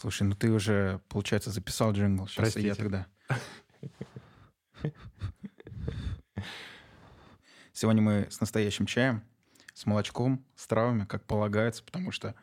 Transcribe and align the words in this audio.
Слушай, 0.00 0.28
ну 0.28 0.36
ты 0.36 0.52
уже, 0.52 1.00
получается, 1.08 1.50
записал 1.50 1.90
джингл. 1.90 2.28
Сейчас 2.28 2.56
и 2.56 2.60
я 2.60 2.76
Простите. 2.76 2.82
тогда. 2.84 3.08
Сегодня 7.72 8.00
мы 8.00 8.28
с 8.30 8.40
настоящим 8.40 8.86
чаем, 8.86 9.24
с 9.74 9.86
молочком, 9.86 10.46
с 10.54 10.68
травами, 10.68 11.04
как 11.04 11.24
полагается, 11.24 11.82
потому 11.82 12.12
что 12.12 12.36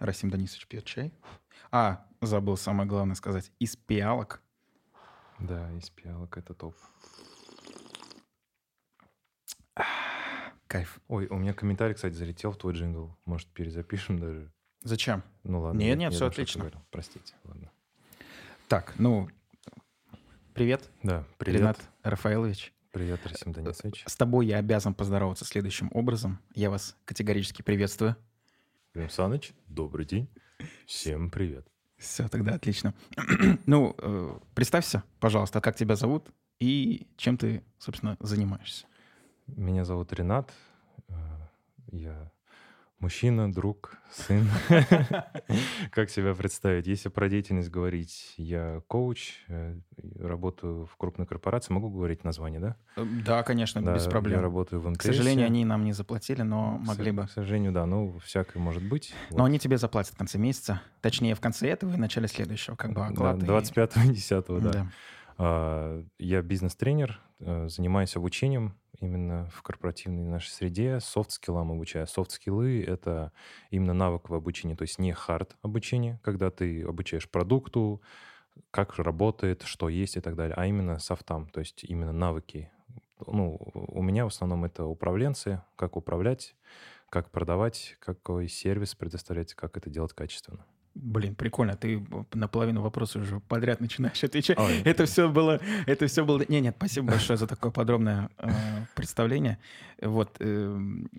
Расим 0.00 0.30
Данисович 0.30 0.66
пьет 0.66 0.84
чай. 0.84 1.14
А, 1.70 2.04
забыл 2.20 2.56
самое 2.56 2.88
главное 2.88 3.14
сказать. 3.14 3.52
Из 3.60 3.76
пиалок. 3.76 4.42
Да, 5.38 5.70
из 5.74 5.88
пиалок 5.90 6.36
это 6.36 6.54
топ. 6.54 6.74
Кайф. 10.66 10.98
Ой, 11.06 11.28
у 11.28 11.36
меня 11.36 11.54
комментарий, 11.54 11.94
кстати, 11.94 12.14
залетел 12.14 12.50
в 12.50 12.56
твой 12.56 12.74
джингл. 12.74 13.16
Может, 13.26 13.48
перезапишем 13.52 14.18
даже? 14.18 14.52
Зачем? 14.82 15.22
Ну 15.42 15.60
ладно. 15.60 15.78
Нет, 15.78 15.98
нет, 15.98 16.12
что 16.14 16.26
отлично. 16.26 16.60
говорил. 16.60 16.80
Простите, 16.90 17.34
ладно. 17.44 17.70
Так, 18.68 18.94
ну, 18.98 19.28
привет, 20.54 20.88
Да, 21.02 21.24
привет. 21.38 21.60
Ренат 21.60 21.80
Рафаэлович. 22.02 22.72
Привет, 22.92 23.20
Расим 23.26 23.52
Данисович. 23.52 24.04
С 24.06 24.16
тобой 24.16 24.46
я 24.46 24.58
обязан 24.58 24.94
поздороваться 24.94 25.44
следующим 25.44 25.90
образом. 25.92 26.40
Я 26.54 26.70
вас 26.70 26.96
категорически 27.04 27.62
приветствую. 27.62 28.16
Клим 28.92 29.10
Саныч, 29.10 29.52
добрый 29.66 30.06
день. 30.06 30.28
Всем 30.86 31.30
привет. 31.30 31.66
Все, 31.98 32.26
тогда 32.28 32.54
отлично. 32.54 32.94
ну, 33.66 33.94
э, 33.98 34.38
представься, 34.54 35.02
пожалуйста, 35.20 35.60
как 35.60 35.76
тебя 35.76 35.94
зовут 35.96 36.30
и 36.58 37.06
чем 37.16 37.36
ты, 37.36 37.62
собственно, 37.78 38.16
занимаешься. 38.20 38.86
Меня 39.46 39.84
зовут 39.84 40.12
Ренат. 40.14 40.50
э, 41.08 41.14
Я 41.92 42.30
мужчина, 43.00 43.52
друг, 43.52 43.92
сын. 44.10 44.48
Как 45.90 46.10
себя 46.10 46.34
представить? 46.34 46.86
Если 46.86 47.08
про 47.08 47.28
деятельность 47.28 47.70
говорить, 47.70 48.34
я 48.36 48.80
коуч, 48.88 49.34
э, 49.48 49.78
работаю 50.18 50.86
в 50.86 50.96
крупной 50.96 51.26
корпорации. 51.26 51.72
Могу 51.72 51.90
говорить 51.90 52.24
название, 52.24 52.60
да? 52.60 52.76
Э, 52.96 53.04
Да, 53.24 53.42
конечно, 53.42 53.82
Да, 53.82 53.94
без 53.94 54.04
Я 54.04 54.10
проблем. 54.10 54.40
работаю 54.40 54.80
в 54.80 54.88
МТС. 54.88 54.98
К 55.00 55.02
сожалению, 55.02 55.46
они 55.46 55.64
нам 55.64 55.84
не 55.84 55.92
заплатили, 55.92 56.42
но 56.42 56.78
могли 56.78 57.10
бы. 57.12 57.26
К 57.26 57.30
сожалению, 57.30 57.72
да. 57.72 57.86
Ну, 57.86 58.18
всякое 58.24 58.58
может 58.60 58.82
быть. 58.82 59.14
Но 59.30 59.38
Вот. 59.38 59.46
они 59.46 59.58
тебе 59.58 59.78
заплатят 59.78 60.14
в 60.14 60.18
конце 60.18 60.38
месяца. 60.38 60.80
Точнее, 61.00 61.34
в 61.34 61.40
конце 61.40 61.68
этого 61.68 61.90
и 61.90 61.94
в 61.94 61.98
начале 61.98 62.28
следующего, 62.28 62.76
как 62.76 62.90
бы 62.90 62.96
Да, 63.00 63.06
оклад. 63.08 63.42
и- 63.42 63.46
25 63.46 64.12
10 64.12 64.60
да. 64.60 64.70
Да. 64.72 64.86
А, 65.38 66.02
Я 66.18 66.42
бизнес-тренер, 66.42 67.20
э, 67.40 67.68
занимаюсь 67.68 68.16
обучением 68.16 68.78
именно 69.00 69.50
в 69.52 69.62
корпоративной 69.62 70.24
нашей 70.24 70.48
среде, 70.50 71.00
софт-скиллам 71.00 71.70
обучаю. 71.72 72.06
Софт-скиллы— 72.06 72.82
это 72.86 73.32
именно 73.70 73.92
навыковое 73.92 74.38
обучение, 74.38 74.76
то 74.76 74.82
есть 74.82 74.98
не 74.98 75.12
хард 75.12 75.56
обучение, 75.62 76.18
когда 76.22 76.50
ты 76.50 76.82
обучаешь 76.82 77.28
продукту, 77.28 78.00
как 78.70 78.98
работает, 78.98 79.62
что 79.64 79.90
есть 79.90 80.16
и 80.16 80.20
так 80.20 80.34
далее, 80.34 80.54
а 80.56 80.66
именно 80.66 80.98
софтам, 80.98 81.48
то 81.48 81.60
есть 81.60 81.84
именно 81.84 82.12
навыки. 82.12 82.70
Ну, 83.26 83.58
у 83.72 84.02
меня 84.02 84.24
в 84.24 84.28
основном 84.28 84.64
это 84.64 84.86
управленцы, 84.86 85.62
как 85.76 85.96
управлять, 85.96 86.54
как 87.10 87.30
продавать, 87.30 87.96
какой 88.00 88.48
сервис 88.48 88.94
предоставлять, 88.94 89.54
как 89.54 89.76
это 89.76 89.90
делать 89.90 90.14
качественно. 90.14 90.64
Блин, 90.98 91.34
прикольно. 91.34 91.76
Ты 91.76 92.02
наполовину 92.32 92.80
вопросов 92.80 93.22
уже 93.22 93.40
подряд 93.40 93.80
начинаешь 93.80 94.24
отвечать. 94.24 94.58
Ой. 94.58 94.80
Это 94.84 95.04
все 95.04 95.28
было, 95.28 95.60
это 95.86 96.06
все 96.06 96.24
было... 96.24 96.42
Не, 96.48 96.60
нет, 96.60 96.74
спасибо 96.78 97.08
большое 97.08 97.36
за 97.36 97.46
такое 97.46 97.70
подробное 97.70 98.30
э, 98.38 98.50
представление. 98.94 99.58
Вот, 100.00 100.36
эм, 100.40 101.10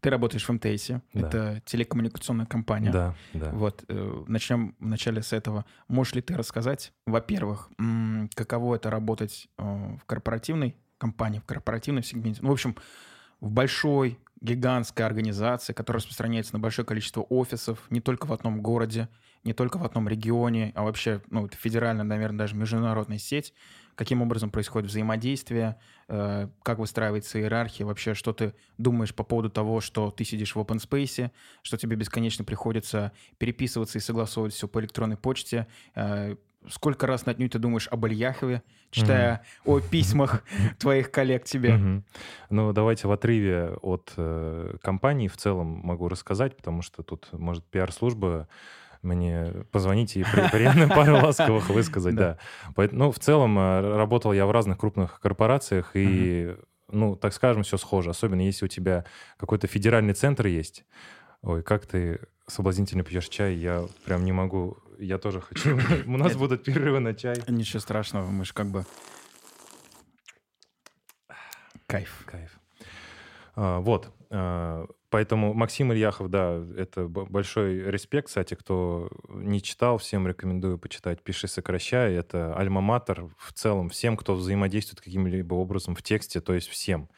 ты 0.00 0.08
работаешь 0.08 0.48
в 0.48 0.52
МТСе, 0.52 1.02
Да. 1.12 1.28
это 1.28 1.62
телекоммуникационная 1.66 2.46
компания. 2.46 2.90
Да, 2.90 3.14
да. 3.34 3.50
Вот, 3.50 3.84
э, 3.88 4.24
начнем 4.28 4.74
вначале 4.80 5.22
с 5.22 5.34
этого. 5.34 5.66
Можешь 5.88 6.14
ли 6.14 6.22
ты 6.22 6.34
рассказать, 6.34 6.92
во-первых, 7.06 7.68
каково 8.34 8.76
это 8.76 8.90
работать 8.90 9.48
э, 9.58 9.62
в 9.62 10.04
корпоративной 10.06 10.74
компании, 10.96 11.40
в 11.40 11.44
корпоративном 11.44 12.02
сегменте? 12.02 12.40
Ну, 12.42 12.48
в 12.48 12.52
общем, 12.52 12.76
в 13.40 13.50
большой, 13.50 14.18
гигантской 14.44 15.06
организации, 15.06 15.72
которая 15.72 16.00
распространяется 16.00 16.52
на 16.52 16.60
большое 16.60 16.84
количество 16.84 17.22
офисов, 17.22 17.78
не 17.88 18.00
только 18.00 18.26
в 18.26 18.32
одном 18.32 18.60
городе, 18.60 19.08
не 19.42 19.54
только 19.54 19.78
в 19.78 19.84
одном 19.84 20.06
регионе, 20.06 20.72
а 20.74 20.84
вообще, 20.84 21.22
ну, 21.30 21.48
федеральная, 21.48 22.04
наверное, 22.04 22.38
даже 22.38 22.54
международная 22.54 23.18
сеть. 23.18 23.54
Каким 23.94 24.20
образом 24.22 24.50
происходит 24.50 24.90
взаимодействие, 24.90 25.76
э, 26.08 26.48
как 26.62 26.78
выстраивается 26.78 27.40
иерархия, 27.40 27.86
вообще, 27.86 28.12
что 28.12 28.32
ты 28.32 28.54
думаешь 28.76 29.14
по 29.14 29.24
поводу 29.24 29.48
того, 29.50 29.80
что 29.80 30.10
ты 30.10 30.24
сидишь 30.24 30.54
в 30.54 30.58
open 30.58 30.76
space, 30.76 31.30
что 31.62 31.76
тебе 31.76 31.96
бесконечно 31.96 32.44
приходится 32.44 33.12
переписываться 33.38 33.98
и 33.98 34.00
согласовывать 34.00 34.52
все 34.52 34.68
по 34.68 34.80
электронной 34.80 35.16
почте. 35.16 35.68
Э, 35.94 36.36
Сколько 36.68 37.06
раз 37.06 37.26
на 37.26 37.34
дню 37.34 37.48
ты 37.48 37.58
думаешь 37.58 37.88
об 37.90 38.06
Ильяхове, 38.06 38.62
читая 38.90 39.42
о 39.64 39.80
письмах 39.80 40.42
твоих 40.78 41.10
коллег 41.10 41.44
тебе? 41.44 41.74
Мгм. 41.74 42.04
Ну, 42.50 42.72
давайте 42.72 43.06
в 43.08 43.12
отрыве 43.12 43.74
от 43.82 44.12
э, 44.16 44.76
компании 44.82 45.28
в 45.28 45.36
целом 45.36 45.80
могу 45.84 46.08
рассказать, 46.08 46.56
потому 46.56 46.82
что 46.82 47.02
тут, 47.02 47.28
может, 47.32 47.64
пиар-служба 47.64 48.48
мне 49.02 49.52
позвонить 49.70 50.16
и 50.16 50.22
при- 50.24 50.48
приятно 50.50 50.88
пару 50.94 51.14
ласковых 51.16 51.68
высказать, 51.68 52.14
Да. 52.14 52.38
да. 52.64 52.72
Поэт- 52.74 52.92
Ну, 52.92 53.10
в 53.12 53.18
целом, 53.18 53.58
э, 53.58 53.96
работал 53.96 54.32
я 54.32 54.46
в 54.46 54.50
разных 54.50 54.78
крупных 54.78 55.20
корпорациях, 55.20 55.90
и, 55.94 56.56
ну, 56.90 57.14
так 57.16 57.34
скажем, 57.34 57.62
все 57.64 57.76
схоже. 57.76 58.10
Особенно 58.10 58.40
если 58.40 58.64
у 58.64 58.68
тебя 58.68 59.04
какой-то 59.36 59.66
федеральный 59.66 60.14
центр 60.14 60.46
есть. 60.46 60.84
Ой, 61.42 61.62
как 61.62 61.84
ты 61.84 62.20
соблазнительно 62.46 63.02
пьешь 63.04 63.28
чай, 63.28 63.54
я 63.54 63.84
прям 64.06 64.24
не 64.24 64.32
могу. 64.32 64.78
Я 65.04 65.18
тоже 65.18 65.40
хочу. 65.48 65.78
У 66.06 66.16
нас 66.16 66.36
будут 66.36 66.64
перерывы 66.64 67.00
на 67.00 67.14
чай. 67.14 67.36
Ничего 67.48 67.80
страшного, 67.80 68.26
мы 68.30 68.44
же 68.44 68.52
как 68.52 68.66
бы... 68.66 68.84
Кайф. 71.86 72.24
Кайф. 72.26 72.58
А, 73.54 73.80
вот. 73.80 74.12
а, 74.30 74.86
Поэтому 75.14 75.54
Максим 75.54 75.92
Ильяхов, 75.92 76.28
да, 76.28 76.60
это 76.76 77.06
большой 77.06 77.78
респект. 77.88 78.26
Кстати, 78.26 78.54
кто 78.54 79.08
не 79.28 79.62
читал, 79.62 79.98
всем 79.98 80.26
рекомендую 80.26 80.76
почитать 80.76 81.22
«Пиши, 81.22 81.46
сокращай». 81.46 82.14
Это 82.14 82.52
альма-матер 82.58 83.30
в 83.38 83.52
целом 83.52 83.90
всем, 83.90 84.16
кто 84.16 84.34
взаимодействует 84.34 85.00
каким-либо 85.00 85.54
образом 85.54 85.94
в 85.94 86.02
тексте, 86.02 86.40
то 86.40 86.52
есть 86.52 86.68
всем. 86.68 87.08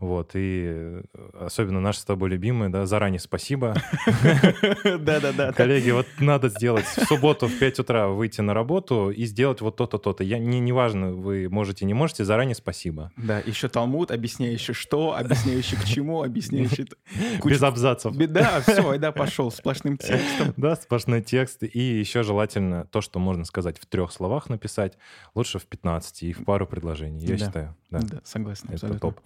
Вот, 0.00 0.30
и 0.34 0.64
э, 0.66 1.02
особенно 1.40 1.80
наши 1.80 2.00
с 2.00 2.04
тобой 2.04 2.30
любимые, 2.30 2.68
да, 2.68 2.86
заранее 2.86 3.18
спасибо. 3.18 3.74
Да-да-да. 4.84 5.52
Коллеги, 5.52 5.90
вот 5.90 6.06
надо 6.20 6.48
сделать 6.48 6.84
в 6.84 7.04
субботу 7.06 7.48
в 7.48 7.58
5 7.58 7.80
утра 7.80 8.08
выйти 8.08 8.40
на 8.40 8.54
работу 8.54 9.10
и 9.10 9.24
сделать 9.24 9.60
вот 9.60 9.76
то-то, 9.76 9.98
то-то. 9.98 10.22
Я, 10.22 10.38
не, 10.38 10.60
неважно, 10.60 11.12
вы 11.12 11.48
можете, 11.50 11.84
не 11.84 11.94
можете, 11.94 12.24
заранее 12.24 12.54
спасибо. 12.54 13.10
Да, 13.16 13.40
еще 13.40 13.68
Талмуд, 13.68 14.10
объясняющий 14.10 14.72
что, 14.72 15.16
объясняющий 15.16 15.76
к 15.76 15.84
чему, 15.84 16.22
объясняющий... 16.22 16.88
Без 17.44 17.62
абзацев. 17.62 18.14
Да, 18.16 18.60
все, 18.60 18.98
да, 18.98 19.10
пошел 19.10 19.50
сплошным 19.50 19.96
текстом. 19.98 20.54
Да, 20.56 20.76
сплошной 20.76 21.22
текст. 21.22 21.62
И 21.62 21.80
еще 21.80 22.22
желательно 22.22 22.86
то, 22.86 23.00
что 23.00 23.18
можно 23.18 23.44
сказать 23.44 23.78
в 23.78 23.86
трех 23.86 24.12
словах 24.12 24.48
написать, 24.48 24.96
лучше 25.34 25.58
в 25.58 25.66
15 25.66 26.22
и 26.22 26.32
в 26.32 26.44
пару 26.44 26.66
предложений, 26.66 27.26
я 27.26 27.38
считаю. 27.38 27.76
Да. 27.90 28.00
Да, 28.00 28.20
согласен, 28.22 28.68
Это 28.70 28.98
топ. 28.98 29.18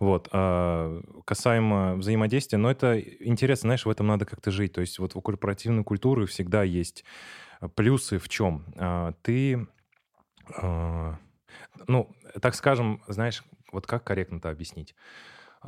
Вот. 0.00 0.15
А, 0.32 1.00
касаемо 1.24 1.96
взаимодействия, 1.96 2.58
но 2.58 2.70
это 2.70 3.00
интересно, 3.00 3.68
знаешь, 3.68 3.86
в 3.86 3.90
этом 3.90 4.06
надо 4.06 4.24
как-то 4.24 4.50
жить. 4.50 4.72
То 4.72 4.80
есть 4.80 4.98
вот 4.98 5.16
у 5.16 5.20
корпоративной 5.20 5.84
культуры 5.84 6.26
всегда 6.26 6.62
есть 6.62 7.04
плюсы 7.74 8.18
в 8.18 8.28
чем? 8.28 8.64
А, 8.76 9.12
ты, 9.22 9.66
а, 10.56 11.16
ну, 11.86 12.14
так 12.40 12.54
скажем, 12.54 13.02
знаешь, 13.08 13.44
вот 13.72 13.86
как 13.86 14.04
корректно 14.04 14.36
это 14.36 14.50
объяснить? 14.50 14.94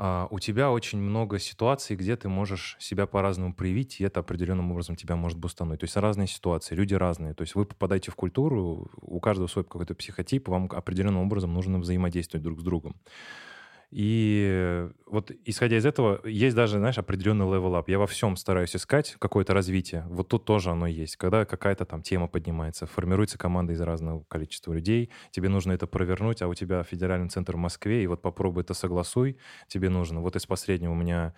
А, 0.01 0.29
у 0.31 0.39
тебя 0.39 0.71
очень 0.71 1.01
много 1.01 1.39
ситуаций, 1.39 1.97
где 1.97 2.17
ты 2.17 2.29
можешь 2.29 2.77
себя 2.79 3.07
по-разному 3.07 3.53
проявить, 3.53 4.01
и 4.01 4.05
это 4.05 4.21
определенным 4.21 4.71
образом 4.71 4.95
тебя 4.95 5.17
может 5.17 5.39
бустануть. 5.39 5.81
То 5.81 5.85
есть 5.85 5.97
разные 5.97 6.29
ситуации, 6.29 6.75
люди 6.75 6.95
разные. 6.95 7.35
То 7.35 7.43
есть 7.43 7.55
вы 7.55 7.65
попадаете 7.65 8.13
в 8.13 8.15
культуру, 8.15 8.89
у 9.01 9.21
каждого 9.21 9.49
свой 9.49 9.65
какой-то 9.65 9.95
психотип, 9.95 10.49
вам 10.49 10.69
определенным 10.71 11.23
образом 11.23 11.53
нужно 11.53 11.79
взаимодействовать 11.81 12.45
друг 12.45 12.61
с 12.61 12.63
другом. 12.63 12.97
И 13.91 14.87
вот 15.07 15.31
исходя 15.47 15.79
из 15.79 15.87
этого, 15.87 16.21
есть 16.27 16.55
даже, 16.55 16.79
знаешь, 16.79 16.99
определенный 16.99 17.47
up. 17.47 17.85
Я 17.87 17.99
во 17.99 18.07
всем 18.07 18.37
стараюсь 18.37 18.77
искать 18.77 19.17
какое-то 19.19 19.55
развитие. 19.55 20.05
Вот 20.11 20.29
тут 20.29 20.45
тоже 20.45 20.71
оно 20.71 20.87
есть. 20.87 21.17
Когда 21.17 21.47
какая-то 21.47 21.87
там 21.87 22.03
тема 22.03 22.29
поднимается, 22.29 22.87
формируется 22.87 23.39
команда 23.39 23.73
из 23.73 23.81
разного 23.81 24.25
количества 24.29 24.75
людей, 24.75 25.11
тебе 25.31 25.49
нужно 25.49 25.73
это 25.73 25.87
провернуть, 25.87 26.43
а 26.43 26.49
у 26.49 26.55
тебя 26.55 26.83
федеральный 26.83 27.31
центр 27.31 27.55
в 27.57 27.59
Москве, 27.59 28.03
и 28.05 28.07
вот 28.07 28.21
попробуй 28.21 28.63
это 28.63 28.75
согласуй, 28.75 29.39
тебе 29.69 29.89
нужно. 29.89 30.21
Вот 30.21 30.37
из 30.37 30.45
последнего 30.45 30.93
у 30.93 30.97
меня 30.97 31.35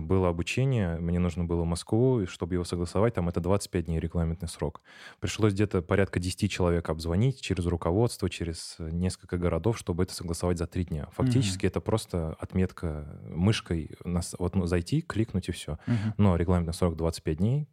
было 0.00 0.28
обучение, 0.28 0.96
мне 0.96 1.18
нужно 1.18 1.44
было 1.44 1.62
в 1.62 1.66
Москву, 1.66 2.20
и 2.20 2.26
чтобы 2.26 2.54
его 2.54 2.64
согласовать, 2.64 3.14
там 3.14 3.28
это 3.28 3.40
25 3.40 3.86
дней 3.86 4.00
регламентный 4.00 4.48
срок. 4.48 4.80
Пришлось 5.20 5.52
где-то 5.52 5.82
порядка 5.82 6.20
10 6.20 6.50
человек 6.50 6.88
обзвонить 6.88 7.40
через 7.40 7.66
руководство, 7.66 8.30
через 8.30 8.76
несколько 8.78 9.36
городов, 9.38 9.78
чтобы 9.78 10.04
это 10.04 10.14
согласовать 10.14 10.58
за 10.58 10.66
3 10.66 10.84
дня. 10.86 11.08
Фактически 11.12 11.66
это 11.66 11.80
просто 11.80 12.36
отметка 12.38 13.20
мышкой, 13.28 13.90
нас, 14.04 14.34
вот 14.38 14.54
ну, 14.54 14.66
зайти, 14.66 15.02
кликнуть 15.02 15.48
и 15.48 15.52
все. 15.52 15.78
Мгм. 15.86 16.14
Но 16.18 16.36
регламентный 16.36 16.74
срок 16.74 16.96
25 16.96 17.36
дней, 17.38 17.68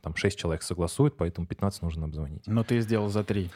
там 0.00 0.14
6 0.14 0.38
человек 0.38 0.62
согласуют, 0.62 1.16
поэтому 1.16 1.46
15 1.46 1.82
нужно 1.82 2.04
обзвонить. 2.04 2.46
Но 2.46 2.62
ты 2.62 2.80
сделал 2.80 3.08
за 3.08 3.24
три. 3.24 3.50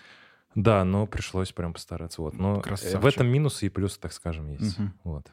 Да, 0.55 0.85
но 0.85 1.07
пришлось 1.07 1.53
прям 1.53 1.73
постараться. 1.73 2.23
Вот. 2.23 2.35
Но 2.35 2.59
э, 2.59 2.61
Красавчик. 2.61 3.01
в 3.01 3.07
этом 3.07 3.29
минусы 3.29 3.67
и 3.67 3.69
плюсы, 3.69 4.01
так 4.01 4.12
скажем, 4.12 4.49
есть. 4.49 4.79
Мгм. 4.79 4.95
Вот. 5.05 5.31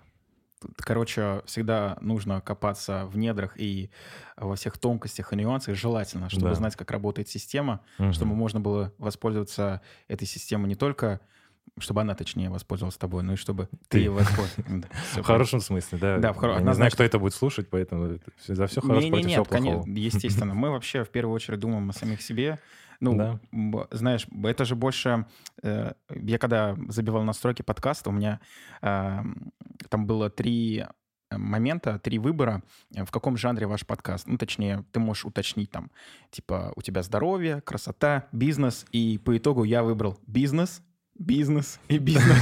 Короче, 0.77 1.41
всегда 1.45 1.97
нужно 2.01 2.41
копаться 2.41 3.05
в 3.05 3.17
недрах 3.17 3.53
и 3.59 3.89
во 4.35 4.55
всех 4.55 4.77
тонкостях 4.77 5.31
и 5.33 5.35
нюансах, 5.35 5.75
желательно, 5.75 6.29
чтобы 6.29 6.49
Да. 6.49 6.55
знать, 6.55 6.75
как 6.75 6.89
работает 6.91 7.29
система, 7.29 7.81
Мгм. 7.99 8.13
чтобы 8.13 8.33
можно 8.35 8.59
было 8.59 8.91
воспользоваться 8.97 9.81
этой 10.07 10.25
системой 10.27 10.67
не 10.67 10.75
только, 10.75 11.19
чтобы 11.79 12.01
она, 12.01 12.15
точнее, 12.15 12.49
воспользовалась 12.49 12.97
тобой, 12.97 13.21
но 13.21 13.33
и 13.33 13.35
чтобы 13.35 13.69
ты, 13.87 14.03
Ты. 14.05 14.09
воспользовался. 14.09 14.61
В 15.21 15.23
хорошем 15.23 15.59
смысле, 15.61 15.99
да. 15.99 16.17
Да, 16.17 16.33
в 16.33 16.37
хоро- 16.37 16.55
Я 16.55 16.61
не 16.61 16.73
знаю, 16.73 16.91
кто 16.91 17.03
это 17.03 17.19
будет 17.19 17.33
слушать, 17.35 17.69
поэтому 17.69 18.17
за 18.47 18.65
все 18.67 18.81
хорошее 18.81 19.11
против 19.11 19.29
всего 19.29 19.45
плохого. 19.45 19.85
естественно. 19.87 20.53
Мы 20.55 20.71
вообще 20.71 21.03
в 21.03 21.09
первую 21.09 21.35
очередь 21.35 21.59
думаем 21.59 21.87
о 21.89 21.93
самих 21.93 22.21
себе. 22.23 22.57
Ну, 22.99 23.15
Да. 23.15 23.39
знаешь, 23.91 24.27
это 24.43 24.65
же 24.65 24.75
больше... 24.75 25.25
э, 25.63 25.93
я 26.09 26.37
когда 26.37 26.75
забивал 26.87 27.23
настройки 27.23 27.61
подкаста, 27.61 28.09
у 28.09 28.13
меня 28.13 28.39
э, 28.81 29.19
там 29.89 30.05
было 30.07 30.29
три 30.29 30.85
момента, 31.31 31.99
три 31.99 32.19
выбора, 32.19 32.63
э, 32.95 33.03
в 33.03 33.11
каком 33.11 33.37
жанре 33.37 33.67
ваш 33.67 33.85
подкаст. 33.85 34.27
Ну, 34.27 34.37
точнее, 34.37 34.85
ты 34.91 34.99
можешь 34.99 35.25
уточнить 35.25 35.71
там, 35.71 35.91
типа, 36.31 36.73
у 36.75 36.81
тебя 36.81 37.03
здоровье, 37.03 37.61
красота, 37.61 38.27
бизнес, 38.31 38.85
и 38.91 39.17
по 39.17 39.37
итогу 39.37 39.63
я 39.63 39.83
выбрал 39.83 40.17
бизнес, 40.25 40.81
бизнес 41.19 41.79
и 41.87 41.97
бизнес. 41.97 42.37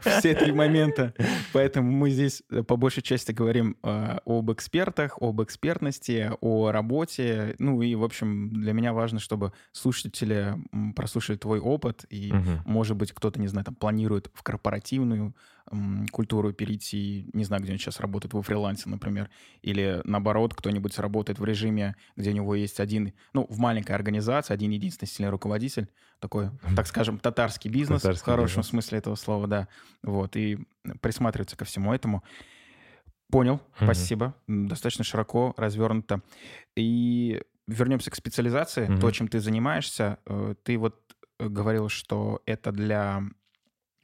Все 0.00 0.34
три 0.34 0.52
момента. 0.52 1.14
Поэтому 1.52 1.90
мы 1.90 2.10
здесь 2.10 2.42
э, 2.50 2.62
по 2.62 2.76
большей 2.76 3.02
части 3.02 3.32
говорим 3.32 3.76
э, 3.82 4.18
об 4.24 4.50
экспертах, 4.52 5.18
об 5.20 5.42
экспертности, 5.42 6.30
о 6.40 6.70
работе. 6.72 7.54
Ну 7.58 7.82
и, 7.82 7.94
в 7.94 8.04
общем, 8.04 8.50
для 8.50 8.72
меня 8.72 8.92
важно, 8.92 9.18
чтобы 9.18 9.52
слушатели 9.72 10.54
прослушали 10.94 11.36
твой 11.36 11.60
опыт 11.60 12.04
и, 12.10 12.32
может 12.64 12.96
быть, 12.96 13.12
кто-то, 13.12 13.40
не 13.40 13.48
знаю, 13.48 13.64
там 13.64 13.74
планирует 13.74 14.30
в 14.34 14.42
корпоративную 14.42 15.34
культуру 16.10 16.52
перейти, 16.52 17.30
не 17.32 17.44
знаю, 17.44 17.62
где 17.62 17.72
он 17.72 17.78
сейчас 17.78 18.00
работает, 18.00 18.34
во 18.34 18.42
фрилансе, 18.42 18.88
например, 18.88 19.30
или 19.62 20.00
наоборот, 20.04 20.54
кто-нибудь 20.54 20.98
работает 20.98 21.38
в 21.38 21.44
режиме, 21.44 21.94
где 22.16 22.30
у 22.30 22.32
него 22.34 22.54
есть 22.54 22.80
один, 22.80 23.12
ну, 23.32 23.46
в 23.48 23.58
маленькой 23.58 23.92
организации, 23.92 24.52
один 24.52 24.72
единственный 24.72 25.08
сильный 25.08 25.30
руководитель, 25.30 25.88
такой, 26.18 26.50
так 26.74 26.86
скажем, 26.86 27.18
татарский 27.18 27.70
бизнес, 27.70 28.02
Татарский 28.02 28.22
в 28.22 28.26
хорошем 28.26 28.62
бизнес. 28.62 28.66
смысле 28.66 28.98
этого 28.98 29.14
слова, 29.14 29.46
да, 29.46 29.68
вот, 30.02 30.36
и 30.36 30.58
присматриваться 31.00 31.56
ко 31.56 31.64
всему 31.64 31.92
этому. 31.94 32.24
Понял, 33.30 33.60
Мгм. 33.76 33.84
спасибо, 33.84 34.34
достаточно 34.48 35.04
широко, 35.04 35.54
развернуто. 35.56 36.20
И 36.76 37.40
вернемся 37.68 38.10
к 38.10 38.16
специализации, 38.16 38.88
Мгм. 38.88 39.00
то, 39.00 39.10
чем 39.12 39.28
ты 39.28 39.38
занимаешься. 39.38 40.18
Э, 40.26 40.54
Ты 40.64 40.76
вот 40.78 41.14
э, 41.38 41.46
говорил, 41.48 41.88
что 41.88 42.42
это 42.44 42.72
для 42.72 43.22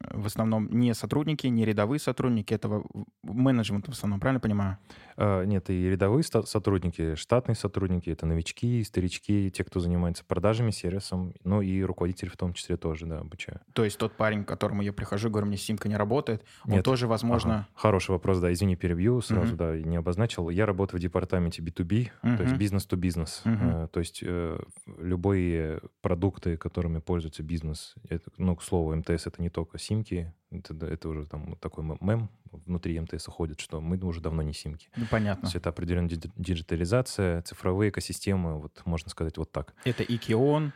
в 0.00 0.26
основном 0.26 0.68
не 0.70 0.94
сотрудники, 0.94 1.46
не 1.46 1.64
рядовые 1.64 1.98
сотрудники, 1.98 2.52
это 2.52 2.68
в- 2.68 2.84
в- 3.22 3.34
менеджмент 3.34 3.86
в 3.88 3.92
основном, 3.92 4.20
правильно 4.20 4.40
понимаю? 4.40 4.78
А, 5.16 5.44
Нет, 5.44 5.70
и 5.70 5.88
рядовые 5.88 6.22
сотрудники, 6.22 7.14
штатные 7.14 7.54
сотрудники, 7.56 8.10
это 8.10 8.26
новички, 8.26 8.84
старички, 8.84 9.50
те, 9.50 9.64
кто 9.64 9.80
занимается 9.80 10.24
продажами, 10.24 10.70
сервисом, 10.70 11.32
ну 11.44 11.62
и 11.62 11.82
руководитель 11.82 12.28
в 12.28 12.36
том 12.36 12.52
числе 12.52 12.76
тоже, 12.76 13.06
да, 13.06 13.20
обучаю. 13.20 13.60
То 13.72 13.84
есть 13.84 13.98
тот 13.98 14.12
парень, 14.16 14.44
к 14.44 14.48
которому 14.48 14.82
я 14.82 14.92
прихожу, 14.92 15.30
говорю, 15.30 15.46
мне 15.46 15.56
симка 15.56 15.88
не 15.88 15.96
работает, 15.96 16.44
он 16.66 16.72
Нет. 16.72 16.84
тоже, 16.84 17.06
возможно... 17.06 17.54
Ага. 17.54 17.68
Хороший 17.74 18.10
вопрос, 18.10 18.38
да, 18.40 18.52
извини, 18.52 18.76
перебью 18.76 19.20
сразу, 19.22 19.48
Мгм. 19.48 19.56
да, 19.56 19.76
не 19.78 19.96
обозначил. 19.96 20.50
Я 20.50 20.66
работаю 20.66 21.00
в 21.00 21.02
департаменте 21.02 21.62
B2B, 21.62 22.10
то 22.36 22.42
есть 22.42 22.56
бизнес-то-бизнес. 22.56 23.42
Мгм. 23.44 23.68
Э, 23.68 23.88
То 23.88 24.00
есть 24.00 24.20
э, 24.22 24.58
любые 24.98 25.80
продукты, 26.02 26.56
которыми 26.56 26.98
пользуется 26.98 27.42
бизнес, 27.42 27.94
это, 28.08 28.30
ну, 28.38 28.56
к 28.56 28.62
слову, 28.62 28.94
МТС 28.94 29.26
это 29.26 29.40
не 29.40 29.48
только 29.50 29.78
симки, 29.86 30.32
это, 30.50 30.86
это 30.86 31.08
уже 31.08 31.26
там 31.26 31.56
такой 31.56 31.84
мем 32.00 32.28
внутри 32.50 32.98
МТС 33.00 33.26
ходит, 33.26 33.60
что 33.60 33.80
мы 33.80 33.96
уже 33.98 34.20
давно 34.20 34.42
не 34.42 34.52
симки. 34.52 34.88
Ну, 34.96 35.04
То 35.04 35.10
понятно. 35.10 35.46
есть 35.46 35.56
это 35.56 35.68
определенная 35.70 36.10
диджи- 36.10 36.32
диджитализация, 36.36 37.42
цифровые 37.42 37.90
экосистемы, 37.90 38.60
вот 38.60 38.82
можно 38.84 39.10
сказать 39.10 39.36
вот 39.38 39.52
так. 39.52 39.74
Это 39.84 40.02
и 40.02 40.16
Кион, 40.18 40.72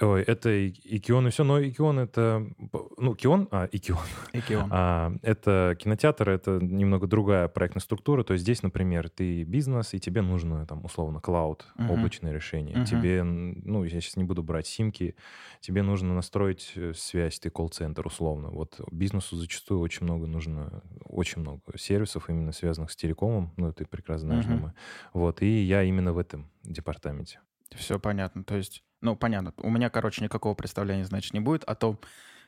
Ой, 0.00 0.22
это 0.22 0.50
и, 0.50 0.70
и 0.70 0.98
все, 1.30 1.44
но 1.44 1.60
и 1.60 1.70
Кион 1.70 2.00
это... 2.00 2.44
Ну, 2.98 3.14
Кион, 3.14 3.46
а, 3.52 3.66
и 3.66 3.78
Кион. 3.78 4.00
и 4.32 4.40
Кион. 4.40 4.68
А, 4.72 5.12
это 5.22 5.76
кинотеатр, 5.78 6.30
это 6.30 6.58
немного 6.60 7.06
другая 7.06 7.46
проектная 7.46 7.80
структура. 7.80 8.24
То 8.24 8.32
есть 8.32 8.42
здесь, 8.42 8.64
например, 8.64 9.08
ты 9.08 9.44
бизнес, 9.44 9.94
и 9.94 10.00
тебе 10.00 10.20
нужно, 10.20 10.66
там, 10.66 10.84
условно, 10.84 11.20
клауд, 11.20 11.66
Мгм. 11.76 11.90
облачное 11.90 12.32
решение. 12.32 12.74
Мгм. 12.76 12.84
Тебе, 12.86 13.22
ну, 13.22 13.84
я 13.84 14.00
сейчас 14.00 14.16
не 14.16 14.24
буду 14.24 14.42
брать 14.42 14.66
симки, 14.66 15.14
тебе 15.60 15.82
нужно 15.82 16.12
настроить 16.12 16.72
э, 16.74 16.92
связь, 16.94 17.38
ты 17.38 17.50
колл-центр, 17.50 18.04
условно. 18.04 18.48
Вот 18.50 18.80
бизнесу 18.90 19.36
зачастую 19.36 19.78
очень 19.80 20.04
много 20.06 20.26
нужно, 20.26 20.82
очень 21.04 21.40
много 21.40 21.60
сервисов, 21.76 22.28
именно 22.28 22.50
связанных 22.50 22.90
с 22.90 22.96
телекомом, 22.96 23.52
ну, 23.56 23.72
ты 23.72 23.84
прекрасно 23.84 24.26
знаешь, 24.26 24.46
Мгм. 24.46 24.54
думаю. 24.56 24.74
Вот, 25.12 25.40
и 25.42 25.62
я 25.62 25.84
именно 25.84 26.12
в 26.12 26.18
этом 26.18 26.50
департаменте. 26.64 27.38
Все 27.76 27.98
понятно. 27.98 28.44
То 28.44 28.56
есть, 28.56 28.82
ну, 29.00 29.16
понятно. 29.16 29.52
У 29.58 29.70
меня, 29.70 29.90
короче, 29.90 30.22
никакого 30.24 30.54
представления, 30.54 31.04
значит, 31.04 31.32
не 31.34 31.40
будет 31.40 31.64
о 31.64 31.74
том, 31.74 31.98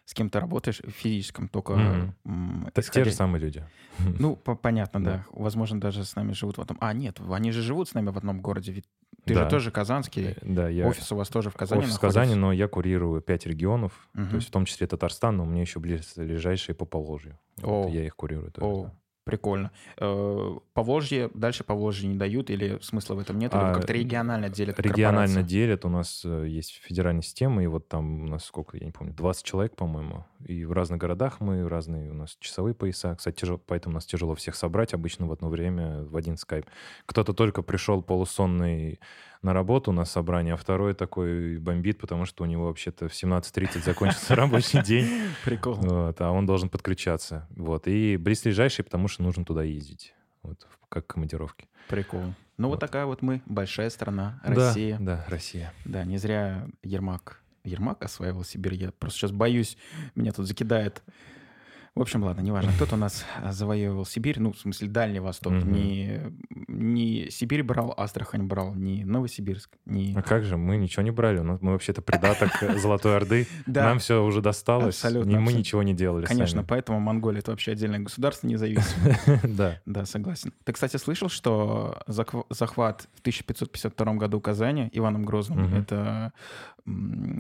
с 0.05 0.15
кем 0.15 0.31
ты 0.31 0.39
работаешь 0.39 0.81
в 0.81 0.91
физическом, 0.91 1.49
только... 1.49 1.75
Мгм. 1.75 2.15
м, 2.25 2.67
Это 2.69 2.81
те 2.83 2.89
исходя- 3.01 3.05
же 3.05 3.13
самые 3.13 3.41
люди. 3.43 3.65
Ну, 4.21 4.37
по- 4.37 4.55
понятно, 4.55 5.03
да. 5.05 5.11
Да. 5.11 5.27
Возможно, 5.33 5.81
даже 5.81 6.05
с 6.05 6.15
нами 6.15 6.33
живут 6.33 6.59
в 6.59 6.61
одном... 6.61 6.79
А, 6.81 6.93
нет, 6.93 7.21
они 7.31 7.51
же 7.51 7.61
живут 7.63 7.89
с 7.89 7.95
нами 7.95 8.11
в 8.11 8.17
одном 8.19 8.41
городе, 8.41 8.71
ведь 8.73 8.85
ты 9.25 9.35
же 9.35 9.41
Да. 9.41 9.51
тоже 9.51 9.73
казанский, 9.73 10.27
Э, 10.27 10.35
Да, 10.43 10.69
я... 10.69 10.87
офис 10.87 11.11
у 11.11 11.17
вас 11.17 11.29
тоже 11.29 11.51
в 11.51 11.55
Казани 11.55 11.83
Офис 11.83 11.97
в. 11.97 12.01
Казани, 12.01 12.37
но 12.37 12.53
я 12.53 12.69
курирую 12.69 13.21
пять 13.21 13.47
регионов, 13.47 14.09
Мгм. 14.15 14.29
то 14.31 14.37
есть 14.37 14.47
в 14.49 14.51
том 14.53 14.65
числе 14.65 14.87
Татарстан, 14.87 15.39
но 15.39 15.43
у 15.43 15.47
меня 15.47 15.63
еще 15.63 15.81
ближайшие 15.81 16.77
по 16.77 16.85
Поволжью. 16.85 17.37
Вот 17.57 17.89
я 17.91 18.05
их 18.07 18.15
курирую 18.15 18.53
тоже. 18.53 18.67
О, 18.67 18.85
да. 18.85 18.95
Прикольно. 19.27 19.73
Э, 19.99 20.57
Поволжье, 20.73 21.31
дальше 21.35 21.65
Поволжье 21.65 22.09
не 22.09 22.17
дают, 22.17 22.49
или 22.49 22.79
смысла 22.81 23.15
в 23.17 23.19
этом 23.19 23.39
нет, 23.39 23.53
или 23.53 23.61
А, 23.61 23.75
как-то 23.75 23.93
регионально 23.93 24.49
делят 24.49 24.79
Регионально 24.79 25.27
корпорации? 25.27 25.49
делят, 25.49 25.85
у 25.85 25.89
нас 25.89 26.23
э, 26.25 26.47
есть 26.49 26.81
федеральная 26.83 27.23
система, 27.23 27.63
и 27.63 27.67
вот 27.67 27.89
там 27.89 28.23
у 28.23 28.27
нас 28.29 28.45
сколько, 28.45 28.77
я 28.79 28.87
не 28.87 28.93
помню, 28.93 29.13
20 29.13 29.45
человек, 29.45 29.75
по-моему, 29.77 30.25
и 30.47 30.65
в 30.65 30.73
разных 30.73 30.99
городах 31.01 31.41
мы, 31.41 31.69
разные 31.69 32.11
у 32.11 32.15
нас 32.15 32.37
часовые 32.41 32.75
пояса. 32.75 33.15
Кстати, 33.17 33.41
тяжело, 33.41 33.59
поэтому 33.67 33.95
нас 33.97 34.07
тяжело 34.07 34.35
всех 34.37 34.55
собрать 34.55 34.95
обычно 34.95 35.27
в 35.27 35.33
одно 35.33 35.49
время, 35.49 36.05
в 36.05 36.17
один 36.17 36.37
скайп. 36.37 36.67
Кто-то 37.05 37.33
только 37.35 37.63
пришел 37.63 38.03
полусонный 38.03 39.01
на 39.47 39.53
работу 39.53 39.93
на 39.93 40.05
собрание, 40.05 40.55
а 40.55 40.57
второй 40.57 40.93
такой 40.93 41.59
бомбит, 41.59 41.99
потому 41.99 42.25
что 42.27 42.43
у 42.43 42.47
него 42.47 42.67
вообще-то 42.67 43.09
в 43.09 43.13
17.30 43.13 43.85
закончился 43.85 44.35
рабочий 44.35 44.83
день. 44.83 45.09
Прикол. 45.45 45.75
Вот, 45.75 46.21
а 46.21 46.33
он 46.33 46.47
должен 46.47 46.69
подключаться. 46.69 47.47
Вот. 47.51 47.87
И 47.87 48.17
близлежащий, 48.17 48.83
потому 48.83 49.07
что 49.07 49.23
нужно 49.23 49.45
туда 49.45 49.63
ездить. 49.63 50.15
Вот, 50.43 50.67
как 50.89 51.07
командировки. 51.07 51.69
Прикол. 51.89 52.35
Ну, 52.59 52.69
вот 52.69 52.75
Вот. 52.75 52.81
такая 52.81 53.07
вот 53.07 53.23
мы, 53.23 53.41
большая 53.47 53.89
страна, 53.91 54.41
Да, 54.45 54.55
Россия. 54.55 54.99
Да, 54.99 55.25
Россия. 55.29 55.73
Да, 55.85 56.05
не 56.05 56.19
зря 56.19 56.67
Ермак. 56.83 57.41
Ермак 57.63 58.05
осваивал 58.05 58.43
Сибирь. 58.43 58.75
Я 58.75 58.91
просто 58.91 59.21
сейчас 59.21 59.31
боюсь, 59.31 59.77
меня 60.17 60.33
тут 60.33 60.47
закидает. 60.47 61.05
В 61.95 62.01
общем, 62.03 62.23
ладно, 62.25 62.43
неважно. 62.43 62.73
Кто-то 62.73 62.97
у 62.97 62.99
нас 62.99 63.25
а, 63.43 63.53
завоевывал 63.53 64.05
Сибирь, 64.05 64.39
ну, 64.39 64.53
в 64.53 64.59
смысле, 64.59 64.89
Дальний 64.89 65.19
Восток. 65.19 65.55
Мгм. 65.55 65.73
Не, 65.73 66.21
не 66.77 67.31
Сибирь 67.31 67.63
брал, 67.63 67.95
Астрахань 67.97 68.45
брал, 68.45 68.75
не 68.75 69.05
Новосибирск, 69.05 69.71
не... 69.85 70.15
А 70.15 70.23
как 70.23 70.45
же, 70.45 70.57
мы 70.57 70.77
ничего 70.77 71.03
не 71.03 71.11
брали. 71.11 71.41
Мы 71.41 71.59
вообще-то 71.73 72.03
придаток 72.03 72.51
Золотой 72.79 73.17
Орды. 73.17 73.47
Нам 73.67 73.99
все 73.99 74.25
уже 74.25 74.41
досталось. 74.41 74.97
Абсолютно, 74.97 75.41
мы 75.41 75.53
ничего 75.53 75.83
не 75.83 75.95
делали 75.95 76.27
конечно, 76.27 76.63
поэтому 76.63 77.01
Монголия— 77.01 77.39
это 77.41 77.51
вообще 77.51 77.73
отдельное 77.73 78.01
государство 78.01 78.47
независимое. 78.47 79.19
Да. 79.57 79.81
Да, 79.87 80.05
согласен. 80.05 80.53
Ты, 80.65 80.73
кстати, 80.73 80.97
слышал, 80.97 81.29
что 81.29 82.03
захват 82.07 83.09
в 83.15 83.21
1552 83.21 84.15
году 84.15 84.41
Казани 84.41 84.91
Иваном 84.93 85.25
Грозным 85.25 85.75
это 85.75 86.33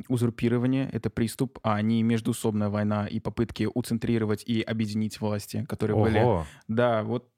узурпирование, 0.08 0.88
это 0.92 1.08
приступ, 1.08 1.58
а 1.62 1.80
не 1.80 2.02
междуусобная 2.02 2.68
война 2.68 3.06
и 3.06 3.20
попытки 3.20 3.68
уцентрировать 3.72 4.42
и 4.44 4.60
объединить 4.60 5.20
власти, 5.20 5.64
которые 5.68 5.96
были. 5.96 6.44
Да, 6.68 7.02
вот. 7.02 7.28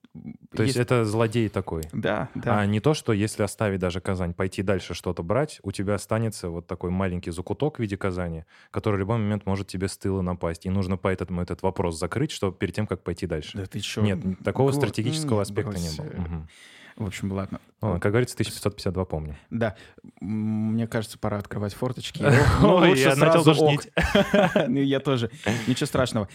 То 0.57 0.63
есть 0.63 0.77
это 0.77 1.05
злодей 1.05 1.49
такой. 1.49 1.83
Да, 1.93 2.29
да. 2.35 2.61
А 2.61 2.67
не 2.67 2.81
то, 2.81 2.95
что 2.95 3.13
если 3.13 3.43
оставить 3.43 3.79
даже 3.81 4.01
Казань, 4.01 4.35
пойти 4.35 4.63
дальше 4.63 4.95
что-то 4.95 5.23
брать, 5.23 5.61
у 5.63 5.71
тебя 5.71 5.95
останется 5.95 6.49
вот 6.49 6.67
такой 6.67 6.91
маленький 6.91 7.31
закуток 7.31 7.77
в 7.77 7.81
виде 7.81 7.97
Казани, 7.97 8.45
который 8.71 8.97
в 8.97 8.99
любой 9.01 9.19
момент 9.19 9.47
может 9.47 9.69
тебе 9.69 9.87
с 9.87 9.97
тыла 9.97 10.23
напасть. 10.23 10.67
И 10.67 10.71
нужно 10.71 10.97
поэтому 10.97 11.41
этот 11.43 11.63
вопрос 11.63 11.99
закрыть, 11.99 12.31
что 12.33 12.51
перед 12.51 12.75
тем, 12.75 12.87
как 12.87 13.03
пойти 13.05 13.27
дальше. 13.27 13.57
Да 13.59 13.67
ты 13.67 13.81
чё? 13.81 14.03
Нет, 14.03 14.19
такого 14.43 14.71
Го- 14.71 14.77
стратегического 14.77 15.43
аспекта 15.43 15.73
брось. 15.73 15.99
не 15.99 16.03
было. 16.03 16.21
Мгм. 16.21 16.49
В 16.97 17.07
общем, 17.07 17.31
ладно. 17.31 17.61
Ладно, 17.81 18.01
как 18.01 18.11
говорится, 18.11 18.35
1552 18.35 19.05
помню. 19.05 19.37
Да, 19.51 19.77
мне 20.21 20.89
кажется, 20.89 21.17
пора 21.17 21.39
открывать 21.39 21.73
форточки. 21.75 22.23
Ой, 22.25 22.35
Ну, 22.61 22.77
лучше 22.79 23.03
я 23.03 23.15
начал 23.15 23.45
душнить. 23.45 23.89
Ну, 24.67 24.81
Я 24.81 24.99
тоже. 24.99 25.31
Ничего 25.69 25.87
страшного. 25.87 26.29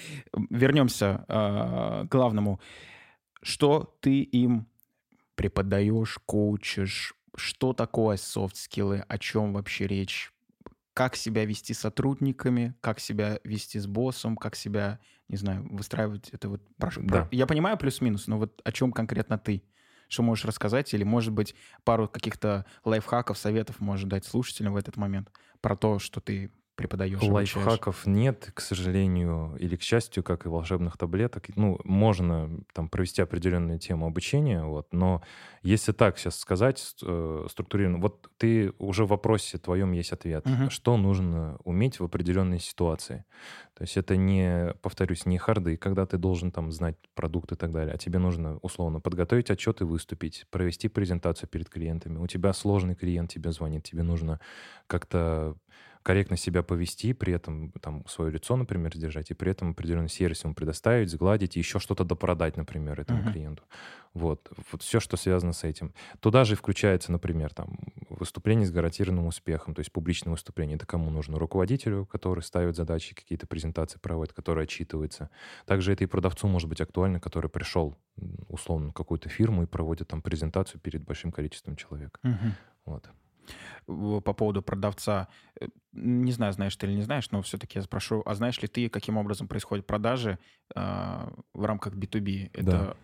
Вернемся 0.50 1.26
э, 1.28 2.06
к 2.08 2.12
главному. 2.12 2.62
Что 3.44 3.98
ты 4.02 4.22
им 4.22 4.68
преподаешь, 5.36 6.20
коучишь, 6.26 7.14
что 7.36 7.74
такое 7.74 8.18
софт-скиллы, 8.18 9.04
о 9.08 9.18
чем 9.18 9.54
вообще 9.54 9.88
речь, 9.88 10.34
как 10.94 11.16
себя 11.16 11.46
вести 11.46 11.74
с 11.74 11.80
сотрудниками, 11.80 12.76
как 12.82 13.00
себя 13.00 13.40
вести 13.44 13.80
с 13.80 13.88
боссом, 13.88 14.38
как 14.38 14.56
себя, 14.56 15.00
не 15.28 15.38
знаю, 15.38 15.68
выстраивать 15.72 16.30
это 16.30 16.50
вот. 16.50 16.62
Прошу, 16.78 17.02
Да. 17.04 17.28
Я 17.32 17.48
понимаю 17.48 17.78
плюс-минус, 17.78 18.28
но 18.28 18.38
вот 18.38 18.62
о 18.64 18.72
чем 18.72 18.92
конкретно 18.92 19.38
ты? 19.38 19.64
Что 20.08 20.22
можешь 20.22 20.46
рассказать? 20.46 20.94
Или, 20.94 21.04
может 21.04 21.34
быть, 21.34 21.56
пару 21.84 22.08
каких-то 22.08 22.66
лайфхаков, 22.86 23.38
советов 23.38 23.80
можешь 23.80 24.08
дать 24.08 24.26
слушателям 24.26 24.74
в 24.74 24.78
этот 24.78 24.96
момент 24.96 25.32
про 25.62 25.76
то, 25.76 25.98
что 25.98 26.22
ты 26.22 26.52
преподаешь, 26.76 27.30
обучаешь? 27.30 27.56
Лайфхаков 27.56 28.06
нет, 28.06 28.52
к 28.54 28.62
сожалению, 28.62 29.56
или 29.60 29.76
к 29.76 29.82
счастью, 29.82 30.24
как 30.24 30.46
и 30.46 30.50
волшебных 30.50 30.98
таблеток. 30.98 31.48
Ну, 31.56 31.80
можно 31.84 32.50
там 32.74 32.90
провести 32.90 33.22
определенную 33.22 33.80
тему 33.80 34.08
обучения, 34.08 34.64
вот, 34.64 34.94
но 34.94 35.22
если 35.62 35.92
так 35.92 36.18
сейчас 36.18 36.38
сказать 36.40 36.96
э, 37.02 37.46
структурированно, 37.50 38.02
вот 38.02 38.30
ты 38.38 38.74
уже 38.80 39.06
в 39.06 39.10
вопросе 39.10 39.58
твоем 39.58 39.92
есть 39.92 40.12
ответ. 40.12 40.46
Мгм. 40.46 40.70
Что 40.70 40.98
нужно 40.98 41.58
уметь 41.64 42.00
в 42.00 42.04
определенной 42.04 42.60
ситуации? 42.60 43.26
То 43.76 43.84
есть 43.84 43.98
это 43.98 44.16
не, 44.16 44.74
повторюсь, 44.82 45.26
не 45.26 45.38
харды, 45.38 45.78
когда 45.78 46.06
ты 46.06 46.18
должен 46.18 46.52
там 46.52 46.72
знать 46.72 46.96
продукт 47.16 47.52
и 47.52 47.56
так 47.56 47.72
далее, 47.72 47.94
а 47.94 47.98
тебе 47.98 48.20
нужно 48.20 48.58
условно 48.58 49.00
подготовить 49.00 49.50
отчет 49.50 49.82
и 49.82 49.84
выступить, 49.84 50.46
провести 50.52 50.90
презентацию 50.90 51.50
перед 51.50 51.70
клиентами. 51.70 52.18
У 52.20 52.28
тебя 52.28 52.54
сложный 52.54 52.96
клиент 52.96 53.32
тебе 53.32 53.52
звонит, 53.52 53.84
тебе 53.84 54.04
нужно 54.04 54.40
как-то 54.88 55.56
корректно 56.04 56.38
себя 56.38 56.64
повести, 56.64 57.14
при 57.14 57.34
этом 57.34 57.72
там 57.82 58.06
свое 58.08 58.32
лицо, 58.32 58.56
например, 58.56 58.96
держать, 58.98 59.32
и 59.32 59.34
при 59.34 59.52
этом 59.52 59.72
определенный 59.72 60.10
сервис 60.10 60.44
ему 60.44 60.54
предоставить, 60.54 61.10
сгладить, 61.10 61.56
и 61.58 61.60
еще 61.60 61.80
что-то 61.80 62.04
допродать, 62.04 62.58
например, 62.58 63.00
этому 63.00 63.22
Мгм. 63.22 63.32
клиенту. 63.32 63.64
Вот. 64.14 64.52
вот 64.72 64.84
все, 64.84 65.00
что 65.00 65.18
связано 65.18 65.54
с 65.54 65.64
этим. 65.64 65.92
Туда 66.20 66.44
же 66.46 66.56
включается, 66.56 67.12
например, 67.12 67.52
там, 67.52 67.80
выступление 68.10 68.68
с 68.68 68.72
гарантированным 68.72 69.26
успехом, 69.26 69.74
то 69.74 69.80
есть 69.80 69.92
публичное 69.92 70.32
выступление. 70.32 70.76
Это 70.76 70.86
кому 70.86 71.10
нужно? 71.10 71.40
Руководителю, 71.40 72.06
который 72.06 72.42
ставит 72.44 72.76
задачи, 72.76 73.16
какие-то 73.16 73.48
презентации 73.48 73.98
проводит, 73.98 74.34
который 74.34 74.66
отчитывается. 74.66 75.32
Также 75.66 75.94
это 75.94 76.04
и 76.04 76.08
продавцу 76.08 76.48
может 76.48 76.70
быть 76.70 76.80
актуально, 76.80 77.20
который 77.20 77.50
пришел, 77.50 77.98
условно, 78.50 78.90
в 78.90 78.94
какую-то 78.94 79.30
фирму 79.30 79.64
и 79.64 79.66
проводит 79.66 80.10
там 80.10 80.22
презентацию 80.22 80.80
перед 80.80 81.04
большим 81.04 81.32
количеством 81.32 81.76
человек. 81.76 82.20
Мгм. 82.22 82.54
Вот. 82.86 83.10
По 83.86 84.34
поводу 84.34 84.62
продавца. 84.62 85.28
э, 85.60 85.68
Не 85.92 86.32
знаю, 86.32 86.54
знаешь 86.54 86.76
ты 86.76 86.88
или 86.88 86.94
не 86.96 87.02
знаешь, 87.04 87.30
но 87.32 87.42
все-таки 87.42 87.78
я 87.80 87.84
спрошу, 87.84 88.22
а 88.26 88.34
знаешь 88.36 88.62
ли 88.62 88.68
ты, 88.68 88.90
каким 88.90 89.18
образом 89.18 89.48
происходят 89.48 89.86
продажи 89.86 90.38
а, 90.76 91.32
в 91.54 91.66
рамках 91.66 91.94
B2B? 91.94 92.50
Это, 92.54 92.98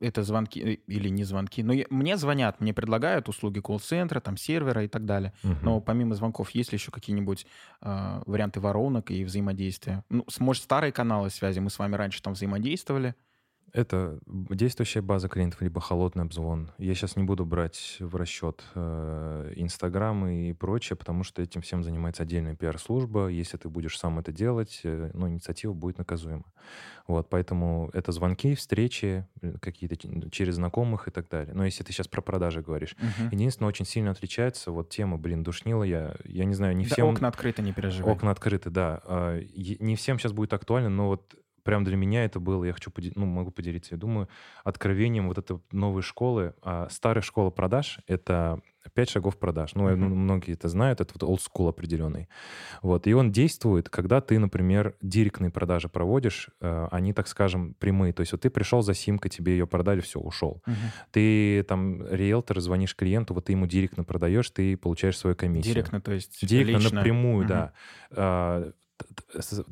это 0.00 0.22
звонки 0.22 0.60
э, 0.60 0.74
или 0.86 1.08
не 1.10 1.24
звонки? 1.24 1.62
Но 1.62 1.72
я- 1.72 1.86
мне 1.90 2.16
звонят, 2.16 2.60
мне 2.60 2.72
предлагают 2.74 3.28
услуги 3.28 3.60
колл-центра, 3.60 4.20
там 4.20 4.36
сервера 4.36 4.82
и 4.84 4.88
так 4.88 5.04
далее. 5.04 5.32
Мгм. 5.42 5.58
Но 5.62 5.80
помимо 5.80 6.14
звонков, 6.14 6.50
есть 6.50 6.72
ли 6.72 6.76
еще 6.76 6.90
какие-нибудь 6.90 7.46
а, 7.80 8.22
варианты 8.26 8.60
воронок 8.60 9.10
и 9.10 9.24
взаимодействия? 9.24 10.04
Ну, 10.08 10.24
может, 10.40 10.62
старые 10.64 10.92
каналы 10.92 11.30
связи, 11.30 11.60
мы 11.60 11.70
с 11.70 11.78
вами 11.78 11.96
раньше 11.96 12.22
там 12.22 12.32
взаимодействовали. 12.34 13.14
Это 13.72 14.18
действующая 14.26 15.02
база 15.02 15.28
клиентов, 15.28 15.60
либо 15.62 15.80
холодный 15.80 16.24
обзвон. 16.24 16.70
Я 16.78 16.94
сейчас 16.94 17.16
не 17.16 17.22
буду 17.24 17.44
брать 17.44 17.96
в 18.00 18.16
расчет 18.16 18.64
э, 18.74 19.52
Инстаграм 19.56 20.26
и 20.26 20.52
прочее, 20.54 20.96
потому 20.96 21.22
что 21.22 21.42
этим 21.42 21.60
всем 21.60 21.82
занимается 21.84 22.22
отдельная 22.22 22.54
пиар-служба. 22.56 23.28
Если 23.28 23.56
ты 23.56 23.68
будешь 23.68 23.98
сам 23.98 24.18
это 24.18 24.32
делать, 24.32 24.80
э, 24.84 25.10
ну, 25.14 25.28
инициатива 25.28 25.72
будет 25.74 25.98
наказуема. 25.98 26.44
Вот, 27.06 27.28
поэтому 27.28 27.90
это 27.92 28.12
звонки, 28.12 28.54
встречи, 28.54 29.26
э, 29.42 29.54
какие-то 29.60 29.96
ч- 29.96 30.30
через 30.30 30.54
знакомых 30.56 31.08
и 31.08 31.10
так 31.10 31.28
далее. 31.28 31.54
Но 31.54 31.64
если 31.64 31.84
ты 31.84 31.92
сейчас 31.92 32.08
про 32.08 32.20
продажи 32.22 32.62
говоришь. 32.62 32.96
Мгм. 32.98 33.28
Единственное, 33.32 33.68
очень 33.68 33.84
сильно 33.86 34.10
отличается 34.10 34.70
вот 34.70 34.88
тема, 34.88 35.18
блин, 35.18 35.42
душнила 35.42 35.82
я. 35.84 36.16
Я 36.24 36.44
не 36.44 36.54
знаю, 36.54 36.76
не 36.76 36.84
Да, 36.86 36.94
всем... 36.94 37.08
окна 37.08 37.28
открыты, 37.28 37.62
не 37.62 37.72
переживай. 37.72 38.12
Окна 38.12 38.30
открыты, 38.30 38.70
да. 38.70 39.00
А, 39.04 39.38
Не 39.80 39.96
всем 39.96 40.18
сейчас 40.18 40.32
будет 40.32 40.52
актуально, 40.52 40.88
но 40.88 41.08
вот 41.08 41.34
прям 41.68 41.84
для 41.84 41.96
меня 41.96 42.24
это 42.24 42.40
было, 42.40 42.64
я 42.64 42.72
хочу, 42.72 42.90
поде- 42.90 43.12
ну, 43.14 43.26
могу 43.26 43.50
поделиться, 43.50 43.94
я 43.94 43.98
думаю, 43.98 44.26
откровением 44.64 45.28
вот 45.28 45.36
этой 45.36 45.60
новой 45.70 46.00
школы. 46.00 46.54
А 46.62 46.88
старая 46.90 47.20
школа 47.20 47.50
продаж— 47.50 47.98
это 48.06 48.62
пять 48.94 49.10
шагов 49.10 49.38
продаж. 49.38 49.74
Ну, 49.74 49.86
думаю, 49.90 50.14
многие 50.16 50.54
это 50.54 50.68
знают, 50.70 51.02
это 51.02 51.12
вот 51.20 51.28
old 51.28 51.40
school 51.40 51.68
определенный. 51.68 52.26
Вот, 52.80 53.06
и 53.06 53.12
он 53.12 53.30
действует, 53.32 53.90
когда 53.90 54.22
ты, 54.22 54.38
например, 54.38 54.96
директные 55.02 55.50
продажи 55.50 55.90
проводишь, 55.90 56.48
э, 56.62 56.88
они, 56.90 57.12
так 57.12 57.28
скажем, 57.28 57.74
прямые. 57.74 58.14
То 58.14 58.20
есть 58.22 58.32
вот 58.32 58.40
ты 58.40 58.48
пришел 58.48 58.80
за 58.80 58.94
симкой, 58.94 59.30
тебе 59.30 59.52
ее 59.52 59.66
продали, 59.66 60.00
все, 60.00 60.18
ушел. 60.20 60.62
Мгм. 60.66 60.76
Ты 61.12 61.64
там 61.64 62.06
риэлтор, 62.06 62.60
звонишь 62.60 62.96
клиенту, 62.96 63.34
вот 63.34 63.44
ты 63.44 63.52
ему 63.52 63.66
директно 63.66 64.04
продаешь, 64.04 64.48
ты 64.48 64.74
получаешь 64.78 65.18
свою 65.18 65.36
комиссию. 65.36 65.74
Директно, 65.74 66.00
то 66.00 66.12
есть 66.12 66.38
Директно 66.46 66.78
лично. 66.78 66.96
напрямую, 66.96 67.40
Мгм. 67.40 67.46
да. 67.48 67.72
А, 68.12 68.72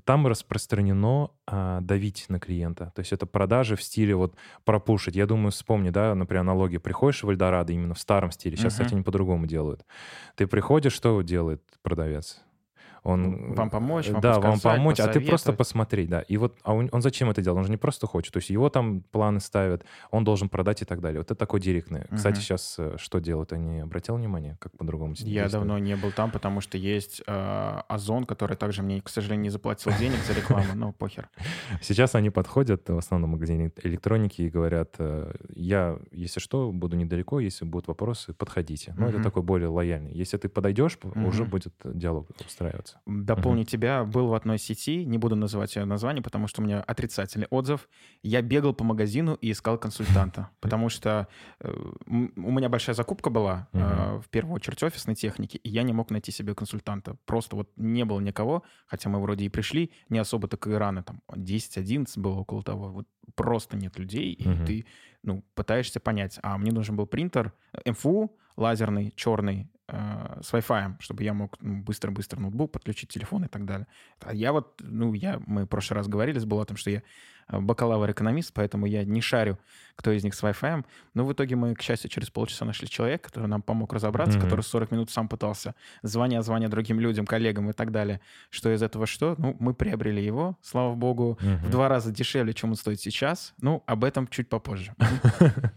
Там 0.04 0.26
распространено 0.26 1.30
а, 1.46 1.80
давить 1.80 2.26
на 2.28 2.38
клиента. 2.38 2.92
То 2.94 3.00
есть 3.00 3.12
это 3.12 3.26
продажи 3.26 3.74
в 3.76 3.82
стиле 3.82 4.14
вот 4.14 4.34
пропушить. 4.64 5.16
Я 5.16 5.26
думаю, 5.26 5.50
вспомни, 5.50 5.90
да, 5.90 6.14
например, 6.14 6.42
аналогия. 6.42 6.78
Приходишь 6.78 7.22
в 7.22 7.30
Эльдорадо 7.30 7.72
именно 7.72 7.94
в 7.94 7.98
старом 7.98 8.30
стиле. 8.30 8.56
Сейчас, 8.56 8.64
Мгм. 8.64 8.70
кстати, 8.70 8.94
они 8.94 9.02
по-другому 9.02 9.46
делают. 9.46 9.84
Ты 10.36 10.46
приходишь, 10.46 10.92
что 10.92 11.20
делает 11.22 11.62
продавец? 11.82 12.42
Он, 13.06 13.54
Вам 13.54 13.70
помочь, 13.70 14.08
вам 14.08 14.20
да, 14.20 14.40
вам 14.40 14.58
помочь, 14.60 14.98
а 15.00 15.06
ты 15.06 15.20
просто 15.20 15.52
посмотреть, 15.52 16.08
да. 16.08 16.22
И 16.22 16.36
вот, 16.36 16.56
а 16.64 16.74
он, 16.74 16.88
он 16.92 17.02
зачем 17.02 17.30
это 17.30 17.40
делает? 17.40 17.58
Он 17.60 17.64
же 17.64 17.70
не 17.70 17.76
просто 17.76 18.06
хочет. 18.06 18.32
То 18.32 18.38
есть 18.38 18.50
его 18.50 18.68
там 18.68 19.02
планы 19.12 19.40
ставят, 19.40 19.84
он 20.10 20.24
должен 20.24 20.48
продать 20.48 20.82
и 20.82 20.84
так 20.84 21.00
далее. 21.00 21.20
Вот 21.20 21.26
это 21.26 21.36
такое 21.36 21.60
директное. 21.60 22.06
Кстати, 22.12 22.36
Мгм. 22.36 22.42
сейчас 22.42 22.80
что 22.96 23.20
делают? 23.20 23.52
Они 23.52 23.78
обратил 23.78 24.16
внимание, 24.16 24.56
как 24.58 24.76
по-другому 24.76 25.14
Я 25.18 25.48
давно 25.48 25.78
не 25.78 25.94
был 25.96 26.10
там, 26.10 26.30
потому 26.30 26.60
что 26.60 26.78
есть 26.78 27.22
э, 27.26 27.80
Озон, 27.88 28.24
который 28.24 28.56
также 28.56 28.82
мне, 28.82 29.00
к 29.00 29.08
сожалению, 29.08 29.42
не 29.42 29.50
заплатил 29.50 29.92
денег 29.98 30.18
за 30.26 30.32
рекламу, 30.34 30.74
но 30.74 30.92
похер. 30.92 31.28
Сейчас 31.82 32.14
они 32.16 32.30
подходят 32.30 32.88
в 32.88 32.98
основном 32.98 33.30
в 33.30 33.32
магазине 33.34 33.70
электроники 33.84 34.42
и 34.42 34.50
говорят, 34.50 34.96
э, 34.98 35.32
я, 35.54 35.98
если 36.10 36.40
что, 36.40 36.72
буду 36.72 36.96
недалеко, 36.96 37.38
если 37.38 37.64
будут 37.64 37.86
вопросы, 37.88 38.32
подходите. 38.32 38.94
Ну, 38.98 39.06
это 39.08 39.22
такой 39.22 39.42
более 39.42 39.68
лояльный. 39.68 40.12
Если 40.12 40.38
ты 40.38 40.48
подойдешь, 40.48 40.98
уже 41.14 41.44
будет 41.44 41.74
диалог 41.84 42.28
устраиваться. 42.44 42.95
Дополню 43.06 43.64
тебя, 43.64 44.04
был 44.04 44.28
в 44.28 44.34
одной 44.34 44.58
сети, 44.58 45.04
не 45.04 45.18
буду 45.18 45.36
называть 45.36 45.76
ее 45.76 45.84
название, 45.84 46.22
потому 46.22 46.46
что 46.46 46.62
у 46.62 46.64
меня 46.64 46.80
отрицательный 46.80 47.46
отзыв. 47.50 47.88
Я 48.22 48.42
бегал 48.42 48.74
по 48.74 48.84
магазину 48.84 49.34
и 49.34 49.50
искал 49.50 49.78
консультанта, 49.78 50.50
потому 50.60 50.88
что 50.88 51.28
э, 51.60 51.72
у 52.06 52.50
меня 52.50 52.68
большая 52.68 52.94
закупка 52.94 53.30
была, 53.30 53.68
э, 53.72 54.20
в 54.24 54.28
первую 54.30 54.54
очередь 54.54 54.82
офисной 54.82 55.14
техники, 55.14 55.56
и 55.56 55.68
я 55.68 55.82
не 55.82 55.92
мог 55.92 56.10
найти 56.10 56.32
себе 56.32 56.54
консультанта. 56.54 57.16
Просто 57.24 57.56
вот 57.56 57.70
не 57.76 58.04
было 58.04 58.20
никого, 58.20 58.62
хотя 58.86 59.08
мы 59.08 59.20
вроде 59.20 59.44
и 59.44 59.48
пришли, 59.48 59.92
не 60.08 60.18
особо 60.18 60.48
так 60.48 60.66
и 60.66 60.72
рано, 60.72 61.02
там 61.02 61.22
10-11 61.32 62.06
было 62.16 62.40
около 62.40 62.62
того, 62.62 62.88
вот 62.90 63.06
просто 63.34 63.76
нет 63.76 63.98
людей, 63.98 64.32
и 64.32 64.64
ты 64.64 64.86
ну, 65.22 65.44
пытаешься 65.54 66.00
понять, 66.00 66.38
а 66.42 66.56
мне 66.56 66.72
нужен 66.72 66.96
был 66.96 67.06
принтер 67.06 67.52
э, 67.72 67.90
МФУ, 67.90 68.36
лазерный, 68.56 69.12
черный, 69.16 69.68
э, 69.88 70.40
с 70.42 70.52
Wi-Fi, 70.52 70.94
чтобы 71.00 71.22
я 71.24 71.32
мог 71.34 71.56
ну, 71.60 71.82
быстро-быстро 71.82 72.40
ноутбук 72.40 72.72
подключить, 72.72 73.08
телефон 73.10 73.44
и 73.44 73.48
так 73.48 73.64
далее. 73.64 73.86
А 74.20 74.34
я 74.34 74.52
вот, 74.52 74.80
ну, 74.82 75.12
я, 75.14 75.40
мы 75.46 75.64
в 75.64 75.66
прошлый 75.68 75.96
раз 75.96 76.08
говорили 76.08 76.38
с 76.38 76.44
Булатом, 76.44 76.76
что 76.76 76.90
я 76.90 77.02
э, 77.48 77.58
бакалавр-экономист, 77.60 78.52
поэтому 78.52 78.86
я 78.86 79.04
не 79.04 79.20
шарю, 79.20 79.58
кто 79.94 80.10
из 80.12 80.24
них 80.24 80.34
с 80.34 80.42
Wi-Fi. 80.42 80.84
Но 81.14 81.24
в 81.24 81.32
итоге 81.32 81.56
мы, 81.56 81.74
к 81.74 81.82
счастью, 81.82 82.10
через 82.10 82.30
полчаса 82.30 82.64
нашли 82.64 82.88
человека, 82.88 83.24
который 83.28 83.46
нам 83.46 83.62
помог 83.62 83.92
разобраться, 83.92 84.38
Мгм. 84.38 84.46
который 84.46 84.60
40 84.62 84.90
минут 84.90 85.10
сам 85.10 85.28
пытался, 85.28 85.74
звоня, 86.02 86.42
звоня 86.42 86.68
другим 86.68 86.98
людям, 87.00 87.24
коллегам 87.26 87.70
и 87.70 87.72
так 87.72 87.92
далее, 87.92 88.20
что 88.50 88.72
из 88.74 88.82
этого 88.82 89.06
что. 89.06 89.34
Ну, 89.38 89.56
мы 89.60 89.72
приобрели 89.74 90.22
его, 90.24 90.58
слава 90.62 90.94
богу, 90.94 91.38
в 91.40 91.44
Мгм. 91.44 91.70
два 91.70 91.88
раза 91.88 92.10
дешевле, 92.12 92.52
чем 92.52 92.70
он 92.70 92.76
стоит 92.76 93.00
сейчас. 93.00 93.54
Ну, 93.60 93.82
об 93.86 94.04
этом 94.04 94.26
чуть 94.28 94.48
попозже. 94.48 94.94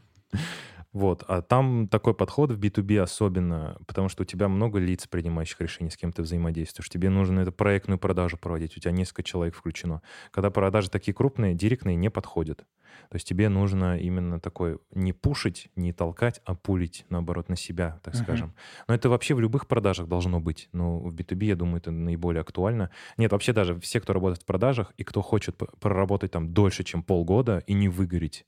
Вот, 0.91 1.23
а 1.27 1.43
там 1.43 1.87
такой 1.87 2.15
подход 2.15 2.51
в 2.51 2.57
B2B 2.59 2.97
особенно, 2.97 3.77
потому 3.85 4.09
что 4.09 4.23
у 4.23 4.25
тебя 4.25 4.47
много 4.47 4.79
лиц, 4.79 5.05
принимающих 5.05 5.61
решения, 5.61 5.91
с 5.91 5.97
кем 5.97 6.11
ты 6.11 6.23
взаимодействуешь. 6.23 6.89
Тебе 6.89 7.09
нужно 7.11 7.41
эту 7.41 7.51
проектную 7.51 7.99
продажу 7.99 8.37
проводить, 8.37 8.75
у 8.75 8.79
тебя 8.79 8.91
несколько 8.91 9.21
человек 9.21 9.55
включено. 9.55 10.01
Когда 10.31 10.49
продажи 10.49 10.89
такие 10.89 11.13
крупные, 11.13 11.53
директные 11.53 11.95
не 11.95 12.09
подходят. 12.09 12.65
То 13.09 13.15
есть 13.15 13.27
тебе 13.27 13.49
нужно 13.49 13.99
именно 13.99 14.39
такой 14.39 14.79
не 14.91 15.13
пушить, 15.13 15.69
не 15.75 15.93
толкать, 15.93 16.41
а 16.43 16.55
пулить, 16.55 17.05
наоборот, 17.09 17.49
на 17.49 17.55
себя, 17.55 17.99
так 18.03 18.15
Мгм. 18.15 18.23
скажем. 18.23 18.55
Но 18.87 18.95
это 18.95 19.09
вообще 19.09 19.35
в 19.35 19.39
любых 19.39 19.67
продажах 19.67 20.07
должно 20.07 20.39
быть. 20.39 20.69
Но 20.71 20.99
в 20.99 21.13
B2B, 21.13 21.45
я 21.45 21.55
думаю, 21.55 21.77
это 21.77 21.91
наиболее 21.91 22.41
актуально. 22.41 22.89
Нет, 23.17 23.31
вообще 23.31 23.53
даже 23.53 23.79
все, 23.79 24.01
кто 24.01 24.13
работает 24.13 24.41
в 24.41 24.45
продажах 24.45 24.91
и 24.97 25.03
кто 25.03 25.21
хочет 25.21 25.55
проработать 25.79 26.31
там 26.31 26.51
дольше, 26.51 26.83
чем 26.83 27.03
полгода 27.03 27.59
и 27.67 27.73
не 27.73 27.89
выгореть, 27.89 28.45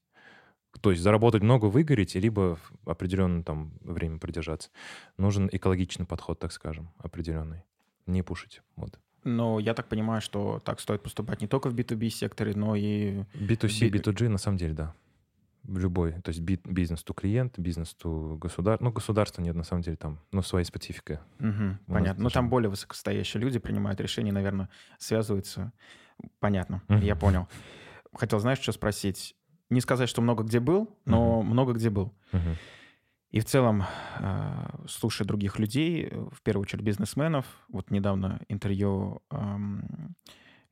то 0.80 0.92
есть 0.92 1.04
заработать 1.04 1.44
много, 1.44 1.66
выгореть, 1.66 2.16
либо 2.16 2.58
в 2.84 2.90
определенное 2.90 3.44
там 3.44 3.74
время 3.82 4.18
продержаться. 4.20 4.70
Нужен 5.18 5.50
экологичный 5.52 6.06
подход, 6.06 6.40
так 6.40 6.52
скажем, 6.52 6.92
определенный. 6.98 7.64
Не 8.08 8.24
пушить. 8.24 8.62
Вот. 8.76 8.98
Но 9.24 9.60
я 9.60 9.74
так 9.74 9.88
понимаю, 9.90 10.22
что 10.22 10.60
так 10.64 10.80
стоит 10.80 11.04
поступать 11.04 11.42
не 11.42 11.48
только 11.48 11.70
в 11.70 11.76
B2B 11.76 12.10
секторе, 12.10 12.54
но 12.56 12.76
и... 12.76 13.24
B2C, 13.36 13.90
Би- 13.90 14.00
B2G, 14.00 14.30
на 14.30 14.38
самом 14.40 14.58
деле, 14.58 14.74
да. 14.74 14.96
Любой. 15.68 16.14
То 16.22 16.30
есть 16.30 16.40
би- 16.42 16.60
бизнес 16.66 17.04
то 17.04 17.14
клиент, 17.14 17.60
бизнес 17.60 17.94
то 17.94 18.36
государство. 18.42 18.84
Ну, 18.84 18.92
государство 18.92 19.44
нет, 19.44 19.56
на 19.56 19.64
самом 19.64 19.84
деле, 19.84 19.96
там, 19.98 20.20
ну, 20.32 20.42
своя 20.42 20.66
специфика. 20.66 21.22
Мгм, 21.38 21.80
У 21.88 21.92
понятно. 21.94 22.24
Ну, 22.24 22.30
там 22.32 22.50
более 22.50 22.70
высокостоящие 22.72 23.42
люди 23.42 23.60
принимают 23.60 24.02
решения, 24.02 24.32
наверное, 24.32 24.70
связываются. 24.98 25.72
Понятно, 26.40 26.82
Мгм. 26.88 27.02
я 27.02 27.16
понял. 27.16 27.48
Хотел, 28.14 28.40
знаешь, 28.40 28.60
что 28.60 28.72
спросить? 28.72 29.36
Не 29.72 29.82
сказать, 29.82 30.08
что 30.10 30.22
много 30.22 30.44
где 30.44 30.60
был, 30.60 30.96
но 31.06 31.42
много 31.42 31.74
где 31.74 31.90
был. 31.90 32.14
Мгм. 32.32 32.58
И 33.32 33.40
в 33.40 33.46
целом, 33.46 33.84
э, 34.20 34.86
слушая 34.90 35.26
других 35.26 35.58
людей, 35.58 36.12
в 36.32 36.42
первую 36.44 36.64
очередь 36.64 36.84
бизнесменов, 36.84 37.46
вот 37.70 37.90
недавно 37.90 38.42
интервью 38.50 39.22
эм, 39.32 40.16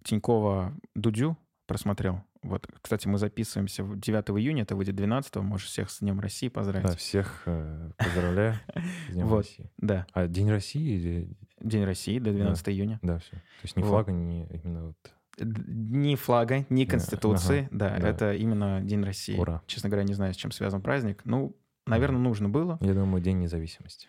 Тинькова 0.04 0.74
Дудю 0.94 1.38
просмотрел. 1.66 2.22
Вот, 2.42 2.68
кстати, 2.82 3.08
мы 3.08 3.18
записываемся 3.18 3.84
в 3.84 3.98
9 3.98 4.30
июня, 4.40 4.64
это 4.64 4.76
выйдет 4.76 4.96
12 4.96 5.38
можешь 5.38 5.68
всех 5.68 5.90
с 5.90 6.00
Днем 6.00 6.20
России 6.20 6.50
поздравить. 6.50 6.88
Да, 6.88 6.96
всех 6.96 7.44
э, 7.46 7.92
поздравляю 7.98 8.56
с 9.10 9.14
Днем 9.14 9.28
Вот. 9.28 9.46
России. 9.46 9.72
Да, 9.78 10.06
А 10.12 10.28
День 10.28 10.50
России 10.50 10.98
или... 10.98 11.30
День 11.62 11.84
России 11.86 12.20
до 12.20 12.32
12 12.32 12.70
июня. 12.70 13.00
Да, 13.02 13.20
все. 13.20 13.32
То 13.32 13.64
есть 13.64 13.76
не 13.78 13.84
Вот. 13.84 13.90
флага, 13.90 14.12
не 14.12 14.46
именно 14.48 14.88
вот... 14.88 14.98
Ни 15.46 16.16
флага, 16.16 16.66
ни 16.70 16.86
Конституции, 16.86 17.62
ага, 17.62 17.70
да, 17.72 18.00
да. 18.00 18.10
это 18.10 18.34
именно 18.34 18.82
День 18.82 19.04
России. 19.04 19.38
Ура. 19.38 19.62
Честно 19.68 19.90
говоря, 19.90 20.06
не 20.06 20.14
знаю, 20.14 20.34
с 20.34 20.38
чем 20.38 20.52
связан 20.52 20.82
праздник. 20.82 21.22
Ну, 21.26 21.56
наверное, 21.86 22.20
нужно 22.20 22.50
было. 22.50 22.78
Я 22.82 22.94
думаю, 22.94 23.22
День 23.22 23.40
независимости. 23.40 24.08